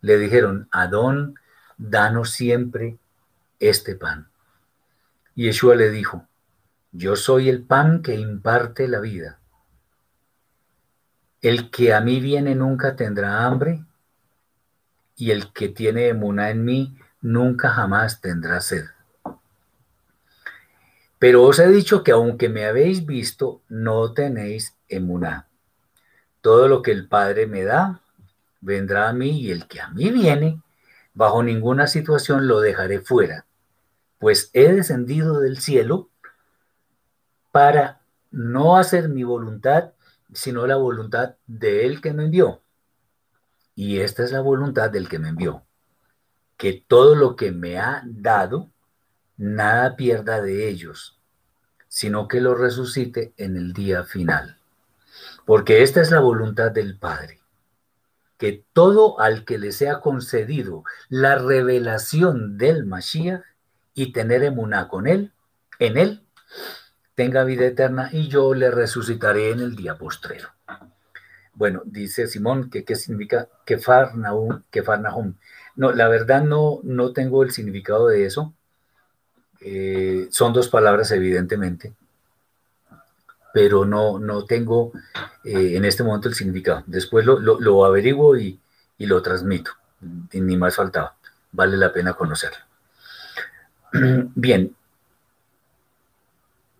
Le 0.00 0.18
dijeron, 0.18 0.68
Adón, 0.70 1.34
danos 1.78 2.30
siempre 2.30 2.96
este 3.58 3.96
pan. 3.96 4.28
Yeshua 5.34 5.74
le 5.74 5.90
dijo, 5.90 6.26
yo 6.90 7.16
soy 7.16 7.48
el 7.48 7.62
pan 7.62 8.02
que 8.02 8.14
imparte 8.14 8.86
la 8.86 9.00
vida. 9.00 9.38
El 11.40 11.70
que 11.70 11.94
a 11.94 12.00
mí 12.00 12.20
viene 12.20 12.54
nunca 12.54 12.96
tendrá 12.96 13.46
hambre, 13.46 13.84
y 15.16 15.30
el 15.30 15.52
que 15.52 15.68
tiene 15.68 16.08
emuna 16.08 16.50
en 16.50 16.64
mí 16.64 16.98
nunca 17.22 17.70
jamás 17.70 18.20
tendrá 18.20 18.60
sed. 18.60 18.84
Pero 21.18 21.44
os 21.44 21.58
he 21.58 21.68
dicho 21.68 22.02
que 22.02 22.10
aunque 22.10 22.48
me 22.48 22.66
habéis 22.66 23.06
visto, 23.06 23.62
no 23.68 24.12
tenéis 24.12 24.76
emuná. 24.88 25.46
Todo 26.40 26.68
lo 26.68 26.82
que 26.82 26.90
el 26.90 27.08
Padre 27.08 27.46
me 27.46 27.62
da, 27.62 28.00
vendrá 28.60 29.08
a 29.08 29.12
mí, 29.12 29.40
y 29.40 29.50
el 29.50 29.66
que 29.66 29.80
a 29.80 29.88
mí 29.88 30.10
viene, 30.10 30.60
bajo 31.14 31.42
ninguna 31.42 31.86
situación 31.86 32.48
lo 32.48 32.60
dejaré 32.60 33.00
fuera, 33.00 33.46
pues 34.22 34.50
he 34.52 34.72
descendido 34.72 35.40
del 35.40 35.58
cielo 35.58 36.08
para 37.50 38.02
no 38.30 38.76
hacer 38.76 39.08
mi 39.08 39.24
voluntad, 39.24 39.94
sino 40.32 40.64
la 40.68 40.76
voluntad 40.76 41.34
de 41.48 41.86
él 41.86 42.00
que 42.00 42.12
me 42.12 42.26
envió. 42.26 42.62
Y 43.74 43.98
esta 43.98 44.22
es 44.22 44.30
la 44.30 44.40
voluntad 44.40 44.90
del 44.90 45.08
que 45.08 45.18
me 45.18 45.30
envió, 45.30 45.64
que 46.56 46.84
todo 46.86 47.16
lo 47.16 47.34
que 47.34 47.50
me 47.50 47.80
ha 47.80 48.04
dado, 48.06 48.70
nada 49.36 49.96
pierda 49.96 50.40
de 50.40 50.68
ellos, 50.68 51.18
sino 51.88 52.28
que 52.28 52.40
lo 52.40 52.54
resucite 52.54 53.34
en 53.38 53.56
el 53.56 53.72
día 53.72 54.04
final. 54.04 54.56
Porque 55.44 55.82
esta 55.82 56.00
es 56.00 56.12
la 56.12 56.20
voluntad 56.20 56.70
del 56.70 56.96
Padre, 56.96 57.40
que 58.38 58.64
todo 58.72 59.18
al 59.18 59.44
que 59.44 59.58
le 59.58 59.72
sea 59.72 59.98
concedido 60.00 60.84
la 61.08 61.34
revelación 61.34 62.56
del 62.56 62.86
Mashiach 62.86 63.42
y 63.94 64.12
tener 64.12 64.42
emuná 64.42 64.88
con 64.88 65.06
él, 65.06 65.32
en 65.78 65.96
él, 65.96 66.22
tenga 67.14 67.44
vida 67.44 67.66
eterna 67.66 68.08
y 68.12 68.28
yo 68.28 68.54
le 68.54 68.70
resucitaré 68.70 69.50
en 69.50 69.60
el 69.60 69.76
día 69.76 69.96
postrero. 69.96 70.48
Bueno, 71.54 71.82
dice 71.84 72.26
Simón 72.26 72.70
que 72.70 72.84
qué 72.84 72.96
significa 72.96 73.48
Kefarnahum, 73.66 74.62
Kefarnahum. 74.70 75.34
No, 75.76 75.92
la 75.92 76.08
verdad 76.08 76.42
no, 76.42 76.80
no 76.82 77.12
tengo 77.12 77.42
el 77.42 77.50
significado 77.52 78.08
de 78.08 78.26
eso. 78.26 78.54
Eh, 79.60 80.28
son 80.30 80.52
dos 80.52 80.68
palabras, 80.68 81.10
evidentemente, 81.12 81.94
pero 83.54 83.84
no, 83.84 84.18
no 84.18 84.44
tengo 84.44 84.92
eh, 85.44 85.76
en 85.76 85.84
este 85.84 86.02
momento 86.02 86.28
el 86.28 86.34
significado. 86.34 86.82
Después 86.86 87.24
lo, 87.24 87.84
averiguo 87.84 88.36
y, 88.36 88.58
lo 88.98 89.22
transmito, 89.22 89.72
ni 90.32 90.56
más 90.56 90.76
faltaba. 90.76 91.16
Vale 91.52 91.76
la 91.76 91.92
pena 91.92 92.14
conocerlo. 92.14 92.71
Bien, 94.34 94.74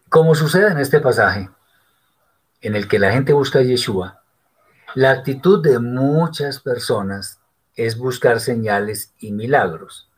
como 0.09 0.35
sucede 0.35 0.71
en 0.71 0.79
este 0.79 1.01
pasaje, 1.01 1.51
en 2.61 2.77
el 2.77 2.89
que 2.89 2.99
la 2.99 3.13
gente 3.13 3.33
busca 3.33 3.61
a 3.61 3.63
Yeshua, 3.63 4.23
la 4.95 5.11
actitud 5.11 5.63
de 5.63 5.79
muchas 5.79 6.61
personas 6.61 7.41
es 7.77 7.97
buscar 7.97 8.41
señales 8.41 9.15
y 9.19 9.33
milagros 9.33 10.09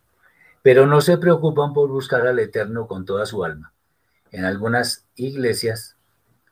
pero 0.65 0.87
no 0.87 1.03
se 1.03 1.19
preocupan 1.19 1.75
por 1.75 1.91
buscar 1.91 2.27
al 2.27 2.39
Eterno 2.39 2.87
con 2.87 3.05
toda 3.05 3.27
su 3.27 3.45
alma. 3.45 3.75
En 4.31 4.47
algunas 4.47 5.05
iglesias, 5.15 5.95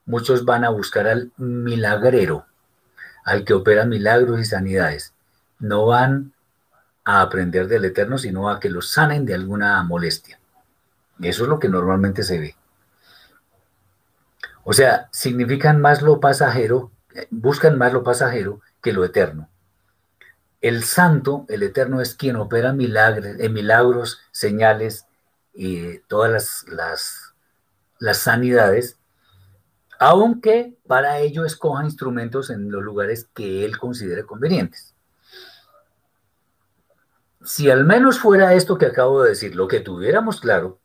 muchos 0.04 0.44
van 0.44 0.64
a 0.64 0.68
buscar 0.68 1.06
al 1.08 1.32
milagrero, 1.38 2.44
al 3.24 3.46
que 3.46 3.54
opera 3.54 3.86
milagros 3.86 4.38
y 4.38 4.44
sanidades. 4.44 5.14
No 5.58 5.86
van 5.86 6.31
a 7.04 7.20
aprender 7.20 7.68
del 7.68 7.84
Eterno, 7.84 8.18
sino 8.18 8.48
a 8.48 8.60
que 8.60 8.70
los 8.70 8.90
sanen 8.90 9.24
de 9.24 9.34
alguna 9.34 9.82
molestia. 9.82 10.38
Eso 11.20 11.44
es 11.44 11.48
lo 11.48 11.58
que 11.58 11.68
normalmente 11.68 12.22
se 12.22 12.38
ve. 12.38 12.56
O 14.64 14.72
sea, 14.72 15.08
significan 15.10 15.80
más 15.80 16.02
lo 16.02 16.20
pasajero, 16.20 16.92
buscan 17.30 17.78
más 17.78 17.92
lo 17.92 18.02
pasajero 18.02 18.60
que 18.80 18.92
lo 18.92 19.04
eterno. 19.04 19.48
El 20.60 20.84
santo, 20.84 21.44
el 21.48 21.62
eterno, 21.62 22.00
es 22.00 22.14
quien 22.14 22.36
opera 22.36 22.72
milagros, 22.72 23.36
eh, 23.38 23.48
milagros 23.48 24.20
señales 24.30 25.06
y 25.52 25.98
todas 26.00 26.64
las, 26.68 27.34
las, 27.98 28.18
sanidades, 28.18 28.98
aunque 29.98 30.76
para 30.86 31.18
ello 31.18 31.44
escoja 31.44 31.84
instrumentos 31.84 32.50
en 32.50 32.70
los 32.70 32.82
lugares 32.82 33.28
que 33.34 33.64
él 33.64 33.78
considere 33.78 34.24
convenientes. 34.24 34.91
Si 37.44 37.70
al 37.70 37.84
menos 37.84 38.18
fuera 38.18 38.54
esto 38.54 38.78
que 38.78 38.86
acabo 38.86 39.22
de 39.22 39.30
decir, 39.30 39.54
lo 39.56 39.68
que 39.68 39.80
tuviéramos 39.80 40.40
claro, 40.40 40.80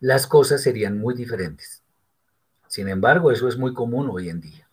las 0.00 0.26
cosas 0.26 0.62
serían 0.62 0.98
muy 0.98 1.14
diferentes. 1.14 1.82
Sin 2.66 2.88
embargo, 2.88 3.32
eso 3.32 3.48
es 3.48 3.56
muy 3.56 3.74
común 3.74 4.08
hoy 4.10 4.28
en 4.28 4.40
día. 4.40 4.68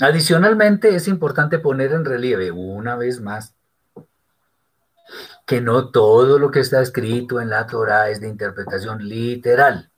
Adicionalmente, 0.00 0.94
es 0.94 1.08
importante 1.08 1.58
poner 1.58 1.92
en 1.92 2.04
relieve 2.04 2.50
una 2.50 2.96
vez 2.96 3.20
más 3.20 3.54
que 5.46 5.60
no 5.60 5.90
todo 5.90 6.38
lo 6.38 6.50
que 6.50 6.60
está 6.60 6.82
escrito 6.82 7.40
en 7.40 7.48
la 7.48 7.66
Torah 7.66 8.10
es 8.10 8.20
de 8.20 8.28
interpretación 8.28 9.08
literal. 9.08 9.90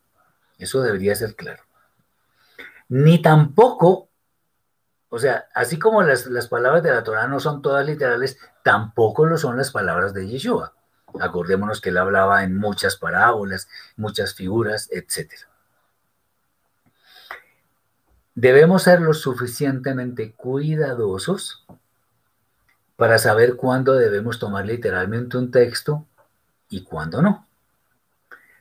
Eso 0.59 0.81
debería 0.83 1.14
ser 1.14 1.35
claro. 1.35 1.64
Ni 2.89 3.21
tampoco, 3.21 4.10
o 5.11 5.19
sea, 5.19 5.49
así 5.55 5.79
como 5.79 6.03
las, 6.03 6.27
las 6.27 6.47
palabras 6.47 6.83
de 6.85 6.93
la 6.93 7.03
Torah 7.03 7.27
no 7.27 7.41
son 7.41 7.63
todas 7.63 7.85
literales, 7.85 8.39
tampoco 8.63 9.27
lo 9.27 9.37
son 9.37 9.57
las 9.57 9.73
palabras 9.73 10.15
de 10.15 10.29
Yeshua. 10.29 10.73
Acordémonos 11.21 11.81
que 11.81 11.89
él 11.89 11.99
hablaba 11.99 12.45
en 12.45 12.57
muchas 12.57 12.97
parábolas, 12.97 13.69
muchas 13.97 14.35
figuras, 14.35 14.89
etc. 14.93 15.33
Debemos 18.37 18.85
ser 18.85 19.01
lo 19.01 19.13
suficientemente 19.13 20.33
cuidadosos 20.33 21.67
para 22.95 23.19
saber 23.19 23.57
cuándo 23.57 23.95
debemos 23.95 24.39
tomar 24.39 24.65
literalmente 24.65 25.37
un 25.37 25.51
texto 25.51 26.07
y 26.69 26.85
cuándo 26.85 27.21
no. 27.21 27.49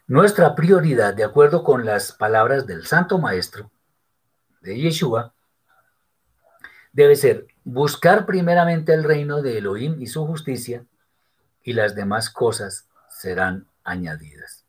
Nuestra 0.08 0.56
prioridad, 0.56 1.14
de 1.14 1.24
acuerdo 1.24 1.64
con 1.64 1.86
las 1.86 2.12
palabras 2.12 2.66
del 2.66 2.88
Santo 2.88 3.20
Maestro 3.20 3.70
de 4.62 4.80
Yeshua, 4.80 5.34
debe 6.92 7.16
ser 7.16 7.48
buscar 7.64 8.26
primeramente 8.26 8.94
el 8.94 9.04
reino 9.04 9.42
de 9.42 9.58
Elohim 9.58 10.02
y 10.02 10.08
su 10.08 10.26
justicia, 10.26 10.86
y 11.64 11.74
las 11.74 11.96
demás 11.96 12.30
cosas 12.30 12.88
serán 13.10 13.68
añadidas. 13.84 14.66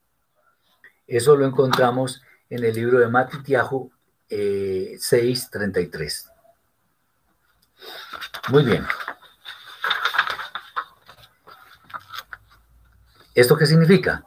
Eso 1.07 1.35
lo 1.35 1.45
encontramos 1.45 2.21
en 2.49 2.63
el 2.63 2.75
libro 2.75 2.99
de 2.99 3.07
Matitiahu 3.07 3.91
eh, 4.29 4.97
6.33. 4.97 6.29
Muy 8.49 8.63
bien. 8.63 8.85
¿Esto 13.33 13.57
qué 13.57 13.65
significa? 13.65 14.25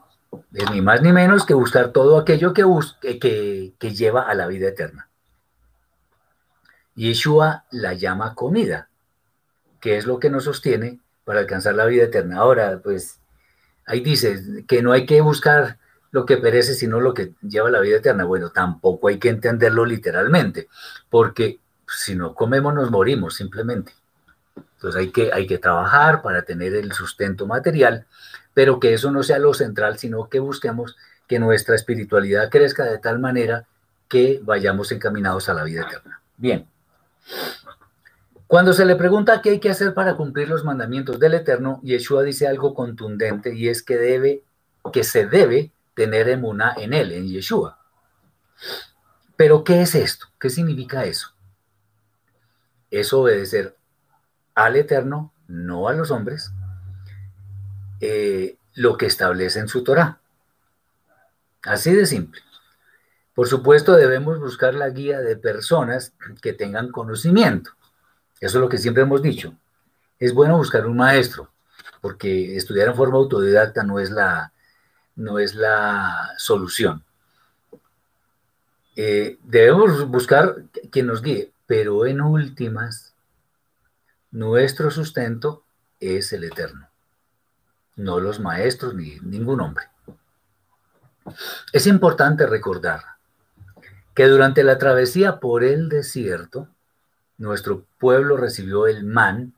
Es 0.53 0.71
ni 0.71 0.81
más 0.81 1.03
ni 1.03 1.13
menos 1.13 1.45
que 1.47 1.55
buscar 1.55 1.93
todo 1.93 2.19
aquello 2.19 2.53
que, 2.53 2.65
que, 3.21 3.75
que 3.79 3.95
lleva 3.95 4.23
a 4.23 4.35
la 4.35 4.47
vida 4.47 4.69
eterna. 4.69 5.09
Yeshua 6.95 7.65
la 7.71 7.95
llama 7.95 8.35
comida, 8.35 8.89
que 9.81 9.97
es 9.97 10.07
lo 10.07 10.19
que 10.19 10.31
nos 10.31 10.45
sostiene 10.45 11.01
para 11.25 11.41
alcanzar 11.41 11.75
la 11.75 11.87
vida 11.87 12.05
eterna. 12.05 12.39
Ahora, 12.39 12.81
pues, 12.83 13.21
ahí 13.87 14.01
dice 14.01 14.65
que 14.67 14.83
no 14.83 14.93
hay 14.93 15.07
que 15.07 15.21
buscar 15.21 15.79
lo 16.11 16.25
que 16.27 16.37
perece, 16.37 16.75
sino 16.75 17.01
lo 17.01 17.13
que 17.13 17.33
lleva 17.43 17.69
a 17.69 17.73
la 17.73 17.81
vida 17.81 17.97
eterna. 17.97 18.25
Bueno, 18.25 18.51
tampoco 18.51 19.09
hay 19.09 19.19
que 19.19 19.31
entenderlo 19.31 19.85
literalmente, 19.85 20.69
porque 21.11 21.59
si 21.89 22.15
no 22.15 22.35
comemos 22.35 22.75
nos 22.75 22.91
morimos 22.91 23.35
simplemente. 23.35 23.93
Entonces 24.57 25.01
hay 25.01 25.11
que, 25.11 25.33
hay 25.33 25.47
que 25.47 25.59
trabajar 25.59 26.23
para 26.23 26.43
tener 26.43 26.75
el 26.75 26.93
sustento 26.93 27.47
material, 27.47 28.07
pero 28.53 28.79
que 28.79 28.95
eso 28.95 29.11
no 29.11 29.23
sea 29.23 29.39
lo 29.39 29.55
central, 29.55 29.99
sino 29.99 30.29
que 30.29 30.39
busquemos 30.39 30.97
que 31.27 31.39
nuestra 31.39 31.75
espiritualidad 31.75 32.51
crezca 32.51 32.85
de 32.85 32.99
tal 32.99 33.19
manera 33.19 33.67
que 34.09 34.41
vayamos 34.43 34.93
encaminados 34.93 35.49
a 35.49 35.55
la 35.55 35.65
vida 35.65 35.83
eterna. 35.83 36.21
Bien. 36.37 36.69
Cuando 38.47 38.73
se 38.73 38.85
le 38.85 38.95
pregunta 38.97 39.41
qué 39.43 39.51
hay 39.51 39.61
que 39.61 39.71
hacer 39.71 39.95
para 39.95 40.17
cumplir 40.17 40.49
los 40.49 40.65
mandamientos 40.65 41.19
del 41.19 41.35
Eterno, 41.35 41.81
Yeshua 41.83 42.23
dice 42.23 42.47
algo 42.47 42.75
contundente 42.75 43.55
y 43.55 43.69
es 43.69 43.83
que 43.83 43.97
debe, 43.97 44.45
que 44.93 45.03
se 45.03 45.27
debe 45.27 45.73
tener 45.95 46.29
emuna 46.29 46.75
en 46.77 46.93
él, 46.93 47.13
en 47.13 47.27
Yeshua. 47.27 47.79
Pero 49.37 49.65
¿qué 49.65 49.83
es 49.83 49.95
esto? 49.95 50.27
¿Qué 50.39 50.51
significa 50.51 51.05
eso? 51.05 51.31
Es 52.91 53.13
obedecer 53.13 53.77
al 54.55 54.77
Eterno, 54.77 55.33
no 55.49 55.89
a 55.89 55.93
los 55.93 56.11
hombres, 56.11 56.53
eh, 58.01 58.57
lo 58.75 58.97
que 58.97 59.07
establece 59.07 59.59
en 59.59 59.69
su 59.69 59.83
Torah. 59.83 60.21
Así 61.63 61.93
de 61.93 62.07
simple. 62.07 62.44
Por 63.35 63.49
supuesto, 63.49 63.97
debemos 63.97 64.39
buscar 64.39 64.75
la 64.75 64.89
guía 64.91 65.21
de 65.21 65.37
personas 65.37 66.15
que 66.41 66.53
tengan 66.53 66.93
conocimiento. 66.93 67.73
Eso 68.41 68.59
es 68.59 68.63
lo 68.63 68.69
que 68.69 68.79
siempre 68.79 69.03
hemos 69.03 69.23
dicho. 69.23 69.55
Es 70.21 70.33
bueno 70.33 70.57
buscar 70.57 70.87
un 70.87 70.97
maestro, 70.97 71.51
porque 72.01 72.57
estudiar 72.57 72.89
en 72.89 72.95
forma 72.95 73.19
autodidacta 73.19 73.83
no 73.83 73.99
es 73.99 74.11
la, 74.11 74.53
no 75.17 75.41
es 75.41 75.57
la 75.57 76.31
solución. 76.37 77.03
Eh, 78.95 79.39
debemos 79.43 80.07
buscar 80.07 80.55
quien 80.93 81.09
nos 81.09 81.21
guíe, 81.21 81.53
pero 81.67 82.07
en 82.07 82.21
últimas, 82.21 83.15
nuestro 84.31 84.93
sustento 84.93 85.65
es 85.99 86.33
el 86.33 86.45
eterno, 86.45 86.89
no 87.97 88.21
los 88.21 88.39
maestros 88.39 88.95
ni 88.95 89.19
ningún 89.21 89.61
hombre. 89.61 89.87
Es 91.73 91.89
importante 91.89 92.47
recordar 92.47 93.14
que 94.15 94.27
durante 94.27 94.63
la 94.63 94.79
travesía 94.79 95.41
por 95.41 95.65
el 95.65 95.89
desierto, 95.89 96.69
nuestro 97.37 97.85
pueblo 97.99 98.37
recibió 98.37 98.87
el 98.87 99.05
man, 99.05 99.55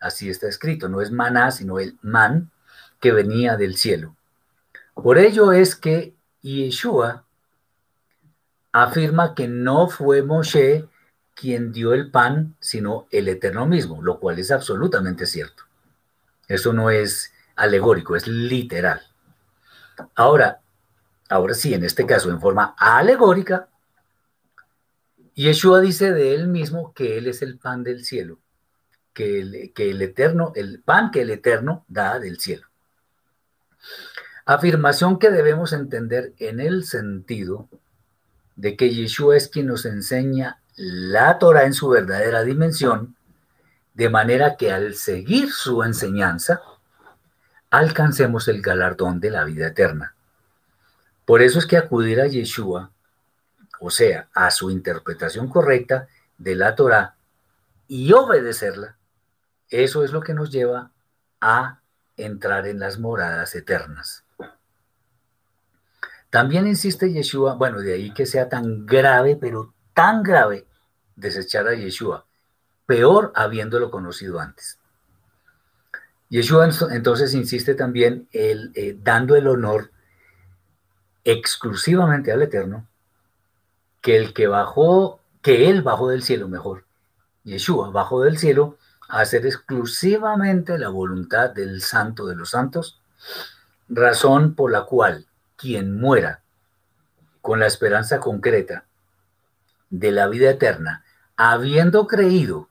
así 0.00 0.28
está 0.28 0.48
escrito, 0.48 0.88
no 0.88 1.00
es 1.00 1.12
maná, 1.12 1.50
sino 1.50 1.78
el 1.78 1.98
man 2.02 2.50
que 2.98 3.12
venía 3.12 3.56
del 3.56 3.76
cielo. 3.76 4.16
Por 4.94 5.18
ello 5.18 5.52
es 5.52 5.76
que 5.76 6.14
Yeshua 6.42 7.24
afirma 8.72 9.34
que 9.34 9.48
no 9.48 9.88
fue 9.88 10.22
Moshe 10.22 10.88
quien 11.34 11.72
dio 11.72 11.94
el 11.94 12.10
pan, 12.10 12.56
sino 12.60 13.06
el 13.10 13.28
Eterno 13.28 13.66
mismo, 13.66 14.02
lo 14.02 14.20
cual 14.20 14.38
es 14.38 14.50
absolutamente 14.50 15.24
cierto. 15.26 15.64
Eso 16.48 16.72
no 16.72 16.90
es 16.90 17.32
alegórico, 17.56 18.16
es 18.16 18.26
literal. 18.26 19.00
Ahora, 20.14 20.60
ahora 21.28 21.54
sí, 21.54 21.72
en 21.72 21.84
este 21.84 22.04
caso, 22.04 22.28
en 22.30 22.40
forma 22.40 22.74
alegórica, 22.76 23.69
Yeshua 25.40 25.80
dice 25.80 26.12
de 26.12 26.34
él 26.34 26.48
mismo 26.48 26.92
que 26.92 27.16
él 27.16 27.26
es 27.26 27.40
el 27.40 27.56
pan 27.56 27.82
del 27.82 28.04
cielo, 28.04 28.40
que 29.14 29.40
el, 29.40 29.72
que 29.74 29.90
el 29.90 30.02
eterno, 30.02 30.52
el 30.54 30.82
pan 30.82 31.10
que 31.10 31.22
el 31.22 31.30
eterno 31.30 31.86
da 31.88 32.18
del 32.18 32.38
cielo. 32.38 32.66
Afirmación 34.44 35.18
que 35.18 35.30
debemos 35.30 35.72
entender 35.72 36.34
en 36.38 36.60
el 36.60 36.84
sentido 36.84 37.70
de 38.56 38.76
que 38.76 38.90
Yeshua 38.90 39.34
es 39.34 39.48
quien 39.48 39.68
nos 39.68 39.86
enseña 39.86 40.60
la 40.76 41.38
Torah 41.38 41.64
en 41.64 41.72
su 41.72 41.88
verdadera 41.88 42.42
dimensión, 42.42 43.16
de 43.94 44.10
manera 44.10 44.56
que 44.58 44.70
al 44.72 44.94
seguir 44.94 45.52
su 45.52 45.82
enseñanza, 45.82 46.60
alcancemos 47.70 48.46
el 48.48 48.60
galardón 48.60 49.20
de 49.20 49.30
la 49.30 49.44
vida 49.44 49.68
eterna. 49.68 50.14
Por 51.24 51.40
eso 51.40 51.58
es 51.58 51.64
que 51.64 51.78
acudir 51.78 52.20
a 52.20 52.26
Yeshua 52.26 52.90
o 53.80 53.90
sea, 53.90 54.28
a 54.34 54.50
su 54.50 54.70
interpretación 54.70 55.48
correcta 55.48 56.06
de 56.38 56.54
la 56.54 56.74
Torah 56.74 57.16
y 57.88 58.12
obedecerla, 58.12 58.96
eso 59.68 60.04
es 60.04 60.12
lo 60.12 60.20
que 60.20 60.34
nos 60.34 60.50
lleva 60.50 60.90
a 61.40 61.80
entrar 62.16 62.66
en 62.66 62.78
las 62.78 62.98
moradas 62.98 63.54
eternas. 63.54 64.24
También 66.28 66.66
insiste 66.66 67.12
Yeshua, 67.12 67.54
bueno, 67.54 67.80
de 67.80 67.94
ahí 67.94 68.12
que 68.12 68.26
sea 68.26 68.48
tan 68.48 68.86
grave, 68.86 69.36
pero 69.36 69.74
tan 69.94 70.22
grave, 70.22 70.66
desechar 71.16 71.66
a 71.66 71.74
Yeshua, 71.74 72.26
peor 72.86 73.32
habiéndolo 73.34 73.90
conocido 73.90 74.38
antes. 74.38 74.78
Yeshua 76.28 76.68
entonces 76.90 77.34
insiste 77.34 77.74
también 77.74 78.28
el, 78.30 78.70
eh, 78.74 78.96
dando 79.02 79.34
el 79.34 79.48
honor 79.48 79.90
exclusivamente 81.24 82.30
al 82.30 82.42
Eterno 82.42 82.86
que 84.00 84.16
el 84.16 84.32
que 84.32 84.46
bajó, 84.46 85.20
que 85.42 85.68
él 85.68 85.82
bajó 85.82 86.08
del 86.08 86.22
cielo, 86.22 86.48
mejor, 86.48 86.84
Yeshua 87.44 87.90
bajó 87.90 88.22
del 88.22 88.38
cielo 88.38 88.78
a 89.08 89.20
hacer 89.20 89.46
exclusivamente 89.46 90.78
la 90.78 90.88
voluntad 90.88 91.50
del 91.50 91.80
santo 91.82 92.26
de 92.26 92.36
los 92.36 92.50
santos, 92.50 93.00
razón 93.88 94.54
por 94.54 94.70
la 94.70 94.84
cual 94.84 95.26
quien 95.56 95.98
muera 95.98 96.42
con 97.40 97.60
la 97.60 97.66
esperanza 97.66 98.20
concreta 98.20 98.84
de 99.88 100.12
la 100.12 100.28
vida 100.28 100.50
eterna, 100.50 101.04
habiendo 101.36 102.06
creído 102.06 102.68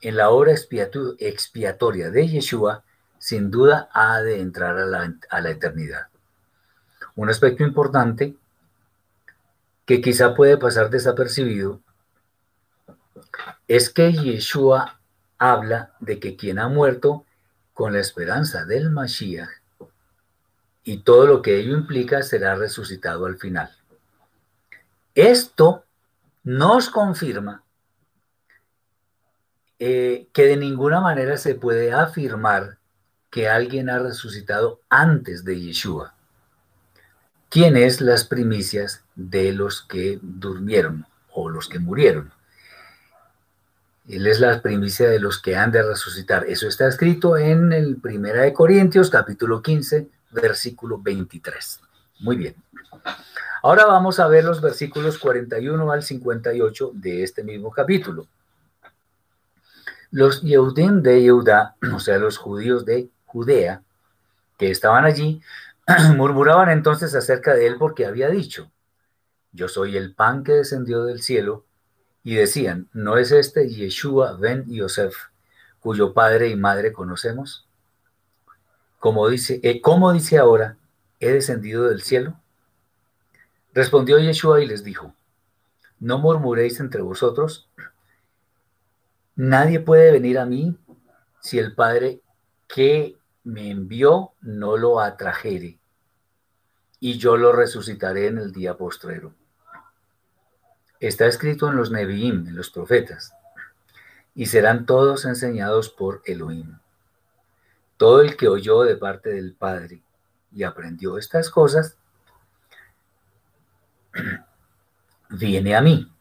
en 0.00 0.16
la 0.16 0.30
obra 0.30 0.52
expiatoria 0.52 2.10
de 2.10 2.28
Yeshua, 2.28 2.84
sin 3.18 3.50
duda 3.50 3.88
ha 3.92 4.20
de 4.20 4.40
entrar 4.40 4.76
a 4.76 4.86
la, 4.86 5.14
a 5.30 5.40
la 5.40 5.50
eternidad. 5.50 6.08
Un 7.14 7.30
aspecto 7.30 7.62
importante 7.62 8.36
que 9.86 10.00
quizá 10.00 10.34
puede 10.34 10.58
pasar 10.58 10.90
desapercibido, 10.90 11.80
es 13.68 13.88
que 13.88 14.12
Yeshua 14.12 15.00
habla 15.38 15.94
de 16.00 16.18
que 16.20 16.36
quien 16.36 16.58
ha 16.58 16.68
muerto 16.68 17.24
con 17.72 17.92
la 17.92 18.00
esperanza 18.00 18.64
del 18.64 18.90
Mashiach 18.90 19.48
y 20.82 20.98
todo 20.98 21.26
lo 21.26 21.42
que 21.42 21.58
ello 21.58 21.76
implica 21.76 22.22
será 22.22 22.54
resucitado 22.54 23.26
al 23.26 23.38
final. 23.38 23.70
Esto 25.14 25.84
nos 26.42 26.90
confirma 26.90 27.64
eh, 29.78 30.28
que 30.32 30.46
de 30.46 30.56
ninguna 30.56 31.00
manera 31.00 31.36
se 31.36 31.54
puede 31.54 31.92
afirmar 31.92 32.78
que 33.30 33.48
alguien 33.48 33.90
ha 33.90 33.98
resucitado 33.98 34.80
antes 34.88 35.44
de 35.44 35.60
Yeshua, 35.60 36.15
quien 37.56 37.78
es 37.78 38.02
las 38.02 38.24
primicias 38.24 39.02
de 39.14 39.50
los 39.50 39.80
que 39.80 40.18
durmieron 40.20 41.06
o 41.32 41.48
los 41.48 41.70
que 41.70 41.78
murieron. 41.78 42.30
Él 44.06 44.26
es 44.26 44.40
la 44.40 44.60
primicia 44.60 45.08
de 45.08 45.18
los 45.18 45.40
que 45.40 45.56
han 45.56 45.72
de 45.72 45.82
resucitar. 45.82 46.44
Eso 46.46 46.68
está 46.68 46.86
escrito 46.86 47.38
en 47.38 47.72
el 47.72 47.96
Primera 47.96 48.42
de 48.42 48.52
Corintios, 48.52 49.08
capítulo 49.08 49.62
15, 49.62 50.06
versículo 50.32 51.00
23. 51.00 51.80
Muy 52.20 52.36
bien. 52.36 52.56
Ahora 53.62 53.86
vamos 53.86 54.20
a 54.20 54.28
ver 54.28 54.44
los 54.44 54.60
versículos 54.60 55.16
41 55.16 55.90
al 55.90 56.02
58 56.02 56.90
de 56.92 57.22
este 57.22 57.42
mismo 57.42 57.70
capítulo. 57.70 58.26
Los 60.10 60.42
Yehudim 60.42 61.00
de 61.00 61.22
Yehuda, 61.22 61.76
o 61.94 62.00
sea, 62.00 62.18
los 62.18 62.36
judíos 62.36 62.84
de 62.84 63.08
Judea, 63.24 63.80
que 64.58 64.70
estaban 64.70 65.06
allí, 65.06 65.40
murmuraban 66.16 66.70
entonces 66.70 67.14
acerca 67.14 67.54
de 67.54 67.66
él 67.66 67.76
porque 67.78 68.06
había 68.06 68.28
dicho, 68.28 68.70
yo 69.52 69.68
soy 69.68 69.96
el 69.96 70.14
pan 70.14 70.44
que 70.44 70.52
descendió 70.52 71.04
del 71.04 71.22
cielo, 71.22 71.64
y 72.26 72.34
decían, 72.34 72.88
¿no 72.92 73.18
es 73.18 73.30
este 73.30 73.68
Yeshua 73.68 74.32
ben 74.32 74.64
Yosef, 74.66 75.14
cuyo 75.78 76.12
padre 76.12 76.48
y 76.48 76.56
madre 76.56 76.92
conocemos? 76.92 77.68
Como 78.98 79.28
dice, 79.28 79.60
eh, 79.62 79.80
¿cómo 79.80 80.12
dice 80.12 80.36
ahora, 80.36 80.76
he 81.20 81.30
descendido 81.30 81.88
del 81.88 82.02
cielo? 82.02 82.40
Respondió 83.72 84.18
Yeshua 84.18 84.60
y 84.60 84.66
les 84.66 84.82
dijo, 84.82 85.14
no 86.00 86.18
murmuréis 86.18 86.80
entre 86.80 87.00
vosotros, 87.00 87.68
nadie 89.36 89.78
puede 89.78 90.10
venir 90.10 90.40
a 90.40 90.46
mí 90.46 90.76
si 91.40 91.60
el 91.60 91.76
Padre 91.76 92.22
que 92.66 93.16
me 93.46 93.70
envió 93.70 94.32
no 94.40 94.76
lo 94.76 94.98
atrajere, 94.98 95.78
y 96.98 97.16
yo 97.16 97.36
lo 97.36 97.52
resucitaré 97.52 98.26
en 98.26 98.38
el 98.38 98.52
día 98.52 98.76
postrero. 98.76 99.34
Está 100.98 101.26
escrito 101.26 101.68
en 101.68 101.76
los 101.76 101.92
Nevi'im, 101.92 102.48
en 102.48 102.56
los 102.56 102.70
profetas, 102.70 103.32
y 104.34 104.46
serán 104.46 104.84
todos 104.84 105.24
enseñados 105.26 105.90
por 105.90 106.22
Elohim. 106.24 106.76
Todo 107.96 108.20
el 108.20 108.36
que 108.36 108.48
oyó 108.48 108.82
de 108.82 108.96
parte 108.96 109.30
del 109.30 109.54
Padre 109.54 110.02
y 110.52 110.64
aprendió 110.64 111.16
estas 111.16 111.48
cosas, 111.48 111.96
viene 115.30 115.76
a 115.76 115.80
mí. 115.82 116.12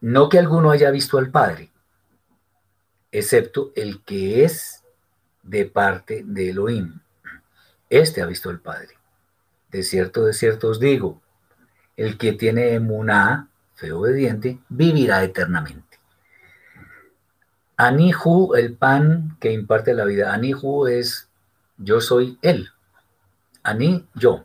No 0.00 0.30
que 0.30 0.38
alguno 0.38 0.70
haya 0.70 0.90
visto 0.90 1.18
al 1.18 1.30
Padre, 1.30 1.70
excepto 3.10 3.72
el 3.76 4.02
que 4.04 4.44
es 4.44 4.81
de 5.42 5.66
parte 5.66 6.22
de 6.26 6.50
Elohim. 6.50 7.00
Este 7.90 8.22
ha 8.22 8.26
visto 8.26 8.50
al 8.50 8.60
Padre. 8.60 8.96
De 9.70 9.82
cierto, 9.82 10.24
de 10.24 10.32
cierto 10.32 10.68
os 10.68 10.80
digo, 10.80 11.20
el 11.96 12.18
que 12.18 12.32
tiene 12.32 12.74
emuná, 12.74 13.48
fe 13.74 13.92
obediente, 13.92 14.60
vivirá 14.68 15.24
eternamente. 15.24 15.98
Anihu, 17.76 18.54
el 18.54 18.74
pan 18.74 19.36
que 19.40 19.52
imparte 19.52 19.94
la 19.94 20.04
vida. 20.04 20.32
Anihu 20.32 20.86
es 20.86 21.28
yo 21.78 22.00
soy 22.00 22.38
él. 22.42 22.70
Ani, 23.62 24.06
yo. 24.14 24.44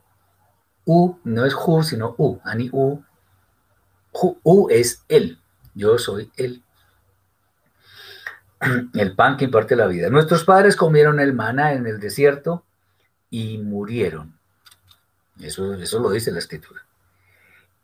U 0.86 1.18
no 1.24 1.46
es 1.46 1.54
Hu, 1.54 1.84
sino 1.84 2.16
U. 2.18 2.40
Ani 2.44 2.70
U 2.72 3.04
U 4.44 4.68
es 4.70 5.04
Él, 5.08 5.40
yo 5.76 5.98
soy 5.98 6.32
Él. 6.38 6.64
El 8.94 9.16
pan 9.16 9.38
que 9.38 9.46
imparte 9.46 9.76
la 9.76 9.88
vida. 9.88 10.10
Nuestros 10.10 10.44
padres 10.44 10.76
comieron 10.76 11.20
el 11.20 11.34
maná 11.34 11.74
en 11.74 11.86
el 11.86 12.00
desierto 12.00 12.66
y 13.30 13.58
murieron. 13.60 14.38
Eso, 15.40 15.74
eso 15.76 16.00
lo 16.00 16.10
dice 16.10 16.32
la 16.32 16.40
escritura. 16.40 16.82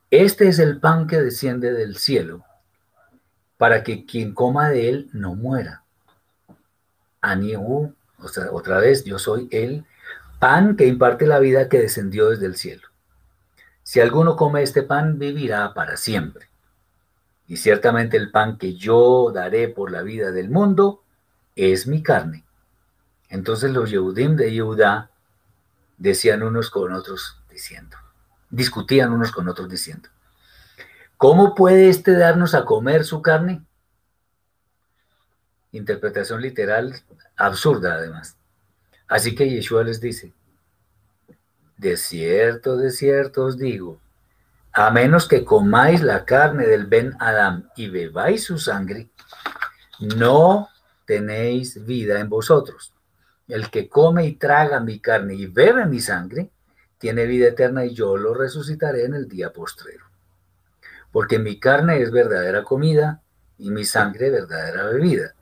Este 0.09 0.47
es 0.47 0.59
el 0.59 0.79
pan 0.79 1.07
que 1.07 1.21
desciende 1.21 1.73
del 1.73 1.97
cielo, 1.97 2.43
para 3.57 3.83
que 3.83 4.05
quien 4.05 4.33
coma 4.33 4.69
de 4.69 4.89
él 4.89 5.09
no 5.11 5.35
muera. 5.35 5.83
Anihu, 7.21 7.95
o 8.19 8.27
sea, 8.27 8.51
otra 8.51 8.77
vez, 8.77 9.03
yo 9.05 9.17
soy 9.17 9.47
el 9.51 9.85
pan 10.39 10.75
que 10.75 10.87
imparte 10.87 11.25
la 11.25 11.39
vida 11.39 11.69
que 11.69 11.79
descendió 11.79 12.29
desde 12.29 12.45
el 12.45 12.55
cielo. 12.55 12.87
Si 13.83 13.99
alguno 13.99 14.35
come 14.35 14.61
este 14.63 14.83
pan, 14.83 15.19
vivirá 15.19 15.73
para 15.73 15.97
siempre. 15.97 16.47
Y 17.53 17.57
ciertamente 17.57 18.17
el 18.17 18.31
pan 18.31 18.57
que 18.57 18.73
yo 18.73 19.31
daré 19.31 19.67
por 19.67 19.91
la 19.91 20.01
vida 20.01 20.31
del 20.31 20.49
mundo 20.49 21.03
es 21.55 21.85
mi 21.85 22.01
carne. 22.01 22.45
Entonces 23.29 23.69
los 23.69 23.91
Yehudim 23.91 24.35
de 24.35 24.51
Yehudá 24.51 25.11
decían 25.99 26.41
unos 26.41 26.71
con 26.71 26.91
otros 26.93 27.43
diciendo, 27.51 27.95
discutían 28.49 29.13
unos 29.13 29.31
con 29.31 29.47
otros 29.49 29.69
diciendo, 29.69 30.09
¿cómo 31.15 31.53
puede 31.53 31.89
éste 31.89 32.17
darnos 32.17 32.55
a 32.55 32.65
comer 32.65 33.03
su 33.03 33.21
carne? 33.21 33.63
Interpretación 35.73 36.41
literal 36.41 37.03
absurda 37.35 37.93
además. 37.93 38.35
Así 39.07 39.35
que 39.35 39.47
Yeshua 39.47 39.83
les 39.83 40.01
dice, 40.01 40.33
de 41.77 41.97
cierto, 41.97 42.77
de 42.77 42.89
cierto 42.89 43.45
os 43.45 43.59
digo, 43.59 44.01
a 44.73 44.89
menos 44.89 45.27
que 45.27 45.45
comáis 45.45 46.01
la 46.01 46.25
carne 46.25 46.65
del 46.65 46.87
Ben 46.87 47.13
Adam 47.19 47.69
y 47.75 47.89
bebáis 47.89 48.43
su 48.45 48.57
sangre, 48.57 49.09
no 49.99 50.69
tenéis 51.05 51.85
vida 51.85 52.19
en 52.19 52.27
vosotros. 52.27 52.93
El 53.47 53.69
que 53.69 53.87
come 53.87 54.25
y 54.25 54.35
traga 54.35 54.79
mi 54.79 54.99
carne 54.99 55.35
y 55.35 55.45
bebe 55.45 55.85
mi 55.85 55.99
sangre, 55.99 56.49
tiene 56.97 57.25
vida 57.25 57.49
eterna 57.49 57.85
y 57.85 57.93
yo 57.93 58.17
lo 58.17 58.33
resucitaré 58.33 59.05
en 59.05 59.13
el 59.13 59.27
día 59.27 59.53
postrero. 59.53 60.05
Porque 61.11 61.37
mi 61.37 61.59
carne 61.59 62.01
es 62.01 62.11
verdadera 62.11 62.63
comida 62.63 63.21
y 63.59 63.69
mi 63.69 63.85
sangre 63.85 64.31
verdadera 64.31 64.85
bebida. 64.85 65.35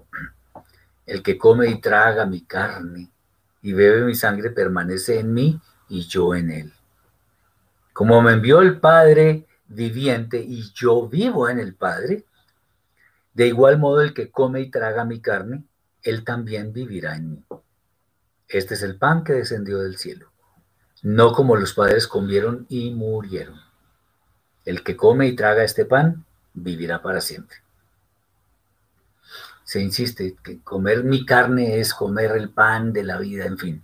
El 1.06 1.24
que 1.24 1.38
come 1.38 1.68
y 1.68 1.80
traga 1.80 2.26
mi 2.26 2.42
carne 2.42 3.10
y 3.62 3.72
bebe 3.72 4.02
mi 4.02 4.16
sangre 4.16 4.50
permanece 4.50 5.20
en 5.20 5.34
mí 5.34 5.62
y 5.88 6.02
yo 6.08 6.36
en 6.36 6.52
él. 6.52 6.74
Como 7.94 8.22
me 8.22 8.34
envió 8.34 8.62
el 8.62 8.80
Padre 8.80 9.46
viviente 9.68 10.40
y 10.40 10.72
yo 10.74 11.08
vivo 11.08 11.50
en 11.50 11.60
el 11.60 11.76
Padre, 11.76 12.26
de 13.34 13.48
igual 13.48 13.80
modo 13.80 14.02
el 14.02 14.14
que 14.14 14.30
come 14.30 14.62
y 14.62 14.70
traga 14.70 15.06
mi 15.06 15.20
carne, 15.20 15.64
él 16.04 16.24
también 16.24 16.74
vivirá 16.74 17.16
en 17.16 17.32
mí. 17.32 17.46
Este 18.48 18.74
es 18.74 18.84
el 18.84 18.98
pan 18.98 19.24
que 19.24 19.34
descendió 19.34 19.80
del 19.80 19.98
cielo, 19.98 20.32
no 21.04 21.32
como 21.32 21.56
los 21.56 21.74
padres 21.74 22.08
comieron 22.08 22.66
y 22.68 22.92
murieron. 22.92 23.60
El 24.66 24.84
que 24.84 24.98
come 24.98 25.28
y 25.28 25.36
traga 25.36 25.64
este 25.64 25.86
pan 25.86 26.26
vivirá 26.54 27.02
para 27.02 27.22
siempre. 27.22 27.58
Se 29.64 29.80
insiste 29.80 30.36
que 30.44 30.60
comer 30.62 31.06
mi 31.06 31.26
carne 31.26 31.80
es 31.80 31.94
comer 31.94 32.32
el 32.32 32.50
pan 32.50 32.92
de 32.92 33.04
la 33.04 33.18
vida, 33.18 33.46
en 33.46 33.58
fin. 33.58 33.84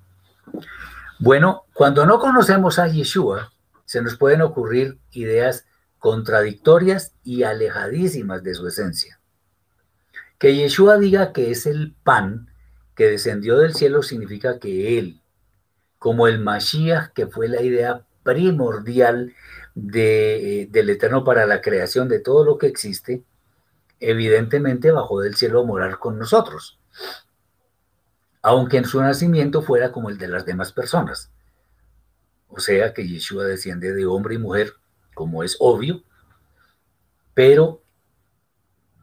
Bueno, 1.20 1.64
cuando 1.74 2.06
no 2.06 2.20
conocemos 2.20 2.78
a 2.78 2.88
Yeshua, 2.88 3.54
se 3.88 4.04
nos 4.04 4.18
pueden 4.18 4.44
ocurrir 4.44 5.00
ideas 5.10 5.66
contradictorias 5.98 7.16
y 7.24 7.42
alejadísimas 7.42 8.44
de 8.44 8.54
su 8.54 8.68
esencia. 8.68 9.20
Que 10.38 10.56
Yeshua 10.56 11.00
diga 11.00 11.34
que 11.34 11.50
es 11.50 11.66
el 11.66 11.96
pan 12.04 12.54
que 12.94 13.10
descendió 13.10 13.58
del 13.58 13.74
cielo 13.74 14.04
significa 14.04 14.60
que 14.60 15.00
él, 15.00 15.24
como 15.98 16.28
el 16.28 16.40
Mashiach, 16.40 17.14
que 17.14 17.26
fue 17.26 17.48
la 17.48 17.64
idea 17.64 18.06
primordial 18.22 19.34
de, 19.74 20.68
del 20.70 20.92
Eterno 20.92 21.24
para 21.24 21.48
la 21.48 21.62
creación 21.62 22.10
de 22.10 22.20
todo 22.20 22.46
lo 22.46 22.60
que 22.60 22.68
existe, 22.68 23.24
evidentemente 24.00 24.92
bajó 24.92 25.22
del 25.22 25.36
cielo 25.36 25.62
a 25.62 25.66
morar 25.66 25.98
con 25.98 26.20
nosotros 26.20 26.78
aunque 28.48 28.78
en 28.78 28.86
su 28.86 29.02
nacimiento 29.02 29.62
fuera 29.62 29.92
como 29.92 30.10
el 30.10 30.18
de 30.18 30.30
las 30.30 30.46
demás 30.46 30.72
personas. 30.72 31.30
O 32.50 32.60
sea 32.60 32.94
que 32.94 33.08
Yeshua 33.08 33.46
desciende 33.46 33.94
de 33.94 34.06
hombre 34.06 34.36
y 34.36 34.38
mujer, 34.38 34.74
como 35.14 35.44
es 35.44 35.58
obvio, 35.60 36.04
pero 37.34 37.82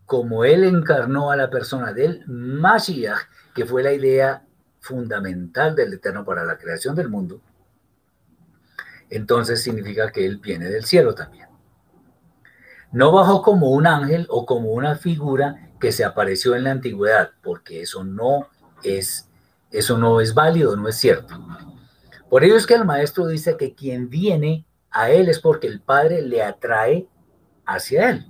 como 0.07 0.45
él 0.45 0.65
encarnó 0.65 1.31
a 1.31 1.37
la 1.37 1.51
persona 1.51 1.93
del 1.93 2.25
Mashiach, 2.27 3.29
que 3.55 3.65
fue 3.65 3.83
la 3.83 3.93
idea 3.93 4.45
fundamental 4.81 5.75
del 5.75 5.95
Eterno 5.95 6.25
para 6.25 6.45
la 6.45 6.59
creación 6.59 6.95
del 6.95 7.09
mundo, 7.09 7.41
entonces 9.11 9.63
significa 9.63 10.11
que 10.11 10.27
él 10.27 10.39
viene 10.39 10.69
del 10.69 10.85
cielo 10.85 11.15
también. 11.15 11.49
No 12.93 13.13
bajó 13.13 13.43
como 13.43 13.71
un 13.71 13.87
ángel 13.87 14.27
o 14.29 14.47
como 14.47 14.73
una 14.73 14.97
figura 14.97 15.71
que 15.81 15.93
se 15.93 16.05
apareció 16.05 16.55
en 16.55 16.65
la 16.65 16.71
antigüedad, 16.71 17.33
porque 17.43 17.83
eso 17.83 18.05
no 18.05 18.49
es 18.83 19.29
eso 19.71 19.99
no 19.99 20.21
es 20.21 20.35
válido, 20.35 20.77
no 20.77 20.89
es 20.89 20.97
cierto. 20.97 21.35
Por 22.35 22.43
ello 22.43 22.57
es 22.57 22.67
que 22.67 22.75
el 22.75 22.85
maestro 22.85 23.29
dice 23.29 23.57
que 23.57 23.77
quien 23.77 24.11
viene 24.11 24.67
a 24.91 25.09
él 25.09 25.29
es 25.29 25.39
porque 25.39 25.69
el 25.69 25.81
Padre 25.81 26.21
le 26.21 26.43
atrae 26.43 27.09
hacia 27.65 28.11
él. 28.11 28.27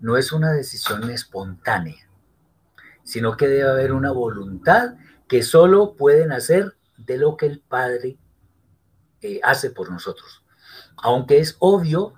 No 0.00 0.16
es 0.16 0.32
una 0.32 0.52
decisión 0.52 1.10
espontánea, 1.10 2.08
sino 3.02 3.36
que 3.36 3.46
debe 3.46 3.68
haber 3.68 3.92
una 3.92 4.10
voluntad 4.10 4.94
que 5.28 5.42
solo 5.42 5.96
pueden 5.96 6.32
hacer 6.32 6.78
de 6.96 7.18
lo 7.18 7.36
que 7.36 7.44
el 7.44 7.60
Padre 7.60 8.16
eh, 9.20 9.40
hace 9.44 9.68
por 9.68 9.90
nosotros. 9.90 10.42
Aunque 10.96 11.40
es 11.40 11.56
obvio 11.58 12.14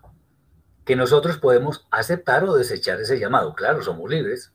que 0.84 0.94
nosotros 0.94 1.38
podemos 1.38 1.88
aceptar 1.90 2.44
o 2.44 2.54
desechar 2.54 3.00
ese 3.00 3.18
llamado. 3.18 3.56
Claro, 3.56 3.82
somos 3.82 4.08
libres. 4.08 4.52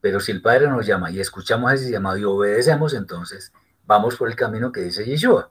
Pero 0.00 0.18
si 0.18 0.32
el 0.32 0.40
Padre 0.40 0.68
nos 0.68 0.86
llama 0.86 1.10
y 1.10 1.20
escuchamos 1.20 1.74
ese 1.74 1.90
llamado 1.90 2.16
y 2.16 2.24
obedecemos, 2.24 2.94
entonces 2.94 3.52
vamos 3.92 4.16
por 4.16 4.28
el 4.28 4.36
camino 4.36 4.72
que 4.72 4.80
dice 4.80 5.04
Yeshua. 5.04 5.50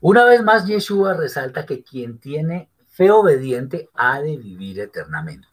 Una 0.00 0.24
vez 0.24 0.42
más, 0.44 0.64
Yeshua 0.64 1.14
resalta 1.14 1.66
que 1.66 1.82
quien 1.82 2.18
tiene 2.18 2.70
fe 2.86 3.10
obediente 3.10 3.90
ha 3.94 4.20
de 4.20 4.36
vivir 4.36 4.78
eternamente. 4.78 5.48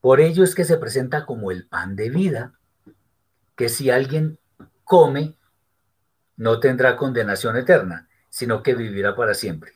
Por 0.00 0.20
ello 0.20 0.42
es 0.42 0.54
que 0.54 0.64
se 0.64 0.78
presenta 0.78 1.26
como 1.26 1.50
el 1.50 1.68
pan 1.68 1.94
de 1.94 2.08
vida, 2.08 2.54
que 3.54 3.68
si 3.68 3.90
alguien 3.90 4.38
come, 4.84 5.36
no 6.36 6.58
tendrá 6.58 6.96
condenación 6.96 7.56
eterna, 7.56 8.08
sino 8.30 8.62
que 8.62 8.74
vivirá 8.74 9.14
para 9.14 9.34
siempre. 9.34 9.74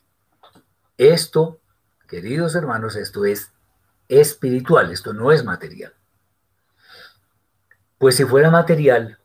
Esto, 0.97 1.61
queridos 2.07 2.55
hermanos, 2.55 2.95
esto 2.95 3.23
es 3.25 3.51
espiritual, 4.09 4.91
esto 4.91 5.13
no 5.13 5.31
es 5.31 5.43
material. 5.45 5.93
Pues 7.99 8.15
si 8.15 8.25
fuera 8.25 8.49
material, 8.49 9.19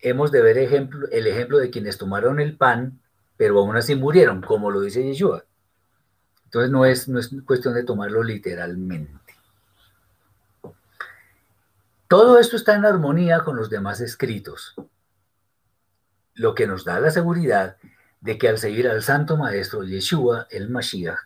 hemos 0.00 0.30
de 0.30 0.42
ver 0.42 0.58
el 0.58 1.26
ejemplo 1.26 1.58
de 1.58 1.70
quienes 1.70 1.98
tomaron 1.98 2.40
el 2.40 2.56
pan, 2.56 3.00
pero 3.36 3.58
aún 3.58 3.76
así 3.76 3.94
murieron, 3.94 4.42
como 4.42 4.70
lo 4.70 4.80
dice 4.80 5.02
Yeshua. 5.02 5.44
Entonces 6.44 6.70
no 6.70 6.84
es, 6.84 7.08
no 7.08 7.18
es 7.18 7.30
cuestión 7.44 7.74
de 7.74 7.84
tomarlo 7.84 8.22
literalmente. 8.22 9.34
Todo 12.08 12.38
esto 12.38 12.56
está 12.56 12.76
en 12.76 12.84
armonía 12.84 13.40
con 13.40 13.56
los 13.56 13.68
demás 13.68 14.00
escritos, 14.00 14.74
lo 16.34 16.54
que 16.54 16.66
nos 16.66 16.84
da 16.84 17.00
la 17.00 17.10
seguridad 17.10 17.78
de 18.20 18.38
que 18.38 18.48
al 18.48 18.58
seguir 18.58 18.88
al 18.88 19.02
Santo 19.02 19.36
Maestro 19.36 19.82
Yeshua, 19.82 20.46
el 20.50 20.70
Mashiach, 20.70 21.18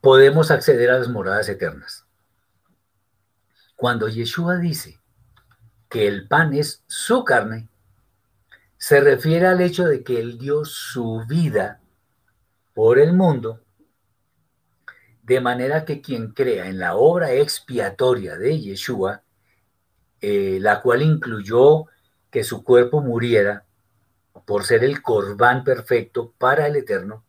podemos 0.00 0.50
acceder 0.50 0.90
a 0.90 0.98
las 0.98 1.08
moradas 1.08 1.48
eternas. 1.48 2.04
Cuando 3.76 4.08
Yeshua 4.08 4.56
dice 4.56 5.01
que 5.92 6.08
el 6.08 6.26
pan 6.26 6.54
es 6.54 6.82
su 6.86 7.22
carne, 7.22 7.68
se 8.78 8.98
refiere 9.02 9.46
al 9.46 9.60
hecho 9.60 9.84
de 9.84 10.02
que 10.02 10.18
Él 10.18 10.38
dio 10.38 10.64
su 10.64 11.22
vida 11.28 11.82
por 12.72 12.98
el 12.98 13.12
mundo, 13.12 13.60
de 15.22 15.42
manera 15.42 15.84
que 15.84 16.00
quien 16.00 16.32
crea 16.32 16.66
en 16.68 16.78
la 16.78 16.96
obra 16.96 17.32
expiatoria 17.32 18.38
de 18.38 18.58
Yeshua, 18.58 19.22
eh, 20.22 20.56
la 20.62 20.80
cual 20.80 21.02
incluyó 21.02 21.84
que 22.30 22.42
su 22.42 22.64
cuerpo 22.64 23.02
muriera 23.02 23.66
por 24.46 24.64
ser 24.64 24.84
el 24.84 25.02
corbán 25.02 25.62
perfecto 25.62 26.32
para 26.38 26.66
el 26.68 26.76
eterno, 26.76 27.22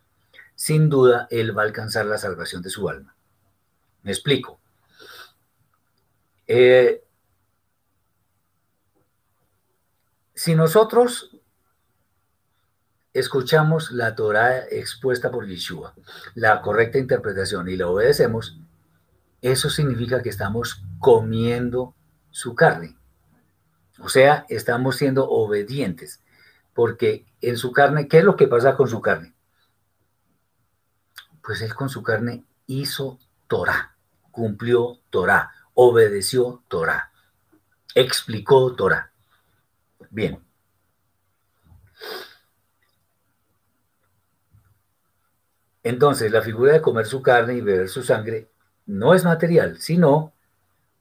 sin 0.56 0.88
duda 0.88 1.28
él 1.30 1.56
va 1.56 1.64
a 1.64 1.66
alcanzar 1.66 2.06
la 2.06 2.18
salvación 2.18 2.62
de 2.62 2.70
su 2.70 2.88
alma. 2.88 3.14
Me 4.04 4.12
explico. 4.12 4.58
Eh, 6.48 7.04
si 10.34 10.56
nosotros 10.56 11.38
escuchamos 13.14 13.92
la 13.92 14.16
Torah 14.16 14.60
expuesta 14.70 15.30
por 15.30 15.48
Yeshua, 15.48 15.94
la 16.34 16.62
correcta 16.62 16.98
interpretación 16.98 17.70
y 17.70 17.76
la 17.76 17.88
obedecemos, 17.88 18.60
eso 19.42 19.70
significa 19.70 20.24
que 20.24 20.30
estamos 20.30 20.84
comiendo 21.00 21.96
su 22.32 22.56
carne. 22.56 22.98
O 24.00 24.10
sea, 24.10 24.46
estamos 24.50 24.96
siendo 24.96 25.30
obedientes, 25.30 26.24
porque 26.74 27.26
en 27.42 27.58
su 27.58 27.72
carne, 27.72 28.08
¿qué 28.08 28.20
es 28.20 28.24
lo 28.24 28.36
que 28.36 28.48
pasa 28.48 28.76
con 28.76 28.88
su 28.88 29.02
carne? 29.02 29.36
Pues 31.44 31.62
él 31.62 31.76
con 31.76 31.90
su 31.90 32.02
carne 32.02 32.46
hizo 32.66 33.20
Torah, 33.48 33.96
cumplió 34.32 35.00
Torah, 35.10 35.52
obedeció 35.76 36.64
Torah, 36.68 37.12
explicó 37.94 38.74
Torah. 38.76 39.13
Bien. 40.10 40.40
Entonces, 45.84 46.32
la 46.32 46.42
figura 46.42 46.74
de 46.74 46.82
comer 46.82 47.06
su 47.06 47.22
carne 47.22 47.56
y 47.56 47.62
beber 47.62 47.90
su 47.90 48.04
sangre 48.04 48.50
no 48.86 49.14
es 49.14 49.26
material, 49.26 49.80
sino 49.80 50.34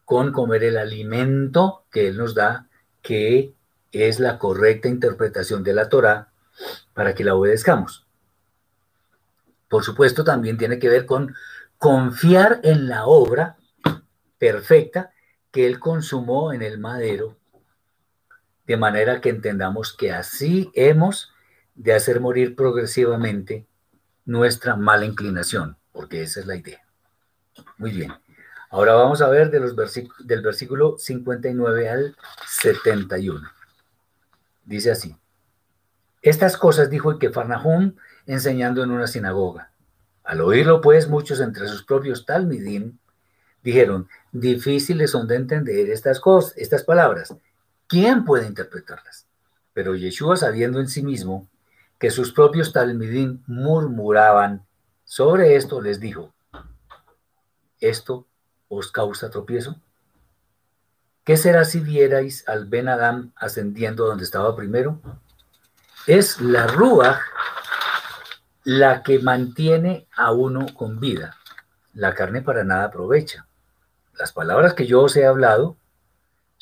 con 0.04 0.32
comer 0.32 0.64
el 0.64 0.76
alimento 0.76 1.84
que 1.90 2.08
Él 2.08 2.16
nos 2.16 2.34
da, 2.34 2.68
que 3.00 3.54
es 3.92 4.20
la 4.20 4.38
correcta 4.38 4.88
interpretación 4.88 5.62
de 5.62 5.74
la 5.74 5.88
Torah 5.88 6.32
para 6.94 7.14
que 7.14 7.24
la 7.24 7.34
obedezcamos. 7.34 8.06
Por 9.68 9.84
supuesto, 9.84 10.24
también 10.24 10.58
tiene 10.58 10.78
que 10.78 10.88
ver 10.88 11.06
con 11.06 11.34
confiar 11.78 12.60
en 12.62 12.88
la 12.88 13.06
obra 13.06 13.56
perfecta 14.38 15.12
que 15.50 15.66
Él 15.66 15.78
consumó 15.78 16.52
en 16.52 16.62
el 16.62 16.78
madero, 16.78 17.36
de 18.72 18.78
manera 18.78 19.20
que 19.20 19.28
entendamos 19.28 19.92
que 19.92 20.12
así 20.12 20.70
hemos 20.72 21.30
de 21.74 21.92
hacer 21.92 22.20
morir 22.20 22.56
progresivamente 22.56 23.66
nuestra 24.24 24.76
mala 24.76 25.04
inclinación, 25.04 25.76
porque 25.92 26.22
esa 26.22 26.40
es 26.40 26.46
la 26.46 26.56
idea. 26.56 26.82
Muy 27.76 27.90
bien. 27.90 28.14
Ahora 28.70 28.94
vamos 28.94 29.20
a 29.20 29.28
ver 29.28 29.50
de 29.50 29.60
los 29.60 29.76
del 29.76 30.40
versículo 30.40 30.96
59 30.96 31.88
al 31.90 32.16
71. 32.48 33.46
Dice 34.64 34.90
así. 34.90 35.14
Estas 36.22 36.56
cosas 36.56 36.88
dijo 36.88 37.18
Kefarnahum 37.18 37.94
enseñando 38.24 38.82
en 38.82 38.90
una 38.90 39.06
sinagoga. 39.06 39.70
Al 40.24 40.40
oírlo, 40.40 40.80
pues, 40.80 41.10
muchos 41.10 41.40
entre 41.40 41.68
sus 41.68 41.84
propios 41.84 42.24
talmidim 42.24 42.96
dijeron, 43.62 44.08
difíciles 44.32 45.10
son 45.10 45.28
de 45.28 45.36
entender 45.36 45.90
estas 45.90 46.20
cosas, 46.20 46.54
estas 46.56 46.84
palabras. 46.84 47.34
¿Quién 47.92 48.24
puede 48.24 48.46
interpretarlas? 48.46 49.26
Pero 49.74 49.94
Yeshua, 49.94 50.38
sabiendo 50.38 50.80
en 50.80 50.88
sí 50.88 51.02
mismo 51.02 51.46
que 51.98 52.10
sus 52.10 52.32
propios 52.32 52.72
talmidim 52.72 53.42
murmuraban 53.46 54.64
sobre 55.04 55.56
esto, 55.56 55.82
les 55.82 56.00
dijo, 56.00 56.32
¿esto 57.80 58.26
os 58.70 58.90
causa 58.90 59.28
tropiezo? 59.28 59.76
¿Qué 61.22 61.36
será 61.36 61.66
si 61.66 61.80
vierais 61.80 62.48
al 62.48 62.64
Ben 62.64 62.88
Adam 62.88 63.30
ascendiendo 63.36 64.06
donde 64.06 64.24
estaba 64.24 64.56
primero? 64.56 64.98
Es 66.06 66.40
la 66.40 66.66
rúa 66.66 67.20
la 68.64 69.02
que 69.02 69.18
mantiene 69.18 70.08
a 70.16 70.32
uno 70.32 70.64
con 70.74 70.98
vida. 70.98 71.36
La 71.92 72.14
carne 72.14 72.40
para 72.40 72.64
nada 72.64 72.84
aprovecha. 72.84 73.46
Las 74.14 74.32
palabras 74.32 74.72
que 74.72 74.86
yo 74.86 75.02
os 75.02 75.14
he 75.14 75.26
hablado 75.26 75.76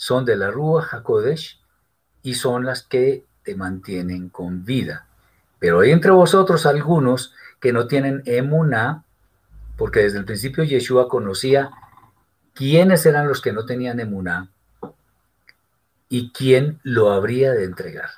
son 0.00 0.24
de 0.24 0.34
la 0.34 0.50
rúa 0.50 0.88
Hakodesh 0.90 1.60
y 2.22 2.32
son 2.32 2.64
las 2.64 2.82
que 2.82 3.26
te 3.42 3.54
mantienen 3.54 4.30
con 4.30 4.64
vida. 4.64 5.06
Pero 5.58 5.80
hay 5.80 5.90
entre 5.90 6.10
vosotros 6.10 6.64
algunos 6.64 7.34
que 7.60 7.74
no 7.74 7.86
tienen 7.86 8.22
emuná, 8.24 9.04
porque 9.76 10.00
desde 10.00 10.16
el 10.16 10.24
principio 10.24 10.64
Yeshua 10.64 11.06
conocía 11.06 11.70
quiénes 12.54 13.04
eran 13.04 13.28
los 13.28 13.42
que 13.42 13.52
no 13.52 13.66
tenían 13.66 14.00
emuná 14.00 14.48
y 16.08 16.32
quién 16.32 16.80
lo 16.82 17.12
habría 17.12 17.52
de 17.52 17.64
entregar. 17.64 18.08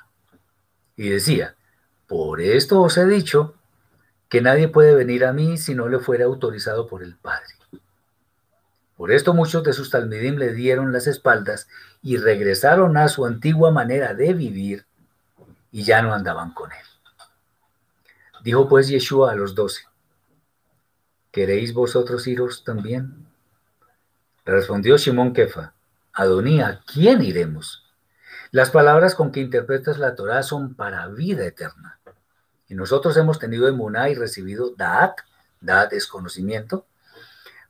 Y 0.95 1.09
decía, 1.09 1.55
por 2.07 2.39
esto 2.39 2.79
os 2.79 2.97
he 2.97 3.05
dicho 3.05 3.55
que 4.29 4.39
nadie 4.39 4.69
puede 4.69 4.95
venir 4.95 5.25
a 5.25 5.33
mí 5.33 5.57
si 5.57 5.75
no 5.75 5.89
le 5.89 5.99
fuera 5.99 6.23
autorizado 6.23 6.87
por 6.87 7.03
el 7.03 7.17
Padre. 7.17 7.55
Por 8.97 9.11
esto 9.11 9.33
muchos 9.33 9.63
de 9.63 9.73
sus 9.73 9.89
talmidim 9.89 10.35
le 10.37 10.53
dieron 10.53 10.91
las 10.91 11.07
espaldas 11.07 11.67
y 12.01 12.17
regresaron 12.17 12.95
a 12.97 13.07
su 13.07 13.25
antigua 13.25 13.71
manera 13.71 14.13
de 14.13 14.33
vivir 14.33 14.85
y 15.71 15.83
ya 15.83 16.01
no 16.01 16.13
andaban 16.13 16.53
con 16.53 16.71
él. 16.71 16.85
Dijo 18.43 18.67
pues 18.67 18.87
Yeshua 18.87 19.31
a 19.31 19.35
los 19.35 19.55
doce, 19.55 19.83
¿queréis 21.31 21.73
vosotros 21.73 22.27
iros 22.27 22.63
también? 22.63 23.25
Respondió 24.45 24.97
Simón 24.97 25.33
Kefa, 25.33 25.73
Adonía, 26.11 26.81
¿quién 26.85 27.23
iremos? 27.23 27.83
Las 28.51 28.69
palabras 28.69 29.15
con 29.15 29.31
que 29.31 29.39
interpretas 29.39 29.97
la 29.97 30.13
Torah 30.13 30.43
son 30.43 30.75
para 30.75 31.07
vida 31.07 31.45
eterna. 31.45 31.99
Y 32.67 32.75
nosotros 32.75 33.17
hemos 33.17 33.39
tenido 33.39 33.67
emuná 33.67 34.09
y 34.09 34.15
recibido 34.15 34.75
Da'at, 34.75 35.21
Da'at 35.59 35.93
es 35.93 36.05
conocimiento, 36.05 36.85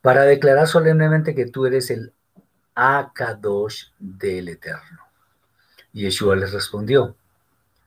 para 0.04 0.24
declarar 0.24 0.68
solemnemente 0.68 1.34
que 1.34 1.46
tú 1.46 1.66
eres 1.66 1.90
el 1.90 2.12
Akadosh 2.76 3.86
del 3.98 4.50
Eterno. 4.50 5.00
Y 5.94 6.02
Yeshua 6.02 6.36
les 6.36 6.52
respondió, 6.52 7.16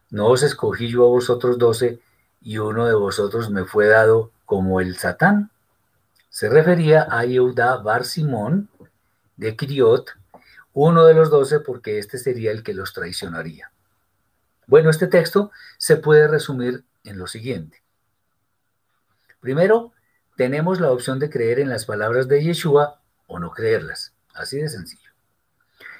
no 0.09 0.29
os 0.29 0.43
escogí 0.43 0.89
yo 0.89 1.05
a 1.05 1.11
vosotros 1.11 1.59
doce 1.59 2.01
y 2.41 2.57
uno 2.57 2.87
de 2.87 2.95
vosotros 2.95 3.51
me 3.51 3.67
fue 3.67 3.89
dado 3.89 4.33
como 4.47 4.81
el 4.81 4.97
Satán. 4.97 5.51
Se 6.31 6.49
refería 6.49 7.07
a 7.11 7.27
Yehuda 7.27 7.77
Bar 7.83 8.07
Simón 8.07 8.71
de 9.37 9.55
Kiriot, 9.55 10.13
uno 10.73 11.05
de 11.05 11.13
los 11.13 11.29
doce 11.29 11.61
porque 11.61 11.99
este 11.99 12.17
sería 12.17 12.51
el 12.51 12.63
que 12.63 12.73
los 12.73 12.95
traicionaría. 12.95 13.71
Bueno, 14.67 14.89
este 14.89 15.07
texto 15.07 15.51
se 15.77 15.99
puede 15.99 16.29
resumir 16.29 16.83
en 17.05 17.19
lo 17.19 17.27
siguiente. 17.27 17.83
Primero, 19.41 19.93
tenemos 20.37 20.81
la 20.81 20.91
opción 20.93 21.19
de 21.19 21.31
creer 21.31 21.59
en 21.59 21.71
las 21.71 21.87
palabras 21.87 22.29
de 22.29 22.43
Yeshua 22.43 23.01
o 23.27 23.39
no 23.39 23.51
creerlas. 23.51 24.15
Así 24.35 24.59
de 24.59 24.69
sencillo. 24.69 25.11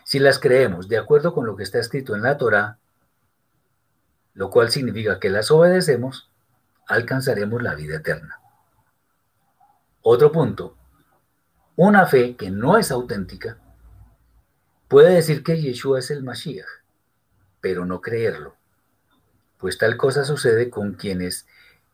Si 0.05 0.19
las 0.19 0.39
creemos 0.39 0.89
de 0.89 0.99
acuerdo 0.99 1.35
con 1.35 1.47
lo 1.47 1.57
que 1.57 1.63
está 1.63 1.79
escrito 1.79 2.15
en 2.15 2.23
la 2.23 2.37
Torah, 2.37 2.79
lo 4.35 4.51
cual 4.51 4.71
significa 4.71 5.19
que 5.19 5.31
las 5.31 5.51
obedecemos, 5.51 6.31
alcanzaremos 6.87 7.63
la 7.63 7.75
vida 7.75 7.97
eterna. 7.97 8.39
Otro 10.03 10.31
punto, 10.31 10.77
una 11.75 12.07
fe 12.07 12.37
que 12.37 12.51
no 12.51 12.77
es 12.77 12.91
auténtica 12.91 13.59
puede 14.87 15.15
decir 15.15 15.43
que 15.43 15.61
Yeshua 15.61 15.99
es 15.99 16.11
el 16.11 16.23
Mashiach, 16.23 16.67
pero 17.61 17.87
no 17.87 18.01
creerlo, 18.01 18.55
pues 19.59 19.79
tal 19.79 19.97
cosa 19.97 20.25
sucede 20.25 20.71
con 20.71 20.93
quienes 20.93 21.47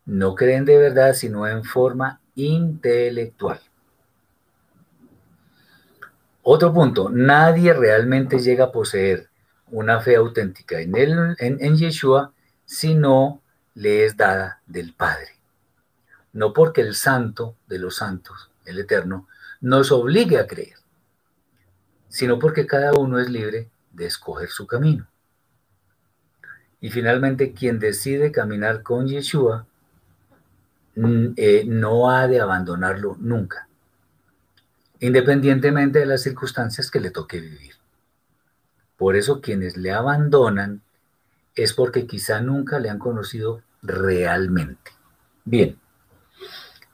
no 0.05 0.35
creen 0.35 0.65
de 0.65 0.77
verdad, 0.77 1.15
sino 1.15 1.47
en 1.47 1.65
forma 1.65 2.22
intelectual. 2.35 3.61
Otro 6.43 6.73
punto, 6.73 7.09
nadie 7.09 7.73
realmente 7.73 8.41
llega 8.41 8.65
a 8.65 8.73
poseer 8.73 9.29
una 9.71 10.01
fe 10.01 10.17
auténtica 10.17 10.81
en, 10.81 10.97
él, 10.97 11.37
en, 11.39 11.77
Yeshua 11.77 12.33
si 12.65 12.95
no 12.95 13.41
le 13.75 14.05
es 14.05 14.17
dada 14.17 14.61
del 14.67 14.93
Padre. 14.93 15.39
No 16.33 16.53
porque 16.53 16.81
el 16.81 16.95
santo 16.95 17.57
de 17.69 17.79
los 17.79 17.97
santos, 17.97 18.51
el 18.65 18.79
eterno, 18.81 19.29
nos 19.61 19.93
obligue 19.93 20.39
a 20.39 20.47
creer, 20.47 20.77
sino 22.09 22.39
porque 22.39 22.67
cada 22.67 22.93
uno 22.93 23.21
es 23.21 23.31
libre 23.31 23.71
de 23.93 24.07
escoger 24.07 24.49
su 24.49 24.67
camino. 24.67 25.07
Y 26.81 26.91
finalmente, 26.91 27.53
quien 27.53 27.79
decide 27.79 28.33
caminar 28.33 28.83
con 28.83 29.07
Yeshua 29.07 29.67
eh, 30.95 31.65
no 31.67 32.11
ha 32.11 32.29
de 32.29 32.41
abandonarlo 32.41 33.17
nunca 33.19 33.69
independientemente 35.03 35.99
de 35.99 36.07
las 36.07 36.23
circunstancias 36.23 36.89
que 36.89 37.01
le 37.01 37.11
toque 37.11 37.41
vivir. 37.41 37.75
Por 38.97 39.17
eso 39.17 39.41
quienes 39.41 39.77
le 39.77 39.91
abandonan 39.91 40.81
es 41.57 41.73
porque 41.73 42.07
quizá 42.07 42.41
nunca 42.41 42.79
le 42.79 42.89
han 42.89 43.01
conocido 43.01 43.63
realmente. 43.83 44.93
Bien, 45.45 45.77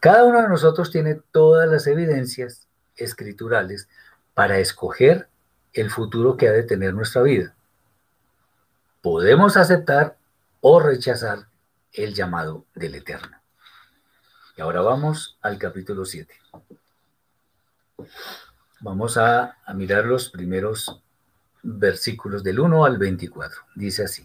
cada 0.01 0.25
uno 0.25 0.41
de 0.41 0.49
nosotros 0.49 0.91
tiene 0.91 1.21
todas 1.33 1.69
las 1.69 1.87
evidencias 1.87 2.67
escriturales 2.97 3.91
para 4.33 4.59
escoger 4.59 5.29
el 5.75 5.91
futuro 5.91 6.39
que 6.39 6.49
ha 6.49 6.53
de 6.53 6.63
tener 6.63 6.95
nuestra 6.95 7.21
vida. 7.21 7.55
Podemos 9.03 9.59
aceptar 9.59 10.17
o 10.63 10.81
rechazar 10.81 11.47
el 11.93 12.15
llamado 12.15 12.65
del 12.75 12.95
Eterno. 12.95 13.38
Y 14.59 14.61
ahora 14.61 14.81
vamos 14.81 15.39
al 15.41 15.57
capítulo 15.57 16.05
7. 16.05 16.35
Vamos 18.81 19.17
a, 19.17 19.57
mirar 19.73 20.05
los 20.07 20.31
primeros 20.31 21.01
versículos 21.63 22.43
del 22.43 22.59
1 22.59 22.85
al 22.85 22.99
24. 22.99 23.57
Dice 23.77 24.03
así, 24.03 24.25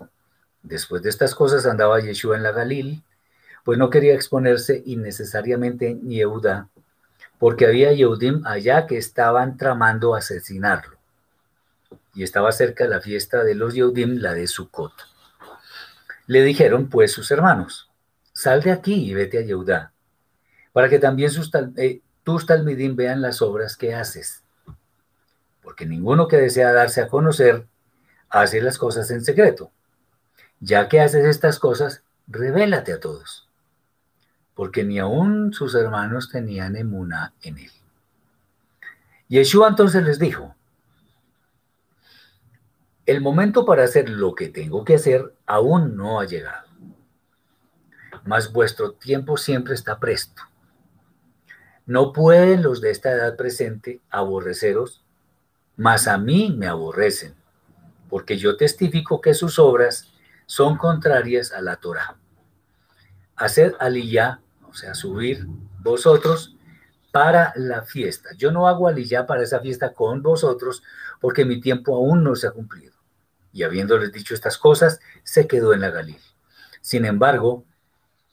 después 0.64 1.04
de 1.04 1.12
estas 1.12 1.36
cosas 1.36 1.68
andaba 1.68 2.00
Yeshua 2.00 2.36
en 2.36 2.42
la 2.42 2.52
Galil, 2.52 3.04
pues 3.64 3.78
no 3.78 3.92
quería 3.92 4.16
exponerse 4.16 4.82
innecesariamente 4.88 5.90
en 5.90 6.10
Yehuda, 6.10 6.68
porque 7.38 7.68
había 7.68 7.94
Yehudim 7.94 8.44
allá 8.48 8.88
que 8.88 8.98
estaban 8.98 9.56
tramando 9.56 10.16
asesinarlo. 10.16 10.98
Y 12.16 12.24
estaba 12.24 12.52
cerca 12.52 12.88
la 12.88 13.02
fiesta 13.02 13.44
de 13.44 13.54
los 13.54 13.76
Yehudim, 13.76 14.18
la 14.18 14.34
de 14.34 14.48
Sukkot. 14.48 14.94
Le 16.26 16.42
dijeron 16.42 16.90
pues 16.90 17.12
sus 17.12 17.30
hermanos, 17.30 17.92
sal 18.34 18.64
de 18.64 18.72
aquí 18.72 18.96
y 18.96 19.14
vete 19.14 19.38
a 19.38 19.42
Yehuda, 19.42 19.93
para 20.74 20.90
que 20.90 21.00
también 21.00 21.32
sus, 21.32 21.50
eh, 21.78 22.02
tus 22.24 22.46
talmidim 22.46 22.96
vean 22.96 23.22
las 23.22 23.42
obras 23.42 23.78
que 23.78 23.96
haces. 23.96 24.44
Porque 25.62 25.86
ninguno 25.86 26.28
que 26.28 26.38
desea 26.38 26.74
darse 26.74 27.02
a 27.02 27.08
conocer 27.08 27.66
hace 28.30 28.62
las 28.62 28.78
cosas 28.78 29.10
en 29.12 29.24
secreto. 29.24 29.72
Ya 30.60 30.90
que 30.90 31.00
haces 31.00 31.26
estas 31.26 31.60
cosas, 31.60 32.04
revélate 32.28 32.92
a 32.92 33.00
todos. 33.00 33.48
Porque 34.56 34.84
ni 34.84 35.00
aun 35.00 35.54
sus 35.54 35.76
hermanos 35.76 36.30
tenían 36.30 36.76
emuna 36.76 37.34
en 37.42 37.60
él. 37.60 37.72
Yeshua 39.30 39.70
entonces 39.70 40.04
les 40.04 40.20
dijo, 40.20 40.56
el 43.06 43.20
momento 43.20 43.66
para 43.66 43.84
hacer 43.84 44.10
lo 44.10 44.36
que 44.36 44.50
tengo 44.50 44.86
que 44.86 44.96
hacer 44.96 45.36
aún 45.46 45.98
no 45.98 46.20
ha 46.20 46.26
llegado, 46.26 46.68
mas 48.26 48.54
vuestro 48.54 48.94
tiempo 48.94 49.38
siempre 49.38 49.74
está 49.74 50.00
presto. 50.00 50.44
No 51.86 52.14
pueden 52.14 52.64
los 52.64 52.80
de 52.82 52.92
esta 52.92 53.12
edad 53.12 53.36
presente 53.36 54.02
aborreceros, 54.10 55.04
mas 55.76 56.08
a 56.08 56.18
mí 56.18 56.56
me 56.58 56.68
aborrecen, 56.68 57.36
porque 58.10 58.38
yo 58.38 58.56
testifico 58.56 59.20
que 59.20 59.34
sus 59.34 59.60
obras 59.60 60.14
son 60.46 60.78
contrarias 60.78 61.52
a 61.52 61.62
la 61.62 61.78
Torah. 61.78 62.16
Haced 63.36 63.74
aliyá, 63.80 64.42
o 64.70 64.74
sea, 64.74 64.94
subir 64.94 65.46
vosotros 65.80 66.56
para 67.12 67.54
la 67.56 67.84
fiesta. 67.84 68.30
Yo 68.38 68.52
no 68.52 68.68
hago 68.68 68.88
aliyá 68.88 69.28
para 69.28 69.44
esa 69.44 69.60
fiesta 69.60 69.94
con 69.94 70.22
vosotros, 70.24 70.84
porque 71.20 71.46
mi 71.46 71.60
tiempo 71.60 71.96
aún 71.96 72.24
no 72.24 72.36
se 72.36 72.48
ha 72.48 72.52
cumplido. 72.52 72.94
Y 73.52 73.64
habiéndoles 73.64 74.12
dicho 74.12 74.34
estas 74.34 74.58
cosas, 74.58 75.00
se 75.24 75.48
quedó 75.48 75.74
en 75.74 75.82
la 75.82 75.92
Galil. 75.92 76.20
Sin 76.82 77.06
embargo, 77.06 77.66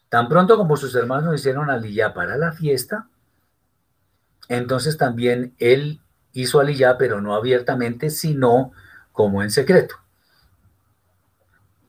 tan 0.08 0.28
pronto 0.28 0.56
como 0.56 0.76
sus 0.76 0.94
hermanos 0.94 1.34
hicieron 1.34 1.68
aliyá 1.68 2.14
para 2.14 2.38
la 2.38 2.52
fiesta, 2.52 3.08
entonces 4.50 4.96
también 4.96 5.54
él 5.58 6.00
hizo 6.32 6.58
aliyá, 6.58 6.98
pero 6.98 7.20
no 7.20 7.36
abiertamente, 7.36 8.10
sino 8.10 8.72
como 9.12 9.44
en 9.44 9.50
secreto. 9.50 9.94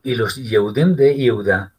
Y 0.04 0.14
los 0.14 0.36
Yehudim 0.36 0.94
de 0.94 1.16
Yehuda 1.16 1.74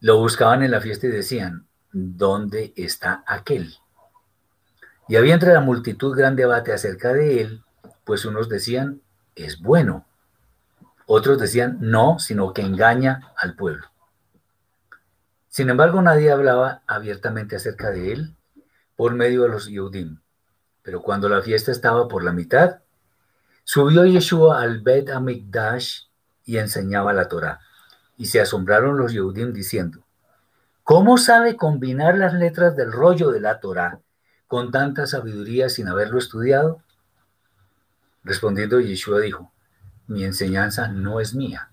lo 0.00 0.18
buscaban 0.18 0.62
en 0.62 0.70
la 0.70 0.82
fiesta 0.82 1.06
y 1.06 1.10
decían, 1.10 1.66
¿dónde 1.90 2.74
está 2.76 3.24
aquel? 3.26 3.74
Y 5.08 5.16
había 5.16 5.32
entre 5.32 5.54
la 5.54 5.60
multitud 5.60 6.14
gran 6.14 6.36
debate 6.36 6.74
acerca 6.74 7.14
de 7.14 7.40
él, 7.40 7.64
pues 8.04 8.26
unos 8.26 8.50
decían, 8.50 9.00
es 9.36 9.58
bueno. 9.60 10.04
Otros 11.06 11.38
decían, 11.38 11.78
no, 11.80 12.18
sino 12.18 12.52
que 12.52 12.60
engaña 12.60 13.32
al 13.38 13.56
pueblo. 13.56 13.86
Sin 15.48 15.70
embargo, 15.70 16.02
nadie 16.02 16.30
hablaba 16.30 16.82
abiertamente 16.86 17.56
acerca 17.56 17.90
de 17.90 18.12
él, 18.12 18.36
por 19.00 19.14
medio 19.14 19.44
de 19.44 19.48
los 19.48 19.66
Yehudim. 19.66 20.18
Pero 20.82 21.00
cuando 21.00 21.30
la 21.30 21.40
fiesta 21.40 21.72
estaba 21.72 22.06
por 22.06 22.22
la 22.22 22.34
mitad, 22.34 22.80
subió 23.64 24.04
Yeshua 24.04 24.60
al 24.60 24.82
Bet 24.82 25.08
Amikdash 25.08 26.02
y 26.44 26.58
enseñaba 26.58 27.14
la 27.14 27.26
Torah. 27.26 27.60
Y 28.18 28.26
se 28.26 28.42
asombraron 28.42 28.98
los 28.98 29.14
Yehudim 29.14 29.54
diciendo, 29.54 30.04
¿cómo 30.84 31.16
sabe 31.16 31.56
combinar 31.56 32.18
las 32.18 32.34
letras 32.34 32.76
del 32.76 32.92
rollo 32.92 33.30
de 33.30 33.40
la 33.40 33.58
Torah 33.58 34.00
con 34.46 34.70
tanta 34.70 35.06
sabiduría 35.06 35.70
sin 35.70 35.88
haberlo 35.88 36.18
estudiado? 36.18 36.82
Respondiendo 38.22 38.80
Yeshua 38.80 39.20
dijo, 39.20 39.50
mi 40.08 40.24
enseñanza 40.24 40.88
no 40.88 41.20
es 41.20 41.34
mía, 41.34 41.70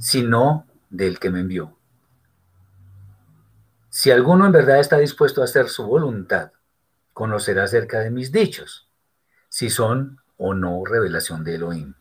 sino 0.00 0.66
del 0.90 1.20
que 1.20 1.30
me 1.30 1.38
envió. 1.38 1.77
Si 3.98 4.12
alguno 4.12 4.46
en 4.46 4.52
verdad 4.52 4.78
está 4.78 4.96
dispuesto 4.98 5.40
a 5.40 5.46
hacer 5.46 5.68
su 5.68 5.84
voluntad, 5.84 6.52
conocerá 7.12 7.64
acerca 7.64 7.98
de 7.98 8.12
mis 8.12 8.30
dichos, 8.30 8.88
si 9.48 9.70
son 9.70 10.20
o 10.36 10.54
no 10.54 10.84
revelación 10.84 11.42
de 11.42 11.56
Elohim, 11.56 11.94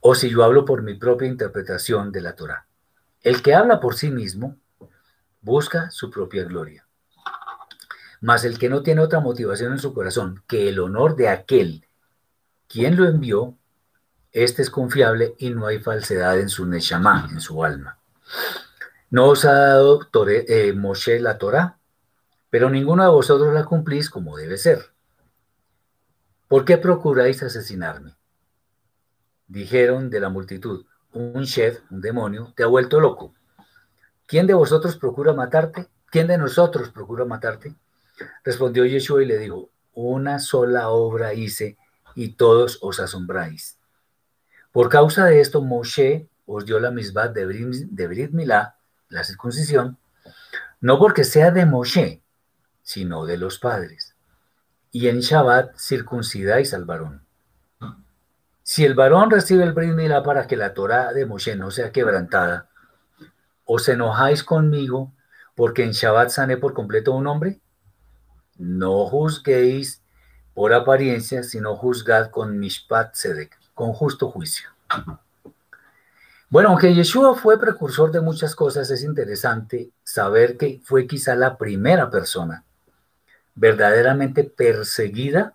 o 0.00 0.14
si 0.14 0.30
yo 0.30 0.42
hablo 0.42 0.64
por 0.64 0.80
mi 0.80 0.94
propia 0.94 1.28
interpretación 1.28 2.12
de 2.12 2.22
la 2.22 2.34
Torah. 2.34 2.64
El 3.20 3.42
que 3.42 3.54
habla 3.54 3.78
por 3.78 3.94
sí 3.94 4.10
mismo 4.10 4.56
busca 5.42 5.90
su 5.90 6.10
propia 6.10 6.44
gloria. 6.44 6.86
Mas 8.22 8.46
el 8.46 8.58
que 8.58 8.70
no 8.70 8.82
tiene 8.82 9.02
otra 9.02 9.20
motivación 9.20 9.72
en 9.72 9.80
su 9.80 9.92
corazón 9.92 10.42
que 10.48 10.70
el 10.70 10.80
honor 10.80 11.14
de 11.14 11.28
aquel 11.28 11.86
quien 12.68 12.96
lo 12.96 13.06
envió, 13.06 13.54
este 14.32 14.62
es 14.62 14.70
confiable 14.70 15.34
y 15.36 15.50
no 15.50 15.66
hay 15.66 15.78
falsedad 15.78 16.40
en 16.40 16.48
su 16.48 16.64
neshama, 16.64 17.28
en 17.30 17.42
su 17.42 17.62
alma. 17.62 17.98
No 19.12 19.26
os 19.26 19.44
ha 19.44 19.52
dado 19.52 20.00
eh, 20.30 20.72
Moshe 20.72 21.20
la 21.20 21.36
Torah, 21.36 21.76
pero 22.48 22.70
ninguno 22.70 23.02
de 23.02 23.10
vosotros 23.10 23.52
la 23.52 23.66
cumplís 23.66 24.08
como 24.08 24.38
debe 24.38 24.56
ser. 24.56 24.86
¿Por 26.48 26.64
qué 26.64 26.78
procuráis 26.78 27.42
asesinarme? 27.42 28.16
Dijeron 29.46 30.08
de 30.08 30.18
la 30.18 30.30
multitud, 30.30 30.86
un 31.12 31.44
chef, 31.44 31.80
un 31.90 32.00
demonio, 32.00 32.54
te 32.56 32.62
ha 32.62 32.68
vuelto 32.68 33.00
loco. 33.00 33.34
¿Quién 34.26 34.46
de 34.46 34.54
vosotros 34.54 34.96
procura 34.96 35.34
matarte? 35.34 35.88
¿Quién 36.06 36.26
de 36.26 36.38
nosotros 36.38 36.88
procura 36.88 37.26
matarte? 37.26 37.74
Respondió 38.42 38.86
Yeshua 38.86 39.22
y 39.22 39.26
le 39.26 39.36
dijo, 39.36 39.68
una 39.92 40.38
sola 40.38 40.88
obra 40.88 41.34
hice 41.34 41.76
y 42.14 42.30
todos 42.30 42.78
os 42.80 42.98
asombráis. 42.98 43.78
Por 44.72 44.88
causa 44.88 45.26
de 45.26 45.42
esto, 45.42 45.60
Moshe 45.60 46.30
os 46.46 46.64
dio 46.64 46.80
la 46.80 46.90
misma 46.90 47.28
de 47.28 47.44
Brit, 47.44 48.30
Milá, 48.30 48.78
la 49.12 49.24
circuncisión, 49.24 49.98
no 50.80 50.98
porque 50.98 51.24
sea 51.24 51.50
de 51.50 51.66
Moshe, 51.66 52.22
sino 52.82 53.24
de 53.24 53.36
los 53.36 53.58
padres. 53.58 54.16
Y 54.90 55.08
en 55.08 55.20
Shabbat 55.20 55.76
circuncidáis 55.76 56.74
al 56.74 56.84
varón. 56.84 57.24
Si 58.62 58.84
el 58.84 58.94
varón 58.94 59.30
recibe 59.30 59.64
el 59.64 59.72
Brit 59.72 59.94
para 60.24 60.46
que 60.46 60.56
la 60.56 60.74
Torah 60.74 61.12
de 61.12 61.26
Moshe 61.26 61.56
no 61.56 61.70
sea 61.70 61.92
quebrantada, 61.92 62.68
¿os 63.64 63.88
enojáis 63.88 64.42
conmigo 64.42 65.12
porque 65.54 65.84
en 65.84 65.92
Shabbat 65.92 66.30
sané 66.30 66.56
por 66.56 66.72
completo 66.72 67.12
un 67.12 67.26
hombre? 67.26 67.60
No 68.56 69.06
juzguéis 69.06 70.02
por 70.54 70.72
apariencia, 70.72 71.42
sino 71.42 71.76
juzgad 71.76 72.30
con 72.30 72.58
Mishpat 72.58 73.14
Sedek, 73.14 73.58
con 73.74 73.92
justo 73.92 74.30
juicio. 74.30 74.70
Bueno, 76.52 76.68
aunque 76.68 76.92
Yeshua 76.92 77.34
fue 77.34 77.58
precursor 77.58 78.12
de 78.12 78.20
muchas 78.20 78.54
cosas, 78.54 78.90
es 78.90 79.02
interesante 79.04 79.90
saber 80.04 80.58
que 80.58 80.82
fue 80.84 81.06
quizá 81.06 81.34
la 81.34 81.56
primera 81.56 82.10
persona 82.10 82.66
verdaderamente 83.54 84.44
perseguida 84.44 85.54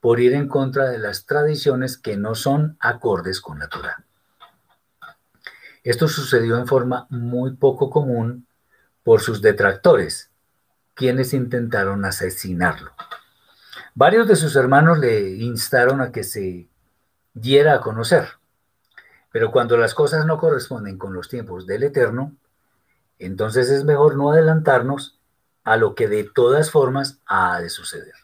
por 0.00 0.20
ir 0.20 0.34
en 0.34 0.46
contra 0.46 0.90
de 0.90 0.98
las 0.98 1.24
tradiciones 1.24 1.96
que 1.96 2.18
no 2.18 2.34
son 2.34 2.76
acordes 2.78 3.40
con 3.40 3.58
la 3.58 3.68
Torah. 3.68 4.04
Esto 5.82 6.08
sucedió 6.08 6.58
en 6.58 6.66
forma 6.66 7.06
muy 7.08 7.56
poco 7.56 7.88
común 7.88 8.46
por 9.02 9.22
sus 9.22 9.40
detractores, 9.40 10.30
quienes 10.92 11.32
intentaron 11.32 12.04
asesinarlo. 12.04 12.92
Varios 13.94 14.28
de 14.28 14.36
sus 14.36 14.56
hermanos 14.56 14.98
le 14.98 15.26
instaron 15.36 16.02
a 16.02 16.12
que 16.12 16.22
se 16.22 16.68
diera 17.32 17.76
a 17.76 17.80
conocer, 17.80 18.28
pero 19.34 19.50
cuando 19.50 19.76
las 19.76 19.94
cosas 19.94 20.26
no 20.26 20.38
corresponden 20.38 20.96
con 20.96 21.12
los 21.12 21.28
tiempos 21.28 21.66
del 21.66 21.82
Eterno, 21.82 22.36
entonces 23.18 23.68
es 23.68 23.82
mejor 23.82 24.14
no 24.16 24.30
adelantarnos 24.30 25.18
a 25.64 25.76
lo 25.76 25.96
que 25.96 26.06
de 26.06 26.22
todas 26.22 26.70
formas 26.70 27.18
ha 27.26 27.60
de 27.60 27.68
suceder. 27.68 28.14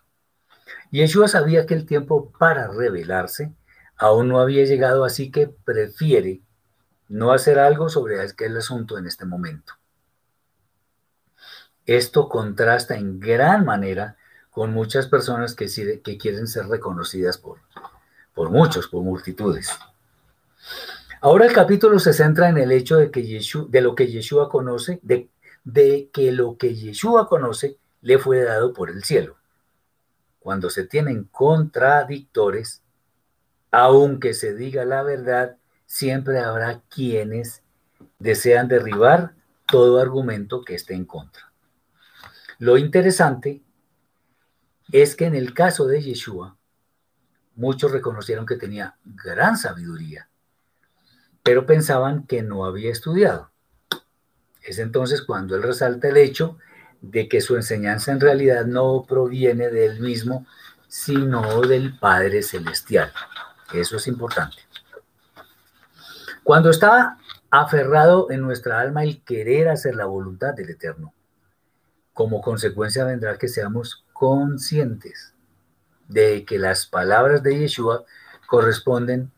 Yeshua 0.92 1.26
sabía 1.26 1.66
que 1.66 1.74
el 1.74 1.84
tiempo 1.84 2.30
para 2.38 2.68
revelarse 2.68 3.52
aún 3.96 4.28
no 4.28 4.38
había 4.38 4.64
llegado, 4.64 5.04
así 5.04 5.32
que 5.32 5.48
prefiere 5.48 6.42
no 7.08 7.32
hacer 7.32 7.58
algo 7.58 7.88
sobre 7.88 8.22
aquel 8.22 8.56
asunto 8.56 8.96
en 8.96 9.08
este 9.08 9.24
momento. 9.24 9.72
Esto 11.86 12.28
contrasta 12.28 12.94
en 12.94 13.18
gran 13.18 13.64
manera 13.64 14.16
con 14.52 14.72
muchas 14.72 15.08
personas 15.08 15.56
que, 15.56 15.66
que 16.04 16.18
quieren 16.18 16.46
ser 16.46 16.68
reconocidas 16.68 17.36
por, 17.36 17.58
por 18.32 18.50
muchos, 18.50 18.86
por 18.86 19.02
multitudes. 19.02 19.76
Ahora 21.22 21.44
el 21.44 21.52
capítulo 21.52 21.98
se 21.98 22.14
centra 22.14 22.48
en 22.48 22.56
el 22.56 22.72
hecho 22.72 22.96
de, 22.96 23.10
que 23.10 23.22
de 23.22 23.80
lo 23.82 23.94
que 23.94 24.06
Yeshua 24.06 24.48
conoce, 24.48 25.00
de, 25.02 25.28
de 25.64 26.08
que 26.14 26.32
lo 26.32 26.56
que 26.56 26.74
Yeshua 26.74 27.28
conoce 27.28 27.76
le 28.00 28.18
fue 28.18 28.42
dado 28.42 28.72
por 28.72 28.88
el 28.88 29.04
cielo. 29.04 29.36
Cuando 30.38 30.70
se 30.70 30.86
tienen 30.86 31.24
contradictores, 31.24 32.82
aunque 33.70 34.32
se 34.32 34.54
diga 34.54 34.86
la 34.86 35.02
verdad, 35.02 35.58
siempre 35.84 36.38
habrá 36.38 36.80
quienes 36.88 37.62
desean 38.18 38.68
derribar 38.68 39.34
todo 39.66 40.00
argumento 40.00 40.62
que 40.62 40.74
esté 40.74 40.94
en 40.94 41.04
contra. 41.04 41.52
Lo 42.58 42.78
interesante 42.78 43.62
es 44.90 45.14
que 45.16 45.26
en 45.26 45.34
el 45.34 45.52
caso 45.52 45.86
de 45.86 46.00
Yeshua, 46.00 46.56
muchos 47.56 47.92
reconocieron 47.92 48.46
que 48.46 48.56
tenía 48.56 48.96
gran 49.04 49.58
sabiduría, 49.58 50.29
pero 51.42 51.66
pensaban 51.66 52.26
que 52.26 52.42
no 52.42 52.64
había 52.64 52.90
estudiado. 52.90 53.50
Es 54.62 54.78
entonces 54.78 55.22
cuando 55.22 55.56
él 55.56 55.62
resalta 55.62 56.08
el 56.08 56.16
hecho 56.16 56.58
de 57.00 57.28
que 57.28 57.40
su 57.40 57.56
enseñanza 57.56 58.12
en 58.12 58.20
realidad 58.20 58.66
no 58.66 59.04
proviene 59.08 59.70
de 59.70 59.86
él 59.86 60.00
mismo, 60.00 60.46
sino 60.86 61.62
del 61.62 61.98
Padre 61.98 62.42
Celestial. 62.42 63.12
Eso 63.72 63.96
es 63.96 64.06
importante. 64.06 64.58
Cuando 66.42 66.70
está 66.70 67.16
aferrado 67.50 68.30
en 68.30 68.40
nuestra 68.40 68.80
alma 68.80 69.04
el 69.04 69.22
querer 69.22 69.68
hacer 69.68 69.94
la 69.94 70.06
voluntad 70.06 70.54
del 70.54 70.70
Eterno, 70.70 71.14
como 72.12 72.42
consecuencia 72.42 73.04
vendrá 73.04 73.38
que 73.38 73.48
seamos 73.48 74.04
conscientes 74.12 75.34
de 76.08 76.44
que 76.44 76.58
las 76.58 76.86
palabras 76.86 77.42
de 77.42 77.58
Yeshua 77.58 78.04
corresponden 78.46 79.30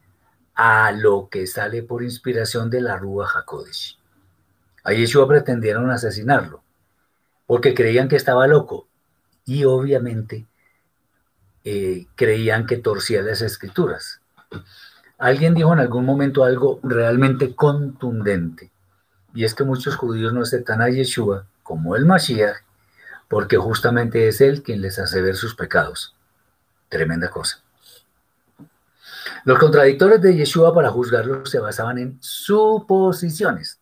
a 0.55 0.92
lo 0.92 1.28
que 1.30 1.46
sale 1.46 1.82
por 1.82 2.03
inspiración 2.03 2.70
de 2.70 2.80
la 2.80 2.96
Rúa 2.96 3.28
Hakodesh. 3.32 3.98
A 4.84 4.92
Yeshua 4.92 5.28
pretendieron 5.28 5.90
asesinarlo 5.90 6.62
porque 7.46 7.74
creían 7.74 8.09
que 8.09 8.16
estaba 8.16 8.46
loco 8.46 8.88
y 9.44 9.64
obviamente 9.64 10.46
eh, 11.64 12.07
creían 12.14 12.66
que 12.66 12.76
torcía 12.76 13.22
las 13.22 13.42
escrituras. 13.42 14.20
Alguien 15.18 15.55
dijo 15.55 15.72
en 15.72 15.78
algún 15.78 16.05
momento 16.05 16.44
algo 16.44 16.80
realmente 16.82 17.55
contundente 17.55 18.72
y 19.34 19.44
es 19.44 19.55
que 19.55 19.64
muchos 19.64 19.96
judíos 19.96 20.32
no 20.32 20.42
aceptan 20.42 20.82
a 20.82 20.88
Yeshua 20.88 21.46
como 21.62 21.96
el 21.96 22.05
Mashiach 22.05 22.57
porque 23.28 23.57
justamente 23.57 24.28
es 24.28 24.40
Él 24.40 24.62
quien 24.62 24.82
les 24.82 24.98
hace 24.98 25.22
ver 25.22 25.36
sus 25.36 25.55
pecados. 25.55 26.14
Tremenda 26.88 27.30
cosa. 27.30 27.62
Los 29.45 29.59
contradictores 29.59 30.20
de 30.20 30.36
Yeshua 30.36 30.72
para 30.72 30.90
juzgarlo 30.90 31.45
se 31.47 31.59
basaban 31.59 31.99
en 31.99 32.18
suposiciones, 32.20 33.80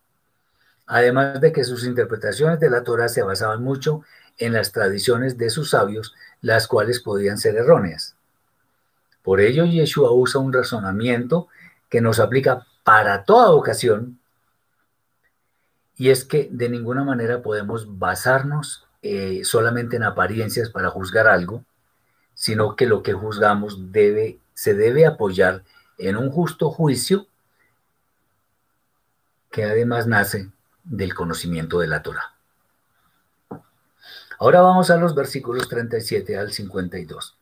además 0.87 1.41
de 1.41 1.53
que 1.53 1.65
sus 1.65 1.85
interpretaciones 1.85 2.59
de 2.61 2.71
la 2.71 2.83
Torah 2.83 3.09
se 3.09 3.23
basaban 3.23 3.63
mucho 3.63 4.03
en 4.39 4.55
las 4.55 4.73
tradiciones 4.73 5.37
de 5.37 5.51
sus 5.51 5.71
sabios, 5.71 6.15
las 6.41 6.67
cuales 6.67 7.01
podían 7.01 7.37
ser 7.37 7.57
erróneas. 7.57 8.17
Por 9.23 9.41
ello, 9.41 9.67
Yeshua 9.67 10.13
usa 10.13 10.41
un 10.41 10.53
razonamiento 10.53 11.49
que 11.91 12.01
nos 12.01 12.21
aplica 12.21 12.67
para 12.83 13.25
toda 13.25 13.51
ocasión, 13.51 14.19
y 15.97 16.09
es 16.09 16.25
que 16.25 16.49
de 16.51 16.71
ninguna 16.71 17.05
manera 17.05 17.43
podemos 17.43 17.99
basarnos 17.99 18.87
eh, 19.03 19.43
solamente 19.45 19.97
en 19.97 20.05
apariencias 20.05 20.71
para 20.71 20.89
juzgar 20.89 21.29
algo, 21.29 21.65
sino 22.35 22.75
que 22.75 22.87
lo 22.87 23.03
que 23.03 23.13
juzgamos 23.13 23.93
debe, 23.93 24.39
se 24.61 24.75
debe 24.75 25.07
apoyar 25.07 25.65
en 25.97 26.19
un 26.19 26.31
justo 26.31 26.71
juicio 26.71 27.27
que 29.51 29.65
además 29.65 30.07
nace 30.07 30.51
del 30.85 31.15
conocimiento 31.15 31.79
de 31.79 31.87
la 31.87 32.03
Torah. 32.03 32.35
Ahora 34.39 34.61
vamos 34.61 34.91
a 34.91 34.99
los 34.99 35.15
versículos 35.15 35.67
37 35.67 36.37
al 36.37 36.53
52. 36.53 37.39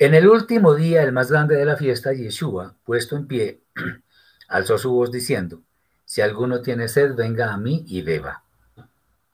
En 0.00 0.14
el 0.14 0.28
último 0.28 0.74
día, 0.74 1.04
el 1.04 1.12
más 1.12 1.30
grande 1.30 1.54
de 1.54 1.66
la 1.66 1.76
fiesta, 1.76 2.12
Yeshua, 2.12 2.74
puesto 2.82 3.14
en 3.14 3.28
pie, 3.28 3.60
alzó 4.48 4.76
su 4.76 4.90
voz 4.90 5.12
diciendo, 5.12 5.62
si 6.04 6.20
alguno 6.20 6.62
tiene 6.62 6.88
sed, 6.88 7.14
venga 7.14 7.52
a 7.52 7.58
mí 7.58 7.84
y 7.86 8.02
beba. 8.02 8.42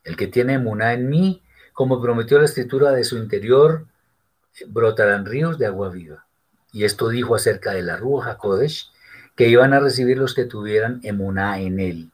El 0.02 0.18
que 0.18 0.26
tiene 0.26 0.52
emuná 0.52 0.92
en 0.92 1.08
mí, 1.08 1.43
como 1.74 2.00
prometió 2.00 2.38
la 2.38 2.46
escritura 2.46 2.92
de 2.92 3.04
su 3.04 3.18
interior, 3.18 3.86
brotarán 4.68 5.26
ríos 5.26 5.58
de 5.58 5.66
agua 5.66 5.90
viva. 5.90 6.24
Y 6.72 6.84
esto 6.84 7.08
dijo 7.08 7.34
acerca 7.34 7.72
de 7.72 7.82
la 7.82 7.96
Ruja 7.96 8.38
Kodesh, 8.38 8.90
que 9.36 9.48
iban 9.48 9.74
a 9.74 9.80
recibir 9.80 10.16
los 10.16 10.34
que 10.34 10.44
tuvieran 10.44 11.00
emuná 11.02 11.60
en 11.60 11.80
él. 11.80 12.10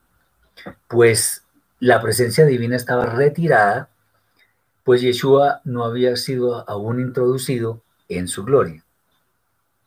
Pues 0.89 1.45
la 1.79 2.01
presencia 2.01 2.47
divina 2.47 2.77
estaba 2.77 3.07
retirada, 3.07 3.91
pues 4.83 5.03
Yeshua 5.03 5.61
no 5.65 5.85
había 5.85 6.17
sido 6.17 6.69
aún 6.69 6.99
introducido 6.99 7.83
en 8.09 8.29
su 8.29 8.45
gloria. 8.45 8.85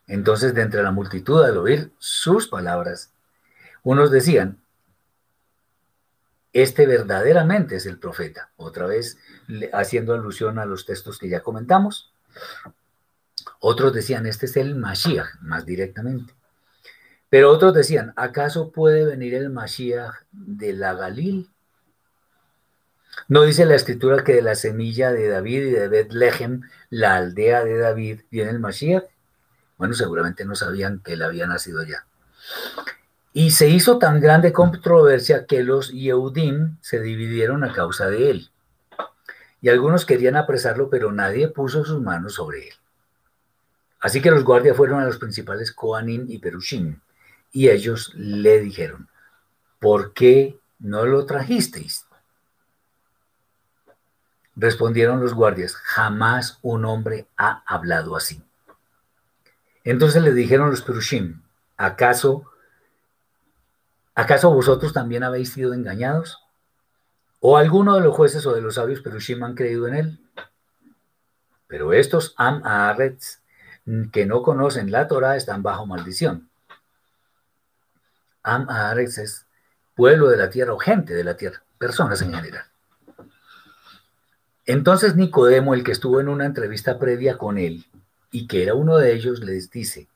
Entonces, 0.05 0.53
de 0.53 0.61
entre 0.61 0.83
la 0.83 0.91
multitud, 0.91 1.43
al 1.43 1.57
oír 1.57 1.91
sus 1.97 2.47
palabras, 2.47 3.11
unos 3.81 4.11
decían, 4.11 4.59
este 6.53 6.85
verdaderamente 6.85 7.75
es 7.75 7.85
el 7.87 7.97
profeta. 7.97 8.51
Otra 8.55 8.85
vez 8.85 9.17
haciendo 9.73 10.13
alusión 10.13 10.59
a 10.59 10.65
los 10.65 10.85
textos 10.85 11.17
que 11.17 11.27
ya 11.27 11.41
comentamos. 11.41 12.13
Otros 13.59 13.93
decían, 13.93 14.25
este 14.25 14.45
es 14.45 14.57
el 14.57 14.75
Mashiach, 14.75 15.39
más 15.41 15.65
directamente. 15.65 16.33
Pero 17.29 17.49
otros 17.51 17.73
decían, 17.73 18.13
¿acaso 18.15 18.71
puede 18.71 19.05
venir 19.05 19.33
el 19.33 19.49
Mashiach 19.49 20.13
de 20.31 20.73
la 20.73 20.93
Galil? 20.93 21.49
¿No 23.27 23.43
dice 23.43 23.65
la 23.65 23.75
escritura 23.75 24.23
que 24.23 24.33
de 24.33 24.41
la 24.41 24.55
semilla 24.55 25.11
de 25.11 25.27
David 25.29 25.65
y 25.65 25.71
de 25.71 25.87
Bethlehem, 25.87 26.61
la 26.89 27.15
aldea 27.15 27.63
de 27.63 27.77
David, 27.77 28.21
viene 28.29 28.51
el 28.51 28.59
Mashiach? 28.59 29.05
Bueno, 29.77 29.95
seguramente 29.95 30.45
no 30.45 30.55
sabían 30.55 30.99
que 30.99 31.13
él 31.13 31.23
había 31.23 31.47
nacido 31.47 31.81
allá. 31.81 32.05
Y 33.33 33.51
se 33.51 33.67
hizo 33.67 33.97
tan 33.97 34.21
grande 34.21 34.53
controversia 34.53 35.45
que 35.45 35.63
los 35.63 35.91
Yehudim 35.91 36.77
se 36.81 36.99
dividieron 36.99 37.63
a 37.63 37.73
causa 37.73 38.07
de 38.07 38.29
él. 38.29 38.49
y 39.59 39.69
algunos 39.69 40.05
querían 40.05 40.35
apresarlo, 40.35 40.89
pero 40.89 41.13
nadie 41.13 41.47
puso 41.47 41.85
sus 41.85 42.01
manos 42.01 42.33
sobre 42.33 42.67
él. 42.67 42.73
Así 44.01 44.21
que 44.21 44.29
los 44.29 44.43
guardias 44.43 44.75
fueron 44.75 44.99
a 44.99 45.05
los 45.05 45.17
principales 45.17 45.71
Koanim 45.71 46.25
y 46.27 46.39
Perushim, 46.39 46.99
y 47.53 47.69
ellos 47.69 48.11
le 48.15 48.59
dijeron, 48.59 49.07
¿por 49.79 50.11
qué 50.11 50.59
no 50.79 51.05
lo 51.05 51.25
trajisteis? 51.25 52.05
Respondieron 54.57 55.21
los 55.21 55.33
guardias, 55.33 55.75
jamás 55.75 56.59
un 56.61 56.83
hombre 56.83 57.27
ha 57.37 57.63
hablado 57.65 58.17
así. 58.17 58.43
Entonces 59.85 60.21
le 60.21 60.33
dijeron 60.33 60.71
los 60.71 60.81
Perushim, 60.81 61.41
¿acaso, 61.77 62.43
acaso 64.15 64.53
vosotros 64.53 64.93
también 64.93 65.23
habéis 65.23 65.53
sido 65.53 65.73
engañados? 65.73 66.39
¿O 67.39 67.57
alguno 67.57 67.95
de 67.95 68.01
los 68.01 68.15
jueces 68.15 68.45
o 68.45 68.53
de 68.53 68.61
los 68.61 68.75
sabios 68.75 69.01
Perushim 69.01 69.43
han 69.43 69.55
creído 69.55 69.87
en 69.87 69.95
él? 69.95 70.19
Pero 71.67 71.91
estos 71.91 72.33
Am 72.37 72.61
Aaretz, 72.63 73.39
que 74.11 74.25
no 74.25 74.43
conocen 74.43 74.91
la 74.91 75.07
Torah, 75.07 75.35
están 75.35 75.63
bajo 75.63 75.85
maldición. 75.85 76.49
Am 78.43 78.67
es 78.97 79.45
pueblo 79.95 80.29
de 80.29 80.37
la 80.37 80.49
tierra 80.49 80.73
o 80.73 80.79
gente 80.79 81.13
de 81.13 81.23
la 81.23 81.35
tierra, 81.35 81.63
personas 81.77 82.21
en 82.21 82.33
general. 82.33 82.65
Entonces 84.65 85.15
Nicodemo, 85.15 85.73
el 85.73 85.83
que 85.83 85.91
estuvo 85.91 86.21
en 86.21 86.29
una 86.29 86.45
entrevista 86.45 86.97
previa 86.97 87.37
con 87.37 87.57
él, 87.57 87.85
y 88.31 88.47
que 88.47 88.63
era 88.63 88.73
uno 88.73 88.97
de 88.97 89.13
ellos, 89.13 89.41
les 89.41 89.69
dice, 89.69 90.07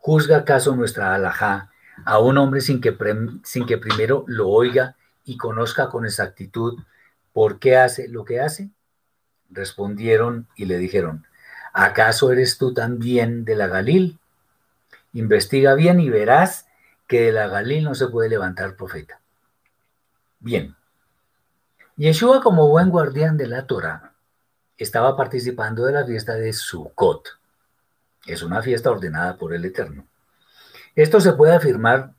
¿juzga 0.00 0.38
acaso 0.38 0.76
nuestra 0.76 1.14
alajá 1.14 1.70
a 2.04 2.18
un 2.18 2.38
hombre 2.38 2.60
sin 2.60 2.80
que, 2.80 2.96
sin 3.44 3.66
que 3.66 3.78
primero 3.78 4.24
lo 4.26 4.48
oiga 4.48 4.96
y 5.24 5.36
conozca 5.36 5.88
con 5.88 6.04
exactitud 6.04 6.78
por 7.32 7.58
qué 7.58 7.76
hace 7.76 8.08
lo 8.08 8.24
que 8.24 8.40
hace? 8.40 8.70
Respondieron 9.50 10.48
y 10.56 10.64
le 10.64 10.78
dijeron, 10.78 11.26
¿acaso 11.72 12.32
eres 12.32 12.58
tú 12.58 12.74
también 12.74 13.44
de 13.44 13.56
la 13.56 13.66
Galil? 13.66 14.18
Investiga 15.12 15.74
bien 15.74 16.00
y 16.00 16.10
verás 16.10 16.66
que 17.06 17.22
de 17.22 17.32
la 17.32 17.48
Galil 17.48 17.84
no 17.84 17.94
se 17.94 18.08
puede 18.08 18.28
levantar 18.28 18.76
profeta. 18.76 19.20
Bien. 20.40 20.74
Yeshua, 21.96 22.42
como 22.42 22.68
buen 22.68 22.90
guardián 22.90 23.36
de 23.36 23.46
la 23.46 23.66
Torah, 23.66 24.12
estaba 24.76 25.16
participando 25.16 25.84
de 25.84 25.92
la 25.92 26.04
fiesta 26.04 26.34
de 26.34 26.52
Sukkot. 26.52 27.28
Es 28.26 28.42
una 28.42 28.62
fiesta 28.62 28.90
ordenada 28.90 29.36
por 29.36 29.54
el 29.54 29.64
Eterno. 29.64 30.06
Esto 30.94 31.20
se 31.20 31.32
puede 31.32 31.54
afirmar, 31.54 32.14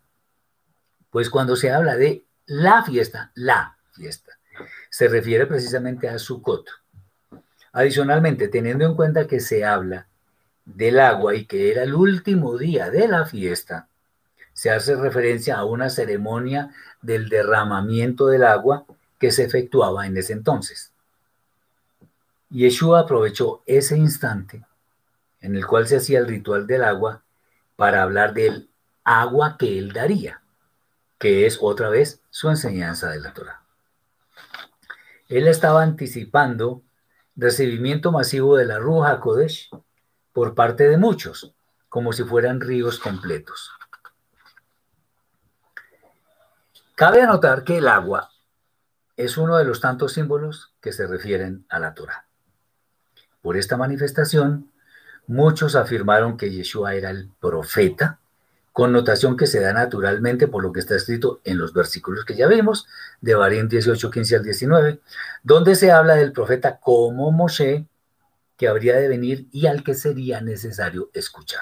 pues 1.09 1.29
cuando 1.29 1.55
se 1.55 1.71
habla 1.71 1.95
de 1.95 2.25
la 2.45 2.83
fiesta, 2.83 3.31
la 3.35 3.77
fiesta. 3.93 4.33
Se 4.89 5.07
refiere 5.07 5.45
precisamente 5.45 6.09
a 6.09 6.19
Sukkot. 6.19 6.67
Adicionalmente, 7.71 8.47
teniendo 8.47 8.85
en 8.85 8.95
cuenta 8.95 9.27
que 9.27 9.39
se 9.39 9.65
habla 9.65 10.07
del 10.65 10.99
agua 10.99 11.35
y 11.35 11.45
que 11.45 11.71
era 11.71 11.83
el 11.83 11.93
último 11.93 12.57
día 12.57 12.89
de 12.89 13.07
la 13.07 13.25
fiesta, 13.25 13.87
se 14.53 14.71
hace 14.71 14.95
referencia 14.95 15.57
a 15.57 15.65
una 15.65 15.89
ceremonia 15.89 16.73
del 17.01 17.29
derramamiento 17.29 18.27
del 18.27 18.43
agua 18.43 18.85
que 19.19 19.31
se 19.31 19.43
efectuaba 19.43 20.07
en 20.07 20.17
ese 20.17 20.33
entonces. 20.33 20.91
Yeshua 22.49 23.01
aprovechó 23.01 23.63
ese 23.65 23.97
instante 23.97 24.63
en 25.41 25.55
el 25.55 25.65
cual 25.65 25.87
se 25.87 25.97
hacía 25.97 26.19
el 26.19 26.27
ritual 26.27 26.65
del 26.65 26.83
agua 26.83 27.21
para 27.75 28.03
hablar 28.03 28.33
del 28.33 28.69
agua 29.03 29.57
que 29.57 29.77
él 29.77 29.93
daría 29.93 30.41
que 31.17 31.45
es 31.45 31.57
otra 31.61 31.89
vez 31.89 32.21
su 32.29 32.49
enseñanza 32.49 33.09
de 33.09 33.19
la 33.19 33.33
Torah. 33.33 33.63
Él 35.27 35.47
estaba 35.47 35.81
anticipando 35.81 36.83
recibimiento 37.35 38.11
masivo 38.11 38.57
de 38.57 38.65
la 38.65 38.79
Ruja 38.79 39.19
Kodesh 39.19 39.69
por 40.33 40.53
parte 40.53 40.87
de 40.87 40.97
muchos, 40.97 41.55
como 41.89 42.13
si 42.13 42.23
fueran 42.23 42.61
ríos 42.61 42.99
completos. 42.99 43.71
Cabe 46.95 47.21
anotar 47.21 47.63
que 47.63 47.79
el 47.79 47.87
agua 47.87 48.29
es 49.17 49.37
uno 49.37 49.57
de 49.57 49.65
los 49.65 49.81
tantos 49.81 50.13
símbolos 50.13 50.75
que 50.81 50.93
se 50.93 51.07
refieren 51.07 51.65
a 51.69 51.79
la 51.79 51.93
Torah. 51.93 52.27
Por 53.41 53.57
esta 53.57 53.77
manifestación, 53.77 54.71
muchos 55.27 55.75
afirmaron 55.75 56.37
que 56.37 56.51
Yeshua 56.51 56.95
era 56.95 57.09
el 57.09 57.29
profeta 57.39 58.19
connotación 58.75 59.37
que 59.37 59.47
se 59.47 59.61
da 59.61 59.71
naturalmente 59.71 60.49
por 60.49 60.61
lo 60.61 60.73
que 60.73 60.81
está 60.81 60.97
escrito 60.97 61.39
en 61.45 61.57
los 61.57 61.71
versículos 61.71 62.25
que 62.25 62.35
ya 62.35 62.45
vimos, 62.45 62.85
de 63.21 63.33
Barín 63.33 63.69
18, 63.69 64.11
15 64.11 64.35
al 64.35 64.43
19, 64.43 64.99
donde 65.43 65.75
se 65.75 65.93
habla 65.93 66.15
del 66.15 66.33
profeta 66.33 66.77
como 66.81 67.31
Moshe, 67.31 67.87
que 68.57 68.67
habría 68.67 68.97
de 68.97 69.07
venir 69.07 69.47
y 69.53 69.67
al 69.67 69.81
que 69.81 69.93
sería 69.93 70.41
necesario 70.41 71.09
escuchar. 71.13 71.61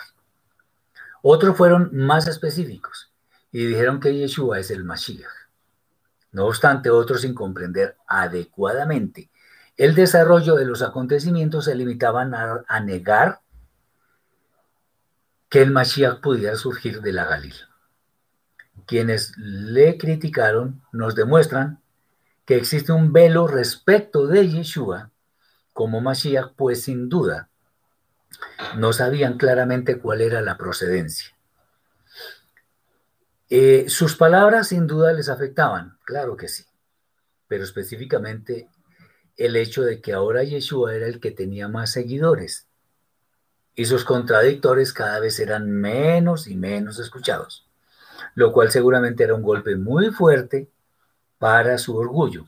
Otros 1.22 1.56
fueron 1.56 1.91
más 1.94 2.27
específicos 2.27 3.11
y 3.52 3.64
dijeron 3.64 3.99
que 3.99 4.18
Yeshua 4.18 4.57
es 4.57 4.72
el 4.72 4.84
Mashiach. 4.84 5.30
No 6.31 6.48
obstante, 6.48 6.90
otros 6.90 7.22
sin 7.22 7.35
comprender 7.35 7.95
adecuadamente 8.07 9.30
el 9.77 9.94
desarrollo 9.94 10.56
de 10.56 10.65
los 10.65 10.81
acontecimientos 10.81 11.65
se 11.65 11.76
limitaban 11.76 12.34
a, 12.34 12.64
a 12.68 12.80
negar 12.80 13.41
que 15.54 15.62
el 15.62 15.70
Mashiach 15.70 16.20
pudiera 16.20 16.56
surgir 16.56 17.02
de 17.02 17.14
la 17.14 17.26
Galil. 17.26 17.54
Quienes 18.88 19.38
le 19.38 20.00
criticaron 20.00 20.82
nos 20.92 21.14
demuestran 21.14 21.80
que 22.44 22.56
existe 22.56 22.92
un 22.92 23.14
velo 23.14 23.46
respecto 23.46 24.26
de 24.26 24.50
Yeshua 24.50 25.12
como 25.72 26.02
Mashiach, 26.02 26.56
pues 26.56 26.82
sin 26.82 27.08
duda 27.08 27.50
no 28.78 28.94
sabían 28.94 29.38
claramente 29.38 30.00
cuál 30.00 30.22
era 30.22 30.42
la 30.42 30.58
procedencia. 30.58 31.38
Eh, 33.48 33.86
sus 33.90 34.16
palabras 34.16 34.70
sin 34.70 34.88
duda 34.88 35.14
les 35.14 35.30
afectaban, 35.30 36.00
claro 36.04 36.36
que 36.36 36.48
sí, 36.48 36.66
pero 37.48 37.64
específicamente 37.64 38.70
el 39.38 39.56
hecho 39.56 39.84
de 39.84 40.02
que 40.02 40.14
ahora 40.14 40.42
Yeshua 40.42 40.96
era 40.96 41.06
el 41.06 41.20
que 41.20 41.30
tenía 41.30 41.68
más 41.68 41.92
seguidores 41.92 42.70
y 43.76 43.86
sus 43.86 44.06
contradictores 44.06 44.94
cada 44.94 45.20
vez 45.20 45.40
eran 45.40 45.70
menos 45.70 46.48
y 46.48 46.56
menos 46.56 47.00
escuchados, 47.00 47.68
lo 48.36 48.52
cual 48.52 48.72
seguramente 48.72 49.24
era 49.24 49.36
un 49.36 49.41
golpe 49.41 49.76
muy 49.76 50.12
fuerte 50.12 50.70
para 51.40 51.78
su 51.78 51.98
orgullo, 51.98 52.48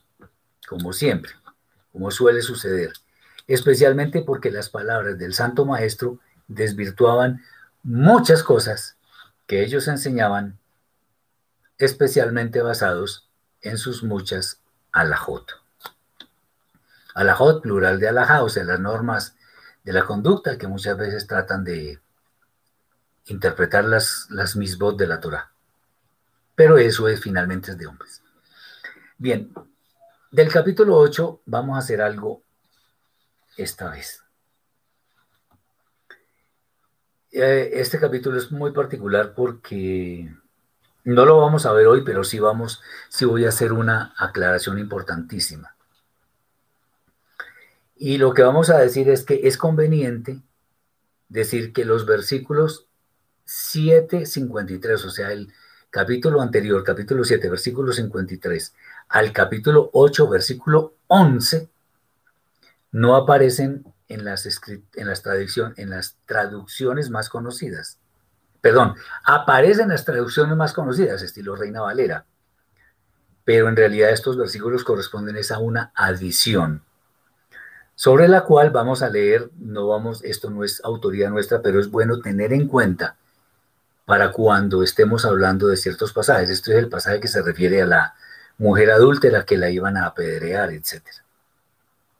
como 0.67 0.93
siempre, 0.93 1.31
como 1.91 2.11
suele 2.11 2.41
suceder, 2.41 2.93
especialmente 3.47 4.21
porque 4.21 4.51
las 4.51 4.69
palabras 4.69 5.17
del 5.17 5.33
Santo 5.33 5.65
Maestro 5.65 6.19
desvirtuaban 6.47 7.43
muchas 7.83 8.43
cosas 8.43 8.97
que 9.47 9.63
ellos 9.63 9.87
enseñaban, 9.87 10.57
especialmente 11.77 12.61
basados 12.61 13.29
en 13.61 13.77
sus 13.77 14.03
muchas 14.03 14.61
alajot. 14.91 15.51
Alajot, 17.15 17.61
plural 17.61 17.99
de 17.99 18.09
alajá, 18.09 18.43
o 18.43 18.49
sea, 18.49 18.63
las 18.63 18.79
normas 18.79 19.35
de 19.85 19.93
la 19.93 20.03
conducta 20.03 20.57
que 20.57 20.67
muchas 20.67 20.97
veces 20.97 21.27
tratan 21.27 21.63
de 21.63 21.99
interpretar 23.27 23.85
las, 23.85 24.27
las 24.31 24.55
misbot 24.55 24.97
de 24.97 25.07
la 25.07 25.19
Torah. 25.19 25.51
Pero 26.55 26.77
eso 26.79 27.07
es 27.07 27.21
finalmente 27.21 27.71
es 27.71 27.77
de 27.77 27.85
hombres. 27.85 28.23
Bien, 29.17 29.53
del 30.31 30.51
capítulo 30.51 30.97
8 30.97 31.41
vamos 31.45 31.75
a 31.75 31.79
hacer 31.79 32.01
algo 32.01 32.41
esta 33.57 33.91
vez. 33.91 34.23
Eh, 37.31 37.69
este 37.73 37.99
capítulo 37.99 38.37
es 38.37 38.51
muy 38.51 38.71
particular 38.71 39.33
porque 39.35 40.33
no 41.03 41.25
lo 41.25 41.39
vamos 41.39 41.67
a 41.67 41.73
ver 41.73 41.85
hoy, 41.85 42.03
pero 42.03 42.23
sí 42.23 42.39
vamos, 42.39 42.81
sí 43.09 43.25
voy 43.25 43.45
a 43.45 43.49
hacer 43.49 43.71
una 43.71 44.15
aclaración 44.17 44.79
importantísima. 44.79 45.74
Y 48.05 48.19
lo 48.19 48.35
que 48.35 48.43
vamos 48.43 48.69
a 48.69 48.77
decir 48.77 49.09
es 49.09 49.23
que 49.23 49.47
es 49.47 49.57
conveniente 49.57 50.39
decir 51.27 51.73
que 51.73 51.85
los 51.85 52.05
versículos 52.05 52.85
7, 53.45 54.27
53, 54.27 55.05
o 55.05 55.09
sea, 55.09 55.31
el 55.31 55.51
capítulo 55.89 56.39
anterior, 56.39 56.83
capítulo 56.83 57.23
7, 57.23 57.49
versículo 57.49 57.91
53, 57.91 58.75
al 59.09 59.33
capítulo 59.33 59.89
8, 59.91 60.29
versículo 60.29 60.93
11, 61.07 61.67
no 62.91 63.15
aparecen 63.15 63.91
en 64.07 64.23
las, 64.23 64.47
en 64.93 65.07
las, 65.07 65.23
en 65.75 65.89
las 65.89 66.15
traducciones 66.27 67.09
más 67.09 67.27
conocidas. 67.27 67.97
Perdón, 68.61 68.93
aparecen 69.23 69.85
en 69.85 69.89
las 69.93 70.05
traducciones 70.05 70.55
más 70.55 70.73
conocidas, 70.73 71.23
estilo 71.23 71.55
Reina 71.55 71.81
Valera, 71.81 72.27
pero 73.43 73.67
en 73.67 73.75
realidad 73.75 74.11
estos 74.11 74.37
versículos 74.37 74.83
corresponden 74.83 75.37
a 75.49 75.57
una 75.57 75.91
adición 75.95 76.84
sobre 77.95 78.27
la 78.27 78.43
cual 78.43 78.69
vamos 78.71 79.01
a 79.01 79.09
leer, 79.09 79.49
no 79.57 79.87
vamos, 79.87 80.23
esto 80.23 80.49
no 80.49 80.63
es 80.63 80.83
autoría 80.83 81.29
nuestra, 81.29 81.61
pero 81.61 81.79
es 81.79 81.89
bueno 81.89 82.19
tener 82.19 82.53
en 82.53 82.67
cuenta 82.67 83.15
para 84.05 84.31
cuando 84.31 84.83
estemos 84.83 85.25
hablando 85.25 85.67
de 85.67 85.77
ciertos 85.77 86.13
pasajes. 86.13 86.49
Esto 86.49 86.71
es 86.71 86.77
el 86.77 86.89
pasaje 86.89 87.19
que 87.19 87.27
se 87.27 87.41
refiere 87.41 87.81
a 87.81 87.85
la 87.85 88.15
mujer 88.57 88.91
adúltera 88.91 89.45
que 89.45 89.57
la 89.57 89.69
iban 89.69 89.97
a 89.97 90.05
apedrear, 90.07 90.71
etc. 90.71 91.01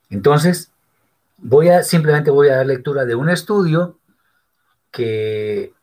Entonces, 0.10 0.72
voy 1.38 1.70
a 1.70 1.84
simplemente 1.84 2.32
voy 2.32 2.50
a 2.50 2.58
dar 2.58 2.66
lectura 2.66 3.06
de 3.06 3.16
un 3.16 3.30
estudio 3.30 4.00
que 4.92 5.74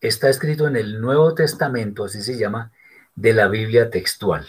está 0.00 0.30
escrito 0.30 0.66
en 0.66 0.76
el 0.76 1.00
Nuevo 1.00 1.34
Testamento, 1.34 2.04
así 2.04 2.22
se 2.22 2.38
llama, 2.38 2.72
de 3.14 3.34
la 3.34 3.48
Biblia 3.48 3.90
textual. 3.90 4.46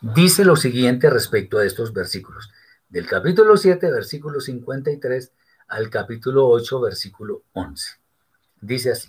Dice 0.00 0.44
lo 0.44 0.56
siguiente 0.56 1.10
respecto 1.10 1.58
a 1.58 1.64
estos 1.64 1.92
versículos. 1.92 2.50
Del 2.88 3.06
capítulo 3.06 3.56
7, 3.56 3.90
versículo 3.90 4.40
53 4.40 5.32
al 5.68 5.90
capítulo 5.90 6.48
8, 6.48 6.80
versículo 6.80 7.42
11. 7.52 7.90
Dice 8.60 8.92
así. 8.92 9.08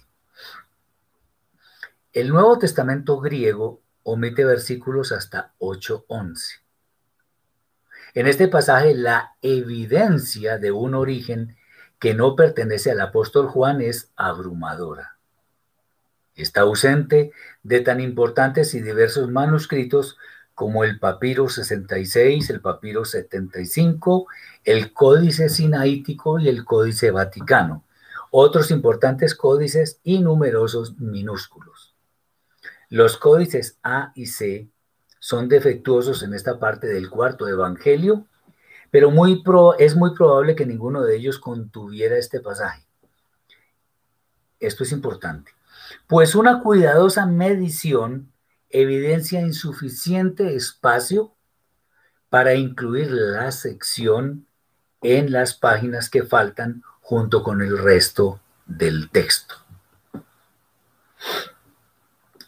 El 2.14 2.30
Nuevo 2.30 2.58
Testamento 2.58 3.20
griego 3.20 3.82
omite 4.04 4.46
versículos 4.46 5.12
hasta 5.12 5.54
8.11. 5.60 6.62
En 8.14 8.26
este 8.26 8.48
pasaje, 8.48 8.96
la 8.96 9.36
evidencia 9.42 10.58
de 10.58 10.72
un 10.72 10.96
origen 10.96 11.58
que 12.00 12.14
no 12.14 12.36
pertenece 12.36 12.90
al 12.92 13.02
apóstol 13.02 13.48
Juan 13.48 13.82
es 13.82 14.12
abrumadora. 14.16 15.18
Está 16.36 16.62
ausente 16.62 17.32
de 17.64 17.82
tan 17.82 18.00
importantes 18.00 18.74
y 18.74 18.82
diversos 18.82 19.30
manuscritos 19.30 20.18
como 20.58 20.84
el 20.84 20.98
papiro 20.98 21.48
66, 21.50 22.50
el 22.50 22.62
papiro 22.62 23.06
75, 23.06 24.26
el 24.64 24.92
códice 24.92 25.50
sinaítico 25.50 26.40
y 26.40 26.50
el 26.50 26.66
códice 26.66 27.12
vaticano, 27.12 27.84
otros 28.32 28.72
importantes 28.72 29.36
códices 29.36 30.00
y 30.04 30.18
numerosos 30.18 30.98
minúsculos. 30.98 31.94
Los 32.90 33.18
códices 33.18 33.78
A 33.84 34.12
y 34.16 34.26
C 34.26 34.68
son 35.20 35.48
defectuosos 35.48 36.24
en 36.24 36.34
esta 36.34 36.58
parte 36.58 36.88
del 36.88 37.12
cuarto 37.12 37.48
evangelio, 37.48 38.26
pero 38.90 39.12
es 39.78 39.96
muy 39.96 40.16
probable 40.16 40.56
que 40.56 40.66
ninguno 40.66 41.04
de 41.04 41.18
ellos 41.18 41.38
contuviera 41.38 42.18
este 42.18 42.40
pasaje. 42.40 42.82
Esto 44.60 44.84
es 44.84 44.92
importante, 44.92 45.52
pues 46.08 46.34
una 46.34 46.64
cuidadosa 46.64 47.28
medición 47.28 48.32
evidencia 48.70 49.42
insuficiente 49.42 50.56
espacio 50.56 51.34
para 52.30 52.56
incluir 52.56 53.10
la 53.12 53.52
sección 53.52 54.46
en 55.02 55.32
las 55.32 55.54
páginas 55.54 56.10
que 56.10 56.24
faltan 56.24 56.84
junto 57.02 57.44
con 57.44 57.62
el 57.62 57.78
resto 57.78 58.42
del 58.66 59.10
texto. 59.10 59.56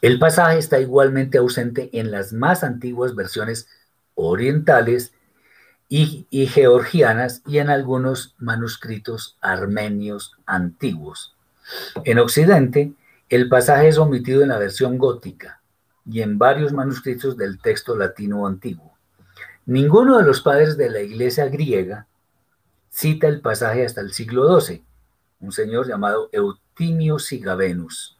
El 0.02 0.18
pasaje 0.18 0.58
está 0.58 0.80
igualmente 0.80 1.38
ausente 1.38 1.90
en 1.92 2.10
las 2.10 2.32
más 2.32 2.64
antiguas 2.64 3.14
versiones 3.14 3.68
orientales 4.14 5.12
y, 5.88 6.26
georgianas 6.46 7.42
y 7.46 7.58
en 7.58 7.68
algunos 7.68 8.34
manuscritos 8.38 9.36
armenios 9.40 10.36
antiguos. 10.46 11.34
En 12.04 12.18
Occidente, 12.18 12.92
el 13.28 13.48
pasaje 13.48 13.88
es 13.88 13.98
omitido 13.98 14.42
en 14.42 14.48
la 14.48 14.58
versión 14.58 14.98
gótica, 14.98 15.59
y 16.06 16.22
en 16.22 16.38
varios 16.38 16.72
manuscritos 16.72 17.36
del 17.36 17.58
texto 17.60 17.96
latino 17.96 18.46
antiguo. 18.46 18.96
Ninguno 19.66 20.18
de 20.18 20.24
los 20.24 20.40
padres 20.40 20.76
de 20.76 20.90
la 20.90 21.00
iglesia 21.00 21.46
griega 21.46 22.06
cita 22.90 23.28
el 23.28 23.40
pasaje 23.40 23.84
hasta 23.84 24.00
el 24.00 24.12
siglo 24.12 24.60
XII, 24.60 24.82
un 25.40 25.52
señor 25.52 25.86
llamado 25.86 26.28
Eutimio 26.32 27.18
Sigavenus. 27.18 28.18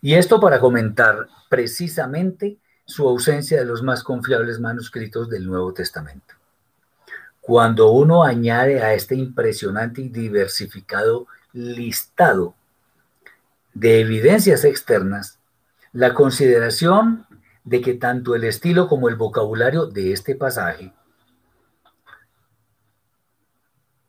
Y 0.00 0.14
esto 0.14 0.40
para 0.40 0.60
comentar 0.60 1.28
precisamente 1.48 2.58
su 2.84 3.08
ausencia 3.08 3.58
de 3.58 3.64
los 3.64 3.82
más 3.82 4.02
confiables 4.02 4.58
manuscritos 4.58 5.28
del 5.28 5.46
Nuevo 5.46 5.72
Testamento. 5.72 6.34
Cuando 7.40 7.90
uno 7.90 8.24
añade 8.24 8.82
a 8.82 8.94
este 8.94 9.14
impresionante 9.14 10.02
y 10.02 10.08
diversificado 10.08 11.26
listado 11.52 12.54
de 13.74 14.00
evidencias 14.00 14.64
externas 14.64 15.39
la 15.92 16.14
consideración 16.14 17.26
de 17.64 17.80
que 17.80 17.94
tanto 17.94 18.34
el 18.34 18.44
estilo 18.44 18.88
como 18.88 19.08
el 19.08 19.16
vocabulario 19.16 19.86
de 19.86 20.12
este 20.12 20.34
pasaje 20.34 20.92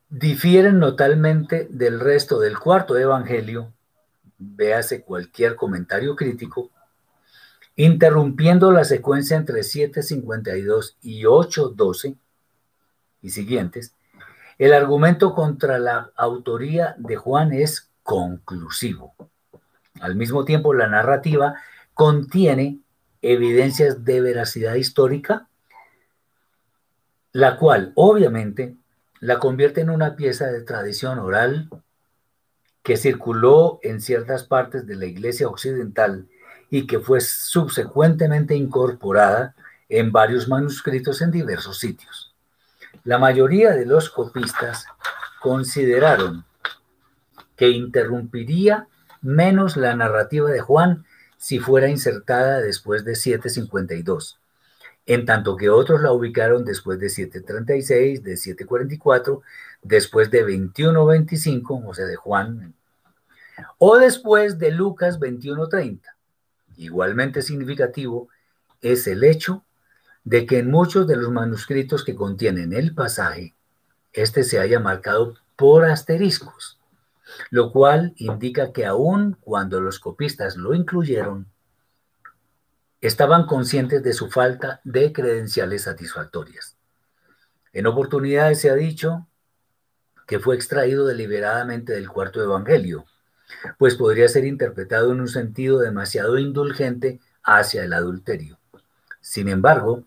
difieren 0.09 0.77
notablemente 0.79 1.67
del 1.69 1.99
resto 1.99 2.39
del 2.39 2.59
cuarto 2.59 2.97
evangelio, 2.97 3.73
véase 4.37 5.03
cualquier 5.03 5.55
comentario 5.55 6.15
crítico, 6.15 6.69
interrumpiendo 7.75 8.71
la 8.71 8.83
secuencia 8.83 9.37
entre 9.37 9.61
7.52 9.61 10.97
y 11.01 11.23
8.12 11.23 12.17
y 13.21 13.29
siguientes, 13.29 13.95
el 14.57 14.73
argumento 14.73 15.33
contra 15.33 15.79
la 15.79 16.11
autoría 16.15 16.93
de 16.97 17.15
Juan 17.15 17.53
es 17.53 17.89
conclusivo. 18.03 19.15
Al 20.01 20.15
mismo 20.15 20.45
tiempo, 20.45 20.73
la 20.73 20.87
narrativa 20.87 21.55
contiene 22.01 22.79
evidencias 23.21 24.03
de 24.03 24.21
veracidad 24.21 24.73
histórica, 24.73 25.47
la 27.31 27.57
cual 27.57 27.91
obviamente 27.93 28.75
la 29.19 29.37
convierte 29.37 29.81
en 29.81 29.91
una 29.91 30.15
pieza 30.15 30.47
de 30.47 30.63
tradición 30.63 31.19
oral 31.19 31.69
que 32.81 32.97
circuló 32.97 33.79
en 33.83 34.01
ciertas 34.01 34.45
partes 34.45 34.87
de 34.87 34.95
la 34.95 35.05
Iglesia 35.05 35.47
Occidental 35.47 36.27
y 36.71 36.87
que 36.87 36.99
fue 36.99 37.21
subsecuentemente 37.21 38.55
incorporada 38.55 39.53
en 39.87 40.11
varios 40.11 40.47
manuscritos 40.47 41.21
en 41.21 41.29
diversos 41.29 41.77
sitios. 41.77 42.33
La 43.03 43.19
mayoría 43.19 43.73
de 43.73 43.85
los 43.85 44.09
copistas 44.09 44.87
consideraron 45.39 46.45
que 47.55 47.69
interrumpiría 47.69 48.87
menos 49.21 49.77
la 49.77 49.95
narrativa 49.95 50.49
de 50.49 50.61
Juan 50.61 51.05
si 51.41 51.57
fuera 51.57 51.89
insertada 51.89 52.61
después 52.61 53.03
de 53.03 53.15
752, 53.15 54.39
en 55.07 55.25
tanto 55.25 55.57
que 55.57 55.71
otros 55.71 55.99
la 55.99 56.11
ubicaron 56.11 56.63
después 56.63 56.99
de 56.99 57.09
736, 57.09 58.23
de 58.23 58.37
744, 58.37 59.41
después 59.81 60.29
de 60.29 60.41
2125, 60.41 61.83
o 61.83 61.93
sea, 61.95 62.05
de 62.05 62.15
Juan, 62.15 62.75
o 63.79 63.97
después 63.97 64.59
de 64.59 64.69
Lucas 64.69 65.19
2130. 65.19 66.15
Igualmente 66.77 67.41
significativo 67.41 68.29
es 68.83 69.07
el 69.07 69.23
hecho 69.23 69.63
de 70.23 70.45
que 70.45 70.59
en 70.59 70.69
muchos 70.69 71.07
de 71.07 71.15
los 71.15 71.31
manuscritos 71.31 72.05
que 72.05 72.13
contienen 72.13 72.71
el 72.71 72.93
pasaje, 72.93 73.55
este 74.13 74.43
se 74.43 74.59
haya 74.59 74.79
marcado 74.79 75.33
por 75.55 75.85
asteriscos 75.85 76.77
lo 77.49 77.71
cual 77.71 78.13
indica 78.17 78.71
que 78.71 78.85
aun 78.85 79.37
cuando 79.41 79.81
los 79.81 79.99
copistas 79.99 80.55
lo 80.55 80.73
incluyeron, 80.73 81.47
estaban 83.01 83.45
conscientes 83.45 84.03
de 84.03 84.13
su 84.13 84.29
falta 84.29 84.79
de 84.83 85.11
credenciales 85.11 85.83
satisfactorias. 85.83 86.77
En 87.73 87.87
oportunidades 87.87 88.61
se 88.61 88.69
ha 88.69 88.75
dicho 88.75 89.27
que 90.27 90.39
fue 90.39 90.55
extraído 90.55 91.05
deliberadamente 91.05 91.93
del 91.93 92.09
cuarto 92.09 92.43
evangelio, 92.43 93.05
pues 93.77 93.95
podría 93.95 94.27
ser 94.27 94.45
interpretado 94.45 95.11
en 95.11 95.19
un 95.19 95.27
sentido 95.27 95.79
demasiado 95.79 96.37
indulgente 96.37 97.19
hacia 97.43 97.83
el 97.83 97.93
adulterio. 97.93 98.59
Sin 99.19 99.49
embargo, 99.49 100.03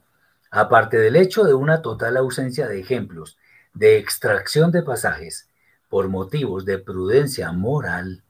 aparte 0.50 0.98
del 0.98 1.16
hecho 1.16 1.44
de 1.44 1.54
una 1.54 1.82
total 1.82 2.16
ausencia 2.16 2.68
de 2.68 2.80
ejemplos 2.80 3.36
de 3.74 3.98
extracción 3.98 4.70
de 4.70 4.82
pasajes 4.82 5.48
por 5.94 6.08
motivos 6.08 6.64
de 6.64 6.78
prudencia 6.78 7.52
moral, 7.52 8.24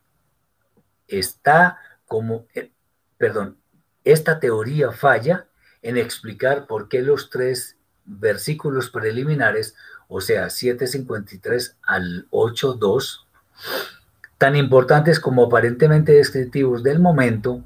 está 1.08 1.78
como, 2.06 2.44
eh, 2.54 2.70
perdón, 3.16 3.56
esta 4.04 4.38
teoría 4.38 4.92
falla 4.92 5.46
en 5.80 5.96
explicar 5.96 6.66
por 6.66 6.90
qué 6.90 7.00
los 7.00 7.30
tres 7.30 7.78
versículos 8.04 8.90
preliminares, 8.90 9.76
o 10.08 10.20
sea, 10.20 10.48
7.53 10.48 11.76
al 11.84 12.28
8.2, 12.28 13.24
tan 14.36 14.56
importantes 14.56 15.18
como 15.18 15.44
aparentemente 15.44 16.12
descriptivos 16.12 16.82
del 16.82 17.00
momento 17.00 17.64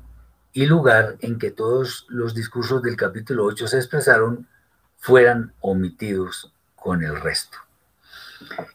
y 0.52 0.66
lugar 0.66 1.16
en 1.22 1.40
que 1.40 1.50
todos 1.50 2.06
los 2.08 2.36
discursos 2.36 2.84
del 2.84 2.94
capítulo 2.96 3.46
8 3.46 3.66
se 3.66 3.78
expresaron, 3.78 4.46
fueran 4.96 5.54
omitidos 5.60 6.54
con 6.76 7.02
el 7.02 7.20
resto. 7.20 7.58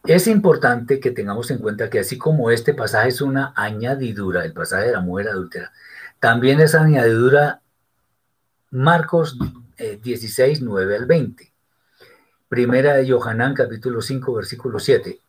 Es 0.05 0.27
importante 0.27 0.99
que 0.99 1.11
tengamos 1.11 1.49
en 1.51 1.59
cuenta 1.59 1.89
que 1.89 1.99
así 1.99 2.17
como 2.17 2.51
este 2.51 2.73
pasaje 2.73 3.09
es 3.09 3.21
una 3.21 3.53
añadidura, 3.55 4.43
el 4.43 4.53
pasaje 4.53 4.87
de 4.87 4.93
la 4.93 5.01
mujer 5.01 5.29
adúltera, 5.29 5.71
también 6.19 6.59
es 6.59 6.75
añadidura 6.75 7.61
Marcos 8.71 9.37
16, 9.77 10.59
eh, 10.59 10.61
9 10.63 10.95
al 10.95 11.05
20, 11.05 11.53
Primera 12.49 12.93
de 12.93 13.09
Johanán 13.09 13.55
capítulo 13.55 14.01
5 14.01 14.33
versículo 14.33 14.79
7 14.79 15.19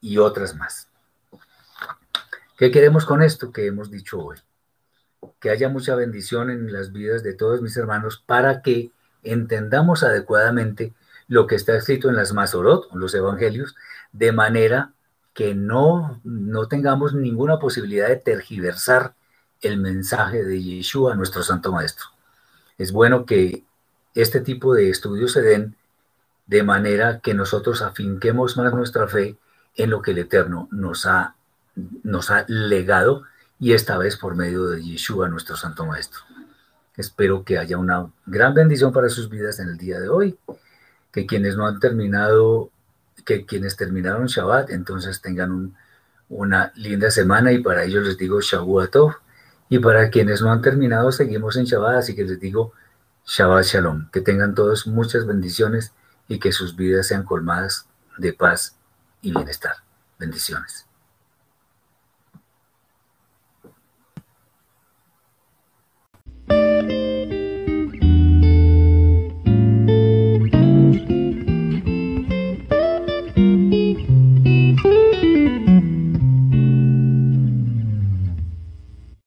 y 0.00 0.18
otras 0.18 0.56
más. 0.56 0.88
¿Qué 2.58 2.70
queremos 2.70 3.04
con 3.04 3.22
esto 3.22 3.52
que 3.52 3.66
hemos 3.66 3.90
dicho 3.90 4.18
hoy? 4.20 4.38
Que 5.40 5.50
haya 5.50 5.68
mucha 5.68 5.94
bendición 5.94 6.50
en 6.50 6.72
las 6.72 6.92
vidas 6.92 7.22
de 7.22 7.34
todos 7.34 7.62
mis 7.62 7.76
hermanos 7.76 8.22
para 8.26 8.62
que 8.62 8.90
entendamos 9.22 10.02
adecuadamente 10.02 10.92
lo 11.32 11.46
que 11.46 11.54
está 11.54 11.74
escrito 11.74 12.10
en 12.10 12.16
las 12.16 12.34
Masorot, 12.34 12.92
los 12.92 13.14
evangelios, 13.14 13.74
de 14.12 14.32
manera 14.32 14.92
que 15.32 15.54
no, 15.54 16.20
no 16.24 16.68
tengamos 16.68 17.14
ninguna 17.14 17.58
posibilidad 17.58 18.08
de 18.08 18.16
tergiversar 18.16 19.14
el 19.62 19.78
mensaje 19.78 20.44
de 20.44 20.62
Yeshua, 20.62 21.14
nuestro 21.14 21.42
Santo 21.42 21.72
Maestro. 21.72 22.04
Es 22.76 22.92
bueno 22.92 23.24
que 23.24 23.64
este 24.14 24.42
tipo 24.42 24.74
de 24.74 24.90
estudios 24.90 25.32
se 25.32 25.40
den 25.40 25.74
de 26.48 26.62
manera 26.64 27.20
que 27.20 27.32
nosotros 27.32 27.80
afinquemos 27.80 28.58
más 28.58 28.74
nuestra 28.74 29.08
fe 29.08 29.38
en 29.74 29.88
lo 29.88 30.02
que 30.02 30.10
el 30.10 30.18
Eterno 30.18 30.68
nos 30.70 31.06
ha, 31.06 31.34
nos 32.02 32.30
ha 32.30 32.44
legado 32.46 33.22
y 33.58 33.72
esta 33.72 33.96
vez 33.96 34.18
por 34.18 34.34
medio 34.34 34.66
de 34.66 34.82
Yeshua, 34.82 35.30
nuestro 35.30 35.56
Santo 35.56 35.86
Maestro. 35.86 36.20
Espero 36.94 37.42
que 37.42 37.56
haya 37.56 37.78
una 37.78 38.10
gran 38.26 38.52
bendición 38.52 38.92
para 38.92 39.08
sus 39.08 39.30
vidas 39.30 39.60
en 39.60 39.70
el 39.70 39.78
día 39.78 39.98
de 39.98 40.10
hoy, 40.10 40.36
que 41.12 41.26
quienes 41.26 41.56
no 41.56 41.66
han 41.66 41.78
terminado, 41.78 42.70
que 43.24 43.46
quienes 43.46 43.76
terminaron 43.76 44.26
Shabbat, 44.26 44.70
entonces 44.70 45.20
tengan 45.20 45.76
una 46.28 46.72
linda 46.76 47.10
semana 47.10 47.52
y 47.52 47.62
para 47.62 47.84
ellos 47.84 48.06
les 48.06 48.16
digo 48.16 48.40
Shavuot 48.40 48.96
y 49.68 49.78
para 49.78 50.10
quienes 50.10 50.42
no 50.42 50.50
han 50.50 50.62
terminado 50.62 51.12
seguimos 51.12 51.56
en 51.56 51.64
Shabbat, 51.64 51.96
así 51.96 52.14
que 52.14 52.24
les 52.24 52.40
digo 52.40 52.72
Shabbat 53.26 53.64
Shalom, 53.64 54.10
que 54.10 54.20
tengan 54.20 54.54
todos 54.54 54.86
muchas 54.86 55.26
bendiciones 55.26 55.92
y 56.28 56.38
que 56.38 56.52
sus 56.52 56.74
vidas 56.76 57.06
sean 57.06 57.24
colmadas 57.24 57.86
de 58.18 58.32
paz 58.32 58.76
y 59.20 59.32
bienestar. 59.32 59.76
Bendiciones. 60.18 60.91